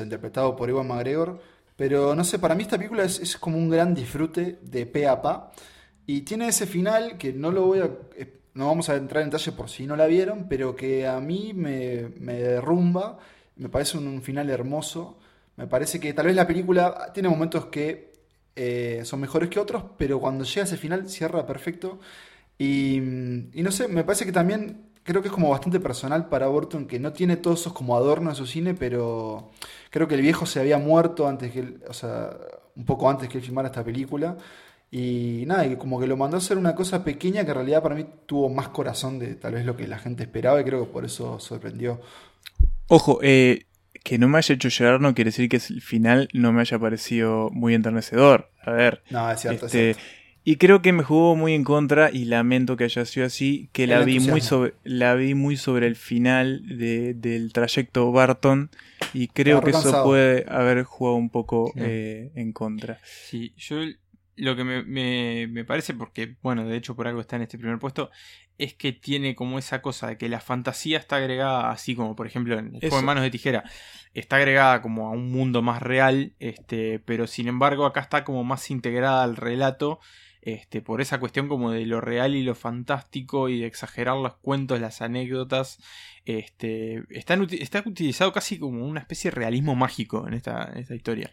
interpretado 0.01 0.55
por 0.55 0.69
Ewan 0.69 0.87
McGregor. 0.87 1.41
Pero 1.75 2.13
no 2.15 2.23
sé, 2.23 2.37
para 2.37 2.53
mí 2.55 2.63
esta 2.63 2.77
película 2.77 3.03
es, 3.03 3.19
es 3.19 3.37
como 3.37 3.57
un 3.57 3.69
gran 3.69 3.95
disfrute 3.95 4.59
de 4.61 4.85
pe 4.85 5.07
a 5.07 5.21
pa. 5.21 5.51
Y 6.05 6.21
tiene 6.21 6.47
ese 6.49 6.65
final 6.67 7.17
que 7.17 7.33
no 7.33 7.51
lo 7.51 7.65
voy 7.65 7.79
a. 7.79 7.85
eh, 8.17 8.39
No 8.53 8.67
vamos 8.67 8.89
a 8.89 8.95
entrar 8.95 9.23
en 9.23 9.29
detalle 9.29 9.51
por 9.53 9.69
si 9.69 9.87
no 9.87 9.95
la 9.95 10.05
vieron, 10.07 10.47
pero 10.49 10.75
que 10.75 11.07
a 11.07 11.19
mí 11.19 11.53
me, 11.53 12.09
me 12.19 12.33
derrumba. 12.35 13.17
Me 13.55 13.69
parece 13.69 13.97
un, 13.97 14.21
final 14.21 14.49
hermoso. 14.49 15.17
Me 15.55 15.67
parece 15.67 15.99
que 15.99 16.13
tal 16.13 16.27
vez 16.27 16.35
la 16.35 16.47
película 16.47 17.11
tiene 17.13 17.29
momentos 17.29 17.67
que 17.67 18.13
eh, 18.55 19.01
son 19.05 19.21
mejores 19.21 19.49
que 19.49 19.59
otros, 19.59 19.83
pero 19.97 20.19
cuando 20.19 20.43
llega 20.45 20.61
a 20.61 20.65
ese 20.65 20.77
final 20.77 21.09
cierra 21.09 21.45
perfecto. 21.45 21.99
Y, 22.57 22.97
y 23.53 23.63
no 23.63 23.71
sé, 23.71 23.87
me 23.87 24.03
parece 24.03 24.25
que 24.25 24.31
también 24.31 24.91
creo 25.03 25.21
que 25.21 25.27
es 25.29 25.33
como 25.33 25.49
bastante 25.49 25.79
personal 25.79 26.29
para 26.29 26.47
Burton, 26.47 26.85
que 26.87 26.99
no 26.99 27.11
tiene 27.13 27.37
todos 27.37 27.61
esos 27.61 27.73
como 27.73 27.95
adornos 27.97 28.33
en 28.33 28.45
su 28.45 28.51
cine, 28.51 28.73
pero 28.73 29.51
creo 29.89 30.07
que 30.07 30.15
el 30.15 30.21
viejo 30.21 30.45
se 30.45 30.59
había 30.59 30.77
muerto 30.77 31.27
antes 31.27 31.51
que 31.51 31.59
él, 31.59 31.83
o 31.89 31.93
sea, 31.93 32.37
un 32.75 32.85
poco 32.85 33.09
antes 33.09 33.27
que 33.29 33.37
él 33.39 33.43
filmara 33.43 33.67
esta 33.69 33.83
película. 33.83 34.37
Y 34.95 35.45
nada, 35.47 35.65
y 35.65 35.75
como 35.75 35.99
que 35.99 36.05
lo 36.05 36.15
mandó 36.17 36.37
a 36.37 36.39
hacer 36.39 36.55
una 36.55 36.75
cosa 36.75 37.03
pequeña 37.03 37.43
que 37.45 37.49
en 37.49 37.55
realidad 37.55 37.81
para 37.81 37.95
mí 37.95 38.05
tuvo 38.27 38.47
más 38.49 38.67
corazón 38.67 39.17
de 39.17 39.33
tal 39.33 39.55
vez 39.55 39.65
lo 39.65 39.75
que 39.75 39.87
la 39.87 39.97
gente 39.97 40.21
esperaba 40.21 40.61
y 40.61 40.63
creo 40.63 40.85
que 40.85 40.91
por 40.91 41.03
eso 41.03 41.39
sorprendió. 41.39 41.99
Ojo, 42.89 43.17
eh, 43.23 43.65
que 44.03 44.19
no 44.19 44.27
me 44.29 44.37
haya 44.37 44.53
hecho 44.53 44.69
llorar 44.69 45.01
no 45.01 45.15
quiere 45.15 45.29
decir 45.29 45.49
que 45.49 45.55
el 45.57 45.81
final 45.81 46.29
no 46.33 46.53
me 46.53 46.61
haya 46.61 46.77
parecido 46.77 47.49
muy 47.51 47.73
enternecedor. 47.73 48.51
A 48.61 48.71
ver. 48.71 49.01
No, 49.09 49.31
es 49.31 49.39
cierto, 49.41 49.65
es 49.65 49.73
este, 49.73 49.93
cierto. 49.95 50.01
Y 50.45 50.57
creo 50.57 50.83
que 50.83 50.91
me 50.93 51.01
jugó 51.03 51.35
muy 51.37 51.53
en 51.53 51.63
contra 51.63 52.11
y 52.11 52.25
lamento 52.25 52.77
que 52.77 52.83
haya 52.83 53.03
sido 53.05 53.25
así, 53.25 53.69
que 53.71 53.87
la 53.87 54.01
vi, 54.01 54.19
muy 54.19 54.41
sobre, 54.41 54.73
la 54.83 55.15
vi 55.15 55.33
muy 55.33 55.57
sobre 55.57 55.87
el 55.87 55.95
final 55.95 56.77
de- 56.77 57.13
del 57.15 57.51
trayecto 57.53 58.11
Barton 58.11 58.69
y 59.13 59.29
creo 59.29 59.61
que 59.61 59.71
eso 59.71 60.03
puede 60.03 60.45
haber 60.49 60.83
jugado 60.83 61.15
un 61.15 61.29
poco 61.31 61.71
Sí. 61.73 61.79
eh, 61.81 62.31
en 62.35 62.51
contra. 62.51 62.99
Sí, 63.05 63.53
yo 63.57 63.77
lo 64.35 64.55
que 64.55 64.63
me, 64.63 64.83
me- 64.83 65.47
me 65.47 65.63
parece, 65.65 65.93
porque, 65.93 66.35
bueno, 66.41 66.65
de 66.67 66.75
hecho 66.77 66.95
por 66.95 67.07
algo 67.07 67.21
está 67.21 67.35
en 67.35 67.43
este 67.43 67.57
primer 67.57 67.79
puesto, 67.79 68.09
es 68.57 68.73
que 68.73 68.91
tiene 68.91 69.35
como 69.35 69.57
esa 69.59 69.81
cosa 69.81 70.07
de 70.07 70.17
que 70.17 70.29
la 70.29 70.39
fantasía 70.39 70.97
está 70.99 71.15
agregada, 71.17 71.71
así 71.71 71.95
como 71.95 72.15
por 72.15 72.27
ejemplo 72.27 72.57
en 72.57 72.67
el 72.75 72.79
juego 72.81 72.97
de 72.97 73.05
manos 73.05 73.23
de 73.23 73.31
tijera, 73.31 73.63
está 74.13 74.35
agregada 74.37 74.81
como 74.81 75.07
a 75.07 75.11
un 75.11 75.31
mundo 75.31 75.61
más 75.61 75.81
real, 75.81 76.33
este, 76.39 76.99
pero 76.99 77.27
sin 77.27 77.47
embargo 77.47 77.85
acá 77.85 78.01
está 78.01 78.23
como 78.23 78.43
más 78.43 78.69
integrada 78.71 79.23
al 79.23 79.35
relato. 79.35 79.99
Este, 80.45 80.81
por 80.81 80.99
esa 80.99 81.21
cuestión 81.21 81.47
como 81.47 81.71
de 81.71 81.85
lo 81.85 82.01
real 82.01 82.35
y 82.35 82.43
lo 82.43 82.53
fantástico 82.53 83.47
y 83.47 83.61
de 83.61 83.65
exagerar 83.65 84.17
los 84.17 84.35
cuentos, 84.35 84.77
las 84.81 85.01
anécdotas, 85.01 85.79
este, 86.25 87.03
están 87.09 87.41
uti- 87.41 87.61
está 87.61 87.81
utilizado 87.85 88.33
casi 88.33 88.59
como 88.59 88.85
una 88.85 88.99
especie 88.99 89.31
de 89.31 89.35
realismo 89.35 89.73
mágico 89.75 90.27
en 90.27 90.33
esta, 90.33 90.69
en 90.73 90.79
esta 90.79 90.95
historia. 90.95 91.31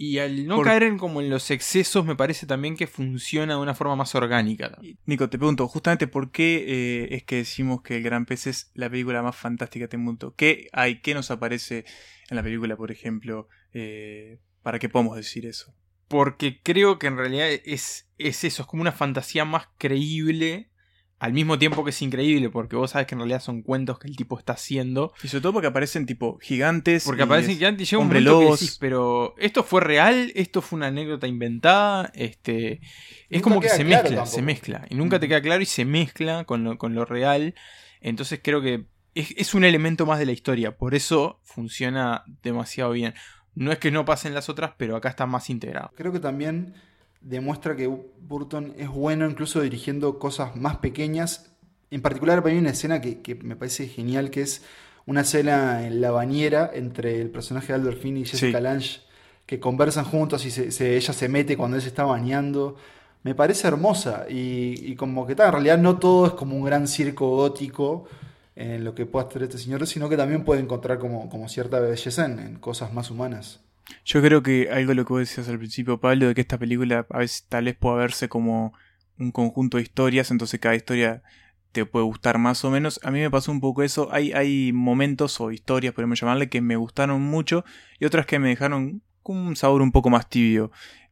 Y 0.00 0.18
al 0.18 0.46
no 0.46 0.56
Por- 0.56 0.66
caer 0.66 0.84
en 0.84 0.96
como 0.96 1.20
en 1.20 1.28
los 1.28 1.50
excesos, 1.50 2.06
me 2.06 2.14
parece 2.14 2.46
también 2.46 2.76
que 2.76 2.86
funciona 2.86 3.54
de 3.56 3.60
una 3.60 3.74
forma 3.74 3.96
más 3.96 4.14
orgánica. 4.14 4.78
Nico, 5.06 5.28
te 5.28 5.38
pregunto, 5.38 5.66
justamente 5.66 6.06
por 6.06 6.30
qué 6.30 6.64
eh, 6.68 7.08
es 7.16 7.24
que 7.24 7.36
decimos 7.36 7.82
que 7.82 7.96
El 7.96 8.04
Gran 8.04 8.24
Pez 8.24 8.46
es 8.46 8.70
la 8.74 8.88
película 8.88 9.22
más 9.22 9.34
fantástica 9.34 9.80
de 9.82 9.86
este 9.86 9.96
mundo. 9.98 10.34
¿Qué 10.36 10.68
hay? 10.72 11.00
¿Qué 11.00 11.14
nos 11.14 11.32
aparece 11.32 11.84
en 12.30 12.36
la 12.36 12.42
película, 12.44 12.76
por 12.76 12.92
ejemplo? 12.92 13.48
eh, 13.74 14.38
para 14.62 14.78
que 14.78 14.88
podamos 14.88 15.16
decir 15.16 15.44
eso. 15.46 15.74
Porque 16.08 16.60
creo 16.62 16.98
que 16.98 17.06
en 17.08 17.16
realidad 17.16 17.48
es, 17.64 18.08
es 18.18 18.44
eso, 18.44 18.62
es 18.62 18.68
como 18.68 18.80
una 18.82 18.92
fantasía 18.92 19.44
más 19.44 19.66
creíble, 19.78 20.70
al 21.18 21.32
mismo 21.32 21.58
tiempo 21.58 21.82
que 21.84 21.90
es 21.90 22.00
increíble, 22.00 22.48
porque 22.48 22.76
vos 22.76 22.92
sabes 22.92 23.06
que 23.06 23.14
en 23.14 23.20
realidad 23.20 23.40
son 23.40 23.62
cuentos 23.62 23.98
que 23.98 24.06
el 24.06 24.16
tipo 24.16 24.38
está 24.38 24.52
haciendo. 24.52 25.12
Y 25.22 25.28
sobre 25.28 25.42
todo 25.42 25.54
porque 25.54 25.66
aparecen 25.66 26.06
tipo 26.06 26.38
gigantes. 26.38 27.04
Porque 27.04 27.22
y 27.22 27.24
aparecen 27.24 27.50
es 27.52 27.56
gigantes 27.56 27.88
y 27.88 27.90
llega 27.90 27.98
un 27.98 28.04
hombre 28.04 28.20
momento 28.20 28.38
que 28.38 28.44
lobos. 28.44 28.60
decís, 28.60 28.78
pero 28.78 29.34
¿esto 29.38 29.64
fue 29.64 29.80
real? 29.80 30.32
¿Esto 30.36 30.62
fue 30.62 30.76
una 30.76 30.86
anécdota 30.86 31.26
inventada? 31.26 32.12
Este, 32.14 32.80
es 33.28 33.42
como 33.42 33.60
que 33.60 33.68
se 33.68 33.84
claro 33.84 34.02
mezcla, 34.02 34.16
tampoco. 34.16 34.36
se 34.36 34.42
mezcla. 34.42 34.86
Y 34.90 34.94
nunca 34.94 35.18
te 35.18 35.26
queda 35.26 35.42
claro 35.42 35.60
y 35.62 35.66
se 35.66 35.84
mezcla 35.84 36.44
con 36.44 36.62
lo, 36.62 36.78
con 36.78 36.94
lo 36.94 37.04
real. 37.04 37.54
Entonces 38.00 38.40
creo 38.40 38.62
que 38.62 38.86
es, 39.14 39.34
es 39.36 39.54
un 39.54 39.64
elemento 39.64 40.06
más 40.06 40.20
de 40.20 40.26
la 40.26 40.32
historia. 40.32 40.76
Por 40.76 40.94
eso 40.94 41.40
funciona 41.42 42.22
demasiado 42.42 42.92
bien. 42.92 43.14
No 43.56 43.72
es 43.72 43.78
que 43.78 43.90
no 43.90 44.04
pasen 44.04 44.34
las 44.34 44.48
otras, 44.48 44.74
pero 44.76 44.94
acá 44.94 45.08
está 45.08 45.26
más 45.26 45.50
integrado. 45.50 45.90
Creo 45.96 46.12
que 46.12 46.20
también 46.20 46.74
demuestra 47.20 47.76
que 47.76 47.86
Burton 47.86 48.74
es 48.78 48.88
bueno 48.88 49.28
incluso 49.28 49.60
dirigiendo 49.60 50.18
cosas 50.18 50.56
más 50.56 50.76
pequeñas. 50.78 51.50
En 51.90 52.02
particular, 52.02 52.42
para 52.42 52.50
mí 52.52 52.58
hay 52.58 52.62
una 52.62 52.70
escena 52.70 53.00
que, 53.00 53.20
que 53.22 53.34
me 53.34 53.56
parece 53.56 53.88
genial, 53.88 54.30
que 54.30 54.42
es 54.42 54.62
una 55.06 55.22
escena 55.22 55.86
en 55.86 56.00
la 56.00 56.10
bañera 56.10 56.70
entre 56.74 57.20
el 57.20 57.30
personaje 57.30 57.68
de 57.68 57.74
Albert 57.74 58.00
Finney 58.00 58.22
y 58.22 58.26
Jessica 58.26 58.58
Sí. 58.58 58.62
Lange, 58.64 59.00
que 59.46 59.58
conversan 59.58 60.04
juntos 60.04 60.44
y 60.44 60.50
se- 60.50 60.70
se- 60.70 60.96
ella 60.96 61.12
se 61.14 61.28
mete 61.28 61.56
cuando 61.56 61.76
él 61.76 61.82
se 61.82 61.88
está 61.88 62.04
bañando. 62.04 62.76
Me 63.22 63.34
parece 63.34 63.66
hermosa 63.66 64.26
y, 64.28 64.74
y 64.92 64.94
como 64.96 65.26
que 65.26 65.34
tal, 65.34 65.46
en 65.46 65.52
realidad 65.52 65.78
no 65.78 65.98
todo 65.98 66.26
es 66.26 66.32
como 66.34 66.56
un 66.56 66.64
gran 66.64 66.86
circo 66.86 67.28
gótico 67.36 68.04
en 68.54 68.84
lo 68.84 68.94
que 68.94 69.06
pueda 69.06 69.26
hacer 69.26 69.44
este 69.44 69.56
señor, 69.58 69.86
sino 69.86 70.08
que 70.08 70.16
también 70.16 70.44
puede 70.44 70.60
encontrar 70.60 70.98
como, 70.98 71.28
como 71.30 71.48
cierta 71.48 71.80
belleza 71.80 72.26
en- 72.26 72.38
en 72.38 72.58
cosas 72.58 72.92
más 72.92 73.10
humanas. 73.10 73.60
Yo 74.04 74.22
creo 74.22 74.42
que 74.42 74.70
algo 74.70 74.94
lo 74.94 75.04
que 75.04 75.12
vos 75.12 75.20
decías 75.20 75.48
al 75.48 75.58
principio, 75.58 76.00
Pablo, 76.00 76.28
de 76.28 76.34
que 76.34 76.40
esta 76.40 76.58
película 76.58 77.06
a 77.10 77.18
veces 77.18 77.46
tal 77.48 77.64
vez 77.66 77.76
pueda 77.76 77.96
verse 77.96 78.28
como 78.28 78.72
un 79.18 79.32
conjunto 79.32 79.76
de 79.76 79.82
historias, 79.82 80.30
entonces 80.30 80.60
cada 80.60 80.74
historia 80.74 81.22
te 81.72 81.84
puede 81.84 82.04
gustar 82.04 82.38
más 82.38 82.64
o 82.64 82.70
menos. 82.70 83.00
A 83.02 83.10
mí 83.10 83.20
me 83.20 83.30
pasó 83.30 83.52
un 83.52 83.60
poco 83.60 83.82
eso. 83.82 84.08
Hay, 84.12 84.32
hay 84.32 84.72
momentos 84.72 85.40
o 85.40 85.50
historias, 85.50 85.94
podemos 85.94 86.20
llamarle, 86.20 86.48
que 86.48 86.60
me 86.60 86.76
gustaron 86.76 87.20
mucho 87.22 87.64
y 87.98 88.04
otras 88.04 88.26
que 88.26 88.38
me 88.38 88.48
dejaron 88.48 89.02
con 89.22 89.36
un 89.36 89.56
sabor 89.56 89.82
un 89.82 89.92
poco 89.92 90.10
más 90.10 90.28
tibio. 90.28 90.70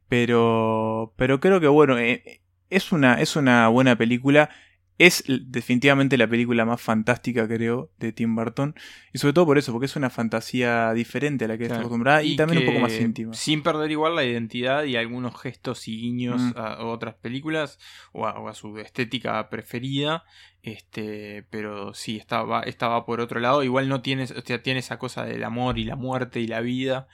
Pero, 0.09 1.13
pero 1.17 1.41
creo 1.41 1.61
que 1.61 1.69
bueno, 1.69 1.99
eh, 1.99 2.41
es, 2.71 2.93
una, 2.93 3.21
es 3.21 3.37
una 3.37 3.69
buena 3.69 3.97
película. 3.97 4.51
Es 4.99 5.25
definitivamente 5.27 6.17
la 6.17 6.27
película 6.27 6.65
más 6.65 6.81
fantástica, 6.81 7.47
creo, 7.47 7.91
de 7.99 8.13
Tim 8.13 8.35
Burton. 8.35 8.75
Y 9.13 9.19
sobre 9.19 9.35
todo 9.35 9.45
por 9.45 9.59
eso, 9.59 9.73
porque 9.73 9.87
es 9.87 9.97
una 9.97 10.09
fantasía 10.09 10.93
diferente 10.95 11.45
a 11.45 11.49
la 11.49 11.59
que 11.59 11.65
está 11.65 11.79
acostumbrada 11.79 12.23
y, 12.23 12.35
también 12.37 12.63
un 12.63 12.67
poco 12.67 12.81
más 12.81 12.99
íntima. 12.99 13.35
Sin 13.35 13.63
perder 13.63 13.91
igual 13.91 14.17
la 14.17 14.25
identidad 14.25 14.85
y 14.85 14.97
algunos 14.97 15.39
gestos 15.39 15.87
y 15.89 16.01
guiños 16.01 16.41
Mm. 16.41 16.53
a 16.57 16.85
otras 16.85 17.15
películas 17.15 17.79
o 18.13 18.27
a, 18.27 18.39
o 18.39 18.49
a 18.49 18.55
su 18.55 18.79
estética 18.79 19.49
preferida. 19.51 20.25
Este, 20.63 21.45
pero 21.51 21.95
sí, 21.95 22.17
estaba, 22.17 22.63
estaba 22.63 23.05
por 23.05 23.21
otro 23.21 23.39
lado. 23.39 23.63
Igual 23.63 23.89
no 23.89 24.03
tiene, 24.03 24.25
o 24.25 24.41
sea, 24.45 24.63
tiene 24.63 24.81
esa 24.81 24.99
cosa 24.99 25.25
del 25.25 25.45
amor 25.45 25.79
y 25.79 25.85
la 25.85 25.97
muerte 25.97 26.41
y 26.41 26.47
la 26.47 26.61
vida. 26.61 27.07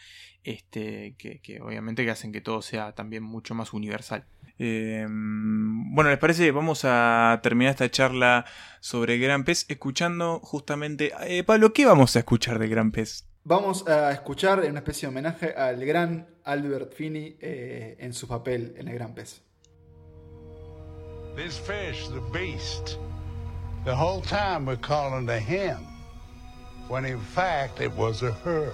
Este, 0.45 1.15
que, 1.19 1.41
que 1.41 1.61
obviamente 1.61 2.05
que 2.05 2.11
hacen 2.11 2.33
que 2.33 2.41
todo 2.41 2.63
sea 2.63 2.93
también 2.93 3.23
mucho 3.23 3.55
más 3.55 3.73
universal. 3.73 4.25
Eh, 4.59 5.07
bueno, 5.09 6.11
¿les 6.11 6.19
parece? 6.19 6.51
Vamos 6.51 6.83
a 6.85 7.41
terminar 7.43 7.73
esta 7.73 7.91
charla 7.91 8.45
sobre 8.81 9.19
Gran 9.19 9.45
Pez 9.45 9.67
escuchando 9.69 10.41
justamente... 10.41 11.13
Eh, 11.27 11.45
Pablo, 11.45 11.73
¿qué 11.73 11.87
vamos 11.87 12.17
a 12.17 12.21
escuchar 12.21 12.59
de 12.59 12.69
Gran 12.69 12.93
Pez? 12.93 13.27
Vamos 13.45 13.87
a 13.89 14.13
escuchar 14.13 14.61
una 14.61 14.79
especie 14.79 15.09
de 15.09 15.11
homenaje 15.11 15.55
al 15.57 15.85
gran 15.85 16.29
Albert 16.45 16.93
Finney 16.93 17.37
eh, 17.41 17.97
en 17.99 18.13
su 18.13 18.29
papel 18.29 18.75
en 18.79 18.87
el 18.87 18.95
Gran 18.95 19.15
Pez. 19.15 19.43
This 21.35 21.59
fish, 21.59 22.09
the 22.09 22.21
beast, 22.33 22.99
the 23.85 23.95
whole 23.95 24.21
time 24.21 24.67
we're 24.67 24.77
calling 24.77 25.27
to 25.27 25.41
him, 25.41 25.79
when 26.89 27.05
in 27.05 27.19
fact 27.19 27.81
it 27.81 27.91
was 27.97 28.23
a 28.23 28.33
her. 28.45 28.73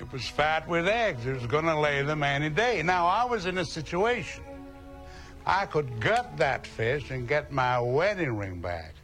It 0.00 0.12
was 0.12 0.28
fat 0.28 0.68
with 0.68 0.86
eggs. 0.86 1.26
It 1.26 1.34
was 1.34 1.46
going 1.46 1.64
to 1.64 1.78
lay 1.78 2.02
them 2.02 2.22
any 2.22 2.50
day. 2.50 2.82
Now, 2.84 3.08
I 3.08 3.24
was 3.24 3.46
in 3.46 3.58
a 3.58 3.64
situation. 3.64 4.44
I 5.48 5.66
could 5.66 5.88
gut 6.00 6.36
that 6.36 6.66
fish 6.66 7.10
and 7.10 7.26
get 7.26 7.50
my 7.50 7.78
wedding 7.80 8.38
ring 8.38 8.60
back. 8.60 8.94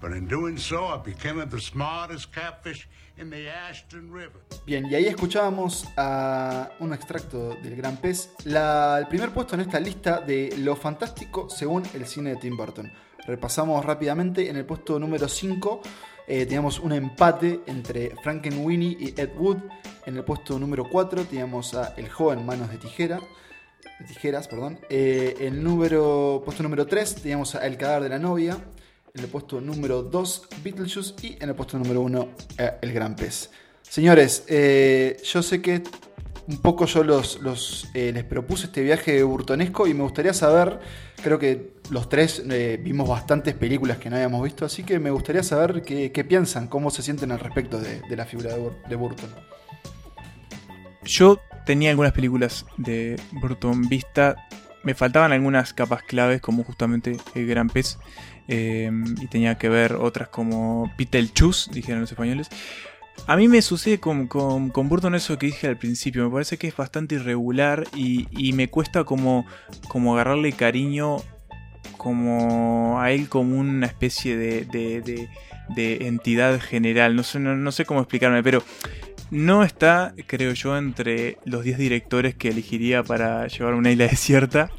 But 0.00 0.12
in 0.12 0.26
doing 0.28 0.56
so, 0.58 0.86
I 0.88 0.98
became 1.02 1.44
the 1.48 1.60
smartest 1.60 2.32
catfish 2.32 2.86
in 3.18 3.30
the 3.30 3.48
Ashton 3.50 4.10
River. 4.12 4.40
Bien, 4.66 4.86
y 4.86 4.94
ahí 4.94 5.06
escuchábamos 5.06 5.86
a 5.96 6.70
un 6.80 6.92
extracto 6.94 7.54
del 7.62 7.76
Gran 7.76 7.96
Pez, 7.98 8.30
la- 8.44 8.98
el 8.98 9.08
primer 9.08 9.30
puesto 9.30 9.54
en 9.54 9.60
esta 9.62 9.78
lista 9.80 10.20
de 10.20 10.54
lo 10.58 10.74
fantástico 10.76 11.48
según 11.50 11.82
el 11.94 12.06
cine 12.06 12.30
de 12.30 12.36
Tim 12.36 12.56
Burton. 12.56 12.90
Repasamos 13.26 13.84
rápidamente, 13.84 14.48
en 14.48 14.56
el 14.56 14.64
puesto 14.64 14.98
número 14.98 15.28
5 15.28 15.82
eh, 16.26 16.46
teníamos 16.46 16.78
un 16.78 16.92
empate 16.92 17.60
entre 17.66 18.14
Frankenweenie 18.22 18.96
y 18.98 19.14
Ed 19.20 19.30
Wood. 19.36 19.58
En 20.06 20.16
el 20.16 20.24
puesto 20.24 20.58
número 20.58 20.84
4 20.88 21.24
teníamos 21.24 21.74
a 21.74 21.92
El 21.96 22.08
joven 22.08 22.44
manos 22.46 22.70
de 22.70 22.78
tijera. 22.78 23.18
Tijeras, 24.06 24.48
perdón. 24.48 24.78
Eh, 24.88 25.36
el 25.40 25.62
número, 25.62 26.42
puesto 26.44 26.62
número 26.62 26.86
3 26.86 27.16
teníamos 27.16 27.54
El 27.54 27.76
cadáver 27.76 28.04
de 28.04 28.08
la 28.10 28.18
novia. 28.18 28.58
En 29.12 29.24
el 29.24 29.28
puesto 29.28 29.60
número 29.60 30.02
2, 30.02 30.48
Beetlejuice. 30.62 31.14
Y 31.22 31.36
en 31.42 31.48
el 31.48 31.54
puesto 31.54 31.78
número 31.78 32.00
1, 32.00 32.28
El 32.80 32.92
gran 32.92 33.16
pez. 33.16 33.50
Señores, 33.82 34.44
eh, 34.46 35.20
yo 35.24 35.42
sé 35.42 35.60
que 35.60 35.82
un 36.46 36.58
poco 36.58 36.86
yo 36.86 37.04
los, 37.04 37.40
los, 37.40 37.88
eh, 37.94 38.12
les 38.12 38.24
propuse 38.24 38.66
este 38.66 38.82
viaje 38.82 39.22
burtonesco 39.22 39.86
y 39.86 39.94
me 39.94 40.02
gustaría 40.02 40.34
saber, 40.34 40.80
creo 41.22 41.38
que 41.38 41.74
los 41.90 42.08
tres 42.08 42.42
eh, 42.50 42.78
vimos 42.82 43.08
bastantes 43.08 43.54
películas 43.54 43.98
que 43.98 44.10
no 44.10 44.16
habíamos 44.16 44.42
visto, 44.42 44.64
así 44.64 44.82
que 44.82 44.98
me 44.98 45.10
gustaría 45.10 45.42
saber 45.42 45.82
qué, 45.82 46.24
piensan, 46.24 46.66
cómo 46.66 46.90
se 46.90 47.02
sienten 47.02 47.30
al 47.32 47.40
respecto 47.40 47.78
de, 47.78 48.00
de 48.00 48.16
la 48.16 48.26
figura 48.26 48.54
de, 48.54 48.70
de 48.88 48.96
Burton. 48.96 49.30
Yo 51.04 51.38
tenía 51.66 51.90
algunas 51.90 52.12
películas 52.12 52.66
de 52.76 53.16
Burton 53.32 53.88
vista. 53.88 54.36
Me 54.82 54.94
faltaban 54.94 55.32
algunas 55.32 55.72
capas 55.74 56.02
claves, 56.02 56.40
como 56.40 56.64
justamente 56.64 57.16
El 57.34 57.46
Gran 57.46 57.68
Pez. 57.68 57.98
eh, 58.48 58.90
y 59.20 59.26
tenía 59.28 59.56
que 59.58 59.68
ver 59.68 59.92
otras 59.94 60.28
como 60.28 60.90
Beetlejuice, 60.98 61.70
dijeron 61.72 62.00
los 62.00 62.10
españoles. 62.10 62.48
A 63.26 63.36
mí 63.36 63.46
me 63.48 63.60
sucede 63.62 64.00
con, 64.00 64.26
con, 64.26 64.70
con 64.70 64.88
Burton 64.88 65.14
eso 65.14 65.38
que 65.38 65.46
dije 65.46 65.68
al 65.68 65.76
principio. 65.76 66.24
Me 66.24 66.30
parece 66.32 66.56
que 66.56 66.66
es 66.66 66.74
bastante 66.76 67.16
irregular 67.16 67.84
y, 67.94 68.26
y 68.30 68.52
me 68.54 68.68
cuesta 68.68 69.04
como, 69.04 69.46
como 69.88 70.14
agarrarle 70.14 70.52
cariño 70.52 71.18
como 71.96 72.98
a 73.00 73.10
él 73.12 73.28
como 73.28 73.58
una 73.58 73.86
especie 73.86 74.36
de, 74.36 74.64
de, 74.64 75.00
de- 75.02 75.28
de 75.68 76.08
entidad 76.08 76.58
general. 76.60 77.14
No 77.14 77.22
sé, 77.22 77.38
no 77.38 77.70
sé 77.72 77.84
cómo 77.84 78.00
explicarme, 78.00 78.42
pero 78.42 78.62
no 79.30 79.62
está, 79.64 80.14
creo 80.26 80.52
yo, 80.52 80.76
entre 80.76 81.38
los 81.44 81.64
10 81.64 81.78
directores 81.78 82.34
que 82.34 82.48
elegiría 82.48 83.02
para 83.02 83.46
llevar 83.46 83.74
una 83.74 83.90
isla 83.90 84.06
desierta. 84.10 84.70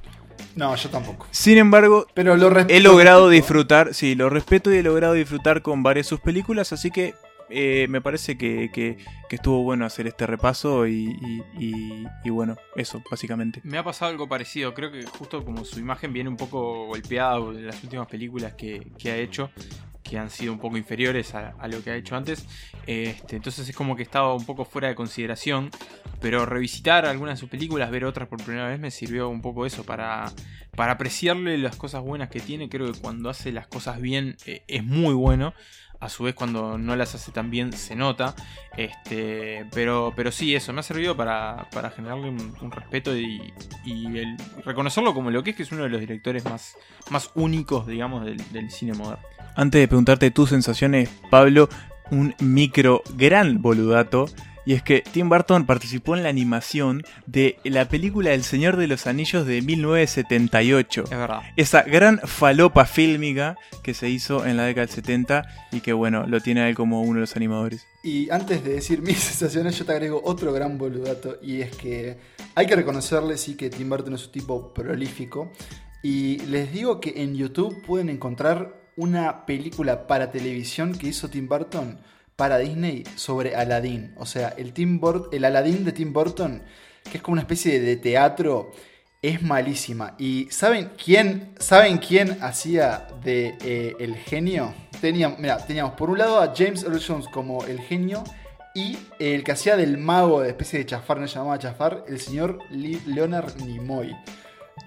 No, 0.55 0.75
yo 0.75 0.89
tampoco. 0.89 1.27
Sin 1.31 1.57
embargo, 1.57 2.07
Pero 2.13 2.35
lo 2.35 2.51
he 2.67 2.79
logrado 2.81 3.29
disfrutar, 3.29 3.93
sí, 3.93 4.15
lo 4.15 4.29
respeto 4.29 4.73
y 4.73 4.77
he 4.77 4.83
logrado 4.83 5.13
disfrutar 5.13 5.61
con 5.61 5.81
varias 5.83 6.05
de 6.07 6.09
sus 6.09 6.19
películas, 6.19 6.73
así 6.73 6.91
que 6.91 7.13
eh, 7.53 7.85
me 7.89 7.99
parece 8.01 8.37
que, 8.37 8.69
que- 8.73 8.97
que 9.29 9.35
estuvo 9.35 9.61
bueno 9.63 9.85
hacer 9.85 10.07
este 10.07 10.25
repaso 10.25 10.87
y, 10.87 11.15
y- 11.21 11.43
y- 11.65 12.05
y 12.23 12.29
bueno, 12.29 12.55
eso, 12.75 13.01
básicamente. 13.11 13.59
Me 13.63 13.77
ha 13.77 13.83
pasado 13.83 14.11
algo 14.11 14.27
parecido, 14.27 14.73
creo 14.73 14.89
que 14.91 15.03
justo 15.05 15.43
como 15.43 15.63
su 15.65 15.79
imagen 15.79 16.11
viene 16.13 16.29
un 16.29 16.37
poco 16.37 16.85
golpeada 16.87 17.37
en 17.37 17.67
las 17.67 17.81
últimas 17.83 18.07
películas 18.07 18.53
que, 18.53 18.87
que 18.97 19.11
ha 19.11 19.17
hecho, 19.17 19.51
que 20.11 20.19
han 20.19 20.29
sido 20.29 20.51
un 20.51 20.59
poco 20.59 20.75
inferiores 20.75 21.33
a, 21.35 21.55
lo 21.69 21.81
que 21.81 21.89
ha 21.89 21.95
hecho 21.95 22.17
antes, 22.17 22.45
este, 22.85 23.37
entonces 23.37 23.69
es 23.69 23.73
como 23.73 23.95
que 23.95 24.03
estaba 24.03 24.35
un 24.35 24.45
poco 24.45 24.65
fuera 24.65 24.89
de 24.89 24.95
consideración, 24.95 25.71
pero 26.19 26.45
revisitar 26.45 27.05
algunas 27.05 27.35
de 27.35 27.39
sus 27.39 27.49
películas, 27.49 27.89
ver 27.91 28.03
otras 28.03 28.27
por 28.27 28.43
primera 28.43 28.67
vez 28.67 28.77
me 28.77 28.91
sirvió 28.91 29.29
un 29.29 29.41
poco 29.41 29.65
eso, 29.65 29.85
para, 29.85 30.33
para 30.75 30.91
apreciarle 30.91 31.57
las 31.57 31.77
cosas 31.77 32.03
buenas 32.03 32.29
que 32.29 32.41
tiene, 32.41 32.67
creo 32.67 32.91
que 32.91 32.99
cuando 32.99 33.29
hace 33.29 33.53
las 33.53 33.67
cosas 33.67 34.01
bien 34.01 34.35
eh, 34.45 34.63
es 34.67 34.83
muy 34.83 35.13
bueno. 35.13 35.53
A 36.01 36.09
su 36.09 36.23
vez, 36.23 36.33
cuando 36.33 36.79
no 36.79 36.95
las 36.95 37.13
hace 37.13 37.31
tan 37.31 37.51
bien, 37.51 37.73
se 37.73 37.95
nota. 37.95 38.33
Este, 38.75 39.67
pero, 39.71 40.13
pero 40.15 40.31
sí, 40.31 40.55
eso 40.55 40.73
me 40.73 40.79
ha 40.79 40.83
servido 40.83 41.15
para, 41.15 41.69
para 41.71 41.91
generarle 41.91 42.27
un, 42.27 42.55
un 42.59 42.71
respeto 42.71 43.15
y, 43.15 43.53
y 43.85 44.17
el 44.17 44.35
reconocerlo 44.65 45.13
como 45.13 45.29
lo 45.29 45.43
que 45.43 45.51
es, 45.51 45.55
que 45.55 45.61
es 45.61 45.71
uno 45.71 45.83
de 45.83 45.89
los 45.89 45.99
directores 45.99 46.43
más, 46.43 46.75
más 47.11 47.29
únicos, 47.35 47.85
digamos, 47.85 48.25
del, 48.25 48.37
del 48.51 48.71
cine 48.71 48.93
moderno. 48.93 49.23
Antes 49.55 49.81
de 49.81 49.87
preguntarte 49.87 50.31
tus 50.31 50.49
sensaciones, 50.49 51.09
Pablo, 51.29 51.69
un 52.11 52.35
micro 52.39 53.01
gran 53.15 53.61
boludato. 53.61 54.27
Y 54.63 54.73
es 54.73 54.83
que 54.83 55.01
Tim 55.01 55.27
Burton 55.27 55.65
participó 55.65 56.15
en 56.15 56.21
la 56.21 56.29
animación 56.29 57.01
de 57.25 57.57
la 57.63 57.89
película 57.89 58.31
El 58.31 58.43
Señor 58.43 58.77
de 58.77 58.85
los 58.85 59.07
Anillos 59.07 59.47
de 59.47 59.63
1978. 59.63 61.03
Es 61.05 61.09
verdad. 61.09 61.41
Esa 61.57 61.81
gran 61.81 62.19
falopa 62.19 62.85
fílmica 62.85 63.57
que 63.81 63.95
se 63.95 64.07
hizo 64.09 64.45
en 64.45 64.57
la 64.57 64.65
década 64.65 64.85
del 64.85 64.95
70 64.95 65.47
y 65.71 65.79
que 65.79 65.93
bueno, 65.93 66.27
lo 66.27 66.41
tiene 66.41 66.61
a 66.61 66.69
él 66.69 66.75
como 66.75 67.01
uno 67.01 67.15
de 67.15 67.21
los 67.21 67.35
animadores. 67.35 67.87
Y 68.03 68.29
antes 68.29 68.63
de 68.63 68.73
decir 68.73 69.01
mis 69.01 69.17
sensaciones, 69.17 69.77
yo 69.79 69.85
te 69.85 69.93
agrego 69.93 70.21
otro 70.23 70.53
gran 70.53 70.77
boludato. 70.77 71.39
Y 71.41 71.61
es 71.61 71.75
que 71.75 72.17
hay 72.53 72.67
que 72.67 72.75
reconocerle, 72.75 73.37
sí, 73.37 73.55
que 73.55 73.71
Tim 73.71 73.89
Burton 73.89 74.13
es 74.13 74.27
un 74.27 74.31
tipo 74.31 74.71
prolífico. 74.75 75.51
Y 76.03 76.37
les 76.45 76.71
digo 76.71 76.99
que 76.99 77.23
en 77.23 77.35
YouTube 77.35 77.81
pueden 77.85 78.09
encontrar 78.09 78.80
una 78.97 79.45
película 79.45 80.07
para 80.07 80.31
televisión 80.31 80.93
que 80.93 81.07
hizo 81.07 81.29
Tim 81.29 81.47
Burton 81.47 81.99
para 82.35 82.57
Disney 82.57 83.03
sobre 83.15 83.55
Aladdin. 83.55 84.13
O 84.17 84.25
sea, 84.25 84.49
el, 84.57 84.73
Tim 84.73 84.99
Bur- 84.99 85.29
el 85.31 85.45
Aladdin 85.45 85.85
de 85.85 85.91
Tim 85.91 86.11
Burton, 86.13 86.63
que 87.09 87.17
es 87.17 87.23
como 87.23 87.33
una 87.33 87.41
especie 87.41 87.79
de 87.79 87.95
teatro, 87.97 88.71
es 89.21 89.41
malísima. 89.43 90.15
¿Y 90.17 90.47
saben 90.49 90.91
quién, 91.03 91.53
¿saben 91.59 91.99
quién 91.99 92.39
hacía 92.41 93.07
de 93.23 93.57
eh, 93.63 93.95
el 93.99 94.15
genio? 94.15 94.73
Teníamos, 94.99 95.39
teníamos 95.67 95.93
por 95.93 96.09
un 96.09 96.17
lado 96.17 96.41
a 96.41 96.53
James 96.55 96.83
Earl 96.83 97.01
Jones 97.05 97.27
como 97.27 97.63
el 97.65 97.79
genio 97.79 98.23
y 98.73 98.97
el 99.19 99.43
que 99.43 99.51
hacía 99.51 99.75
del 99.77 99.97
mago 99.97 100.41
de 100.41 100.49
especie 100.49 100.79
de 100.79 100.85
chafar, 100.85 101.19
no 101.19 101.27
se 101.27 101.35
llamaba 101.35 101.59
chafar, 101.59 102.05
el 102.07 102.19
señor 102.19 102.59
Leonard 102.71 103.57
Nimoy. 103.57 104.15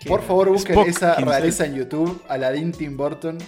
Por 0.07 0.23
favor, 0.23 0.49
busquen 0.49 0.75
Spock 0.77 0.89
esa 0.89 1.15
rareza 1.21 1.67
en 1.67 1.75
YouTube. 1.75 2.23
Aladdin 2.29 2.73
Tim 2.73 2.97
Burton 2.97 3.39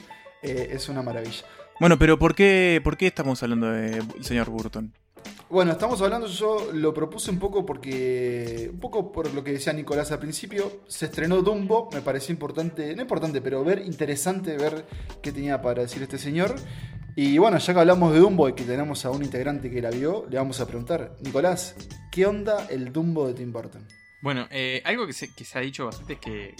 eh, 0.46 0.68
es 0.72 0.88
una 0.88 1.02
maravilla. 1.02 1.44
Bueno, 1.78 1.98
pero 1.98 2.18
¿por 2.18 2.34
qué, 2.34 2.80
por 2.82 2.96
qué 2.96 3.08
estamos 3.08 3.42
hablando 3.42 3.70
del 3.70 4.02
señor 4.22 4.48
Burton? 4.48 4.92
Bueno, 5.48 5.72
estamos 5.72 6.00
hablando, 6.02 6.26
yo 6.26 6.72
lo 6.72 6.92
propuse 6.92 7.30
un 7.30 7.38
poco 7.38 7.64
porque, 7.64 8.68
un 8.72 8.80
poco 8.80 9.12
por 9.12 9.32
lo 9.32 9.44
que 9.44 9.52
decía 9.52 9.72
Nicolás 9.72 10.10
al 10.10 10.18
principio, 10.18 10.80
se 10.88 11.06
estrenó 11.06 11.42
Dumbo, 11.42 11.88
me 11.92 12.00
pareció 12.00 12.32
importante, 12.32 12.94
no 12.96 13.02
importante, 13.02 13.40
pero 13.40 13.62
ver, 13.62 13.80
interesante 13.80 14.56
ver 14.56 14.86
qué 15.22 15.32
tenía 15.32 15.62
para 15.62 15.82
decir 15.82 16.02
este 16.02 16.18
señor. 16.18 16.56
Y 17.14 17.38
bueno, 17.38 17.58
ya 17.58 17.72
que 17.72 17.80
hablamos 17.80 18.12
de 18.12 18.18
Dumbo 18.18 18.48
y 18.48 18.54
que 18.54 18.64
tenemos 18.64 19.04
a 19.04 19.10
un 19.10 19.22
integrante 19.22 19.70
que 19.70 19.80
la 19.80 19.90
vio, 19.90 20.26
le 20.28 20.36
vamos 20.36 20.60
a 20.60 20.66
preguntar, 20.66 21.16
Nicolás, 21.20 21.76
¿qué 22.10 22.26
onda 22.26 22.66
el 22.68 22.92
Dumbo 22.92 23.28
de 23.28 23.34
Tim 23.34 23.52
Burton? 23.52 23.86
Bueno, 24.22 24.48
eh, 24.50 24.82
algo 24.84 25.06
que 25.06 25.12
se, 25.12 25.32
que 25.32 25.44
se 25.44 25.58
ha 25.58 25.62
dicho 25.62 25.86
bastante 25.86 26.14
es 26.14 26.18
que 26.18 26.54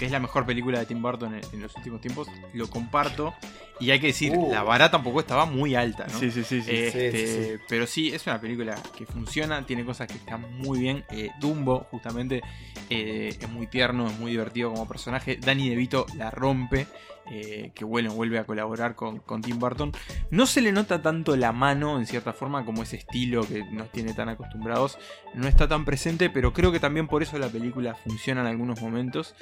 que 0.00 0.06
es 0.06 0.10
la 0.12 0.18
mejor 0.18 0.46
película 0.46 0.78
de 0.78 0.86
Tim 0.86 1.02
Burton 1.02 1.34
en, 1.34 1.42
en 1.52 1.60
los 1.60 1.76
últimos 1.76 2.00
tiempos, 2.00 2.26
lo 2.54 2.68
comparto. 2.70 3.34
Y 3.78 3.90
hay 3.90 4.00
que 4.00 4.08
decir, 4.08 4.32
Uh. 4.34 4.50
la 4.50 4.62
vara 4.62 4.90
tampoco 4.90 5.20
estaba 5.20 5.44
muy 5.44 5.74
alta, 5.74 6.06
¿no? 6.10 6.18
Sí, 6.18 6.30
sí, 6.30 6.42
sí, 6.42 6.62
sí. 6.62 6.70
Este, 6.70 7.12
Sí, 7.12 7.18
sí, 7.18 7.44
sí. 7.56 7.62
Pero 7.68 7.86
sí, 7.86 8.08
es 8.08 8.26
una 8.26 8.40
película 8.40 8.76
que 8.96 9.04
funciona, 9.06 9.64
tiene 9.66 9.84
cosas 9.84 10.06
que 10.06 10.14
están 10.14 10.56
muy 10.58 10.80
bien. 10.80 11.04
Eh, 11.10 11.30
Dumbo, 11.38 11.86
justamente, 11.90 12.42
eh, 12.88 13.36
es 13.38 13.48
muy 13.50 13.66
tierno, 13.66 14.06
es 14.06 14.18
muy 14.18 14.30
divertido 14.32 14.70
como 14.72 14.88
personaje. 14.88 15.36
Danny 15.36 15.68
DeVito 15.68 16.06
la 16.16 16.30
rompe, 16.30 16.86
eh, 17.30 17.72
que 17.74 17.84
vuelve 17.84 18.38
a 18.38 18.44
colaborar 18.44 18.94
con, 18.94 19.22
Tim 19.42 19.58
Burton. 19.58 19.92
No 20.30 20.46
se 20.46 20.60
le 20.60 20.72
nota 20.72 21.00
tanto 21.00 21.36
la 21.36 21.52
mano, 21.52 21.98
en 21.98 22.06
cierta 22.06 22.32
forma, 22.32 22.64
como 22.64 22.82
ese 22.82 22.96
estilo 22.96 23.46
que 23.46 23.64
nos 23.72 23.90
tiene 23.92 24.14
tan 24.14 24.28
acostumbrados. 24.28 24.98
No 25.34 25.46
está 25.46 25.68
tan 25.68 25.84
presente, 25.84 26.28
pero 26.30 26.52
creo 26.52 26.72
que 26.72 26.80
también 26.80 27.06
por 27.06 27.22
eso 27.22 27.38
la 27.38 27.48
película 27.48 27.94
funciona 27.94 28.40
en 28.40 28.48
algunos 28.48 28.80
momentos. 28.82 29.34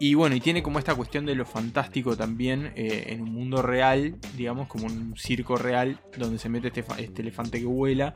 Y 0.00 0.14
bueno, 0.14 0.34
y 0.34 0.40
tiene 0.40 0.62
como 0.62 0.78
esta 0.78 0.94
cuestión 0.94 1.24
de 1.26 1.34
lo 1.34 1.44
fantástico 1.44 2.16
también 2.16 2.72
eh, 2.74 3.06
en 3.08 3.22
un 3.22 3.32
mundo 3.32 3.62
real, 3.62 4.16
digamos, 4.36 4.66
como 4.66 4.86
un 4.86 5.14
circo 5.16 5.56
real, 5.56 6.00
donde 6.16 6.38
se 6.38 6.48
mete 6.48 6.68
este, 6.68 6.84
este 6.98 7.22
elefante 7.22 7.60
que 7.60 7.66
vuela. 7.66 8.14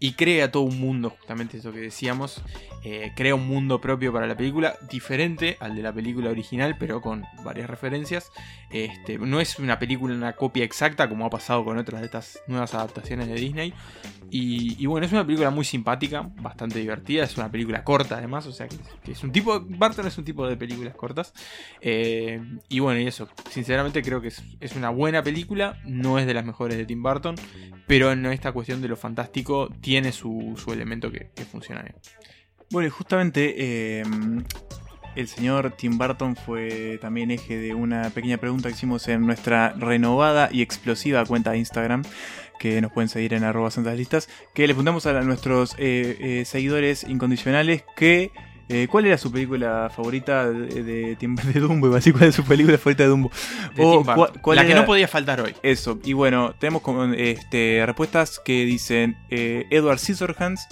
Y 0.00 0.12
crea 0.12 0.52
todo 0.52 0.62
un 0.62 0.78
mundo, 0.80 1.10
justamente 1.10 1.58
eso 1.58 1.72
que 1.72 1.80
decíamos. 1.80 2.42
eh, 2.84 3.12
crea 3.16 3.34
un 3.34 3.46
mundo 3.48 3.80
propio 3.80 4.12
para 4.12 4.26
la 4.26 4.36
película, 4.36 4.76
diferente 4.88 5.56
al 5.60 5.74
de 5.74 5.82
la 5.82 5.92
película 5.92 6.30
original, 6.30 6.76
pero 6.78 7.00
con 7.00 7.24
varias 7.44 7.68
referencias. 7.68 8.30
Este, 8.70 9.18
no 9.18 9.40
es 9.40 9.58
una 9.58 9.78
película, 9.78 10.14
una 10.14 10.34
copia 10.34 10.64
exacta, 10.64 11.08
como 11.08 11.26
ha 11.26 11.30
pasado 11.30 11.64
con 11.64 11.78
otras 11.78 12.00
de 12.00 12.06
estas 12.06 12.40
nuevas 12.46 12.74
adaptaciones 12.74 13.28
de 13.28 13.34
Disney. 13.34 13.74
Y, 14.30 14.84
bueno, 14.84 15.06
es 15.06 15.12
una 15.12 15.24
película 15.24 15.48
muy 15.50 15.64
simpática, 15.64 16.30
bastante 16.40 16.78
divertida. 16.78 17.24
Es 17.24 17.38
una 17.38 17.50
película 17.50 17.82
corta, 17.82 18.18
además, 18.18 18.46
o 18.46 18.52
sea 18.52 18.68
que, 18.68 18.76
que 19.02 19.12
es 19.12 19.24
un 19.24 19.32
tipo. 19.32 19.64
Barton 19.66 20.06
es 20.06 20.18
un 20.18 20.24
tipo 20.24 20.46
de 20.46 20.56
películas 20.56 20.94
cortas. 20.94 21.32
Eh, 21.80 22.38
y 22.68 22.80
bueno, 22.80 23.00
y 23.00 23.06
eso. 23.06 23.26
Sinceramente 23.50 24.02
creo 24.02 24.20
que 24.20 24.28
es, 24.28 24.42
es 24.60 24.76
una 24.76 24.90
buena 24.90 25.22
película. 25.22 25.80
No 25.86 26.18
es 26.18 26.26
de 26.26 26.34
las 26.34 26.44
mejores 26.44 26.76
de 26.76 26.84
Tim 26.84 27.02
Burton. 27.02 27.36
Pero 27.86 28.12
en 28.12 28.26
esta 28.26 28.52
cuestión 28.52 28.82
de 28.82 28.88
lo 28.88 28.96
fantástico 28.96 29.70
tiene 29.88 30.12
su, 30.12 30.54
su 30.62 30.70
elemento 30.70 31.10
que, 31.10 31.30
funciona 31.50 31.80
bien. 31.80 31.94
Bueno, 32.70 32.88
y 32.88 32.90
justamente 32.90 33.54
eh, 33.56 34.02
el 35.16 35.28
señor 35.28 35.70
Tim 35.78 35.96
Burton 35.96 36.36
fue 36.36 36.98
también 37.00 37.30
eje 37.30 37.56
de 37.56 37.72
una 37.72 38.10
pequeña 38.10 38.36
pregunta 38.36 38.68
que 38.68 38.74
hicimos 38.74 39.08
en 39.08 39.24
nuestra 39.24 39.70
renovada 39.78 40.50
y 40.52 40.60
explosiva 40.60 41.24
cuenta 41.24 41.52
de 41.52 41.58
Instagram, 41.60 42.02
que 42.58 42.82
nos 42.82 42.92
pueden 42.92 43.08
seguir 43.08 43.32
en 43.32 43.44
arroba 43.44 43.70
santas 43.70 43.96
listas, 43.96 44.28
que 44.54 44.66
le 44.66 44.74
preguntamos 44.74 45.06
a 45.06 45.22
nuestros 45.22 45.74
eh, 45.78 46.18
eh, 46.20 46.44
seguidores 46.44 47.04
incondicionales 47.04 47.82
que... 47.96 48.30
eh, 48.68 48.86
¿Cuál 48.90 49.06
era 49.06 49.16
su 49.18 49.32
película 49.32 49.90
favorita 49.94 50.50
de, 50.50 50.82
de, 50.82 51.16
de 51.54 51.60
Dumbo? 51.60 51.86
Iba 51.88 51.98
a 51.98 52.12
¿Cuál 52.12 52.24
es 52.24 52.34
su 52.34 52.44
película 52.44 52.76
favorita 52.78 53.02
de 53.04 53.08
Dumbo? 53.08 53.30
De 53.74 53.82
O 53.84 54.04
cuál 54.42 54.56
la 54.56 54.64
que 54.64 54.72
era- 54.72 54.80
no 54.80 54.86
podía 54.86 55.08
faltar 55.08 55.40
hoy. 55.40 55.54
Eso, 55.62 55.98
y 56.04 56.12
bueno, 56.12 56.54
tenemos 56.58 56.82
como, 56.82 57.04
este, 57.04 57.82
respuestas 57.86 58.40
que 58.44 58.64
dicen 58.64 59.16
eh, 59.30 59.66
Edward 59.70 59.98
Scissorhands. 59.98 60.66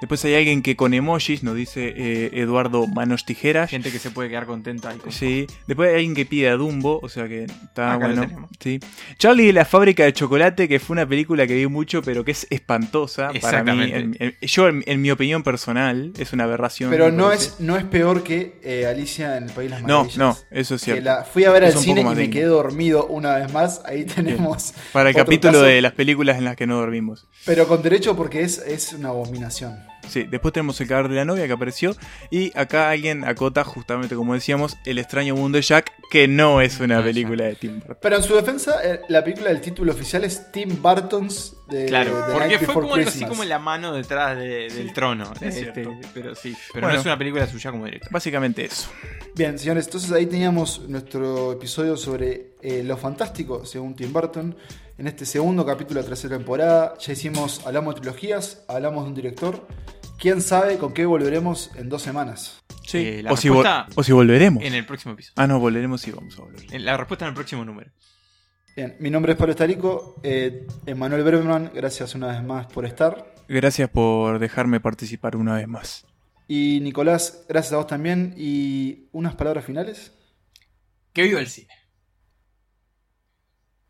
Después 0.00 0.24
hay 0.26 0.34
alguien 0.34 0.62
que 0.62 0.76
con 0.76 0.92
emojis 0.94 1.42
nos 1.42 1.54
dice 1.56 1.92
eh, 1.96 2.30
Eduardo 2.34 2.86
Manos 2.86 3.24
Tijeras. 3.24 3.70
Gente 3.70 3.90
que 3.90 3.98
se 3.98 4.10
puede 4.10 4.28
quedar 4.28 4.46
contenta. 4.46 4.90
ahí 4.90 4.98
con- 4.98 5.10
Sí. 5.12 5.46
Después 5.66 5.88
hay 5.88 5.94
alguien 5.96 6.14
que 6.14 6.26
pide 6.26 6.48
a 6.50 6.56
Dumbo, 6.56 7.00
o 7.02 7.08
sea 7.08 7.26
que 7.28 7.44
está 7.44 7.94
Acá 7.94 8.06
bueno. 8.06 8.48
Sí. 8.60 8.78
Charlie 9.18 9.48
y 9.48 9.52
la 9.52 9.64
fábrica 9.64 10.04
de 10.04 10.12
chocolate, 10.12 10.68
que 10.68 10.78
fue 10.80 10.94
una 10.94 11.06
película 11.08 11.46
que 11.46 11.54
vi 11.54 11.66
mucho, 11.66 12.02
pero 12.02 12.24
que 12.24 12.32
es 12.32 12.46
espantosa 12.50 13.28
para 13.28 13.32
mí. 13.32 13.38
Exactamente. 13.38 13.96
En- 13.98 14.16
en- 14.20 14.34
yo, 14.42 14.68
en, 14.68 14.82
en 14.86 15.00
mi 15.00 15.10
opinión 15.10 15.42
personal, 15.42 16.12
es 16.18 16.32
una 16.32 16.44
aberración. 16.44 16.90
Pero 16.90 17.10
no 17.10 17.26
parece. 17.28 17.46
es, 17.46 17.60
no 17.60 17.76
es 17.76 17.84
peor 17.84 18.22
que 18.22 18.60
eh, 18.62 18.86
Alicia 18.86 19.36
en 19.38 19.44
el 19.44 19.50
País 19.52 19.70
de 19.70 19.76
las 19.76 19.82
No, 19.82 20.04
Maravillas. 20.04 20.18
no, 20.18 20.36
eso 20.50 20.74
es 20.74 20.82
cierto. 20.82 21.02
la 21.04 21.24
fui 21.24 21.44
a 21.44 21.50
ver 21.50 21.64
Es 21.64 21.76
al 21.76 21.82
cine 21.82 22.02
y 22.02 22.04
me 22.04 22.14
digno. 22.14 22.32
quedé 22.32 22.44
dormido 22.44 23.06
una 23.06 23.36
vez 23.36 23.52
más. 23.52 23.80
Ahí 23.86 24.04
tenemos. 24.04 24.74
Para 24.92 25.08
el 25.10 25.14
capítulo 25.16 25.54
caso, 25.54 25.64
de 25.64 25.80
las 25.80 25.92
películas 25.92 26.36
en 26.38 26.44
las 26.44 26.56
que 26.56 26.66
no 26.66 26.76
dormimos. 26.76 27.26
Pero 27.46 27.66
con 27.66 27.82
derecho 27.82 28.14
porque 28.16 28.42
es, 28.42 28.58
es 28.58 28.92
una 28.92 29.08
abominación. 29.08 29.85
Sí, 30.08 30.24
después 30.24 30.52
tenemos 30.52 30.80
el 30.80 30.88
cadáver 30.88 31.10
de 31.10 31.16
la 31.16 31.24
novia 31.24 31.46
que 31.46 31.52
apareció. 31.52 31.94
Y 32.30 32.56
acá 32.58 32.90
alguien 32.90 33.24
acota, 33.24 33.64
justamente 33.64 34.14
como 34.14 34.34
decíamos, 34.34 34.76
El 34.84 34.98
extraño 34.98 35.34
mundo 35.36 35.56
de 35.56 35.62
Jack, 35.62 35.92
que 36.10 36.28
no 36.28 36.60
es 36.60 36.78
una 36.80 36.94
No 36.96 37.00
es 37.00 37.06
película 37.06 37.44
de 37.44 37.54
Tim 37.56 37.78
Burton. 37.80 37.98
Pero 38.00 38.16
en 38.16 38.22
su 38.22 38.34
defensa, 38.34 38.80
eh, 38.84 39.00
la 39.08 39.22
película 39.24 39.48
del 39.50 39.60
título 39.60 39.92
oficial 39.92 40.24
es 40.24 40.50
Tim 40.52 40.80
Burton's 40.80 41.54
de, 41.68 41.86
Claro, 41.86 42.14
de 42.16 42.32
porque 42.32 42.48
Night 42.48 42.60
fue 42.64 42.74
como 42.74 42.94
algo 42.94 43.08
así 43.08 43.24
como 43.24 43.42
la 43.44 43.58
mano 43.58 43.92
detrás 43.92 44.36
de- 44.38 44.68
del 44.68 44.92
trono. 44.92 45.32
es 45.40 45.56
Este, 45.56 45.72
cierto. 45.82 45.92
pero 46.14 46.34
sí, 46.34 46.54
pero 46.72 46.86
Bueno. 46.86 46.94
no 46.94 47.00
es 47.00 47.06
una 47.06 47.18
película 47.18 47.46
suya 47.48 47.72
como 47.72 47.84
director. 47.86 48.10
Básicamente 48.12 48.64
eso. 48.64 48.88
Bien, 49.34 49.58
señores, 49.58 49.86
entonces 49.86 50.12
ahí 50.12 50.26
teníamos 50.26 50.82
nuestro 50.88 51.52
episodio 51.52 51.96
sobre 51.96 52.54
eh, 52.62 52.82
lo 52.84 52.96
fantástico, 52.96 53.64
según 53.66 53.94
Tim 53.96 54.12
Burton. 54.12 54.56
En 54.98 55.06
este 55.08 55.26
segundo 55.26 55.66
capítulo 55.66 56.00
de 56.00 56.04
la 56.04 56.08
tercera 56.08 56.36
temporada, 56.38 56.94
ya 56.98 57.12
hicimos, 57.12 57.60
hablamos 57.66 57.94
de 57.96 58.00
trilogías, 58.00 58.64
hablamos 58.66 59.02
de 59.04 59.08
un 59.10 59.14
director. 59.14 59.66
¿Quién 60.18 60.40
sabe 60.40 60.78
con 60.78 60.92
qué 60.94 61.04
volveremos 61.04 61.70
en 61.76 61.88
dos 61.88 62.02
semanas? 62.02 62.62
Sí. 62.86 62.98
Eh, 62.98 63.22
la 63.22 63.32
o, 63.32 63.36
si 63.36 63.48
o 63.48 64.14
volveremos. 64.14 64.62
En 64.64 64.74
el 64.74 64.86
próximo 64.86 65.14
episodio. 65.14 65.34
Ah, 65.36 65.46
no, 65.46 65.58
volveremos 65.58 66.06
y 66.08 66.10
vamos 66.12 66.38
a 66.38 66.42
volver. 66.42 66.80
La 66.80 66.96
respuesta 66.96 67.26
en 67.26 67.30
el 67.30 67.34
próximo 67.34 67.64
número. 67.64 67.90
Bien, 68.74 68.94
mi 68.98 69.10
nombre 69.10 69.32
es 69.32 69.38
Pablo 69.38 69.52
Estarico, 69.52 70.20
eh, 70.22 70.66
Emanuel 70.84 71.22
Bergman, 71.22 71.70
gracias 71.74 72.14
una 72.14 72.26
vez 72.28 72.42
más 72.42 72.66
por 72.66 72.84
estar. 72.84 73.34
Gracias 73.48 73.88
por 73.88 74.38
dejarme 74.38 74.80
participar 74.80 75.36
una 75.36 75.54
vez 75.54 75.66
más. 75.66 76.06
Y 76.48 76.80
Nicolás, 76.80 77.44
gracias 77.48 77.72
a 77.72 77.78
vos 77.78 77.86
también. 77.86 78.34
¿Y 78.36 79.08
unas 79.12 79.34
palabras 79.34 79.64
finales? 79.64 80.12
Que 81.12 81.22
viva 81.22 81.40
el 81.40 81.48
cine. 81.48 81.72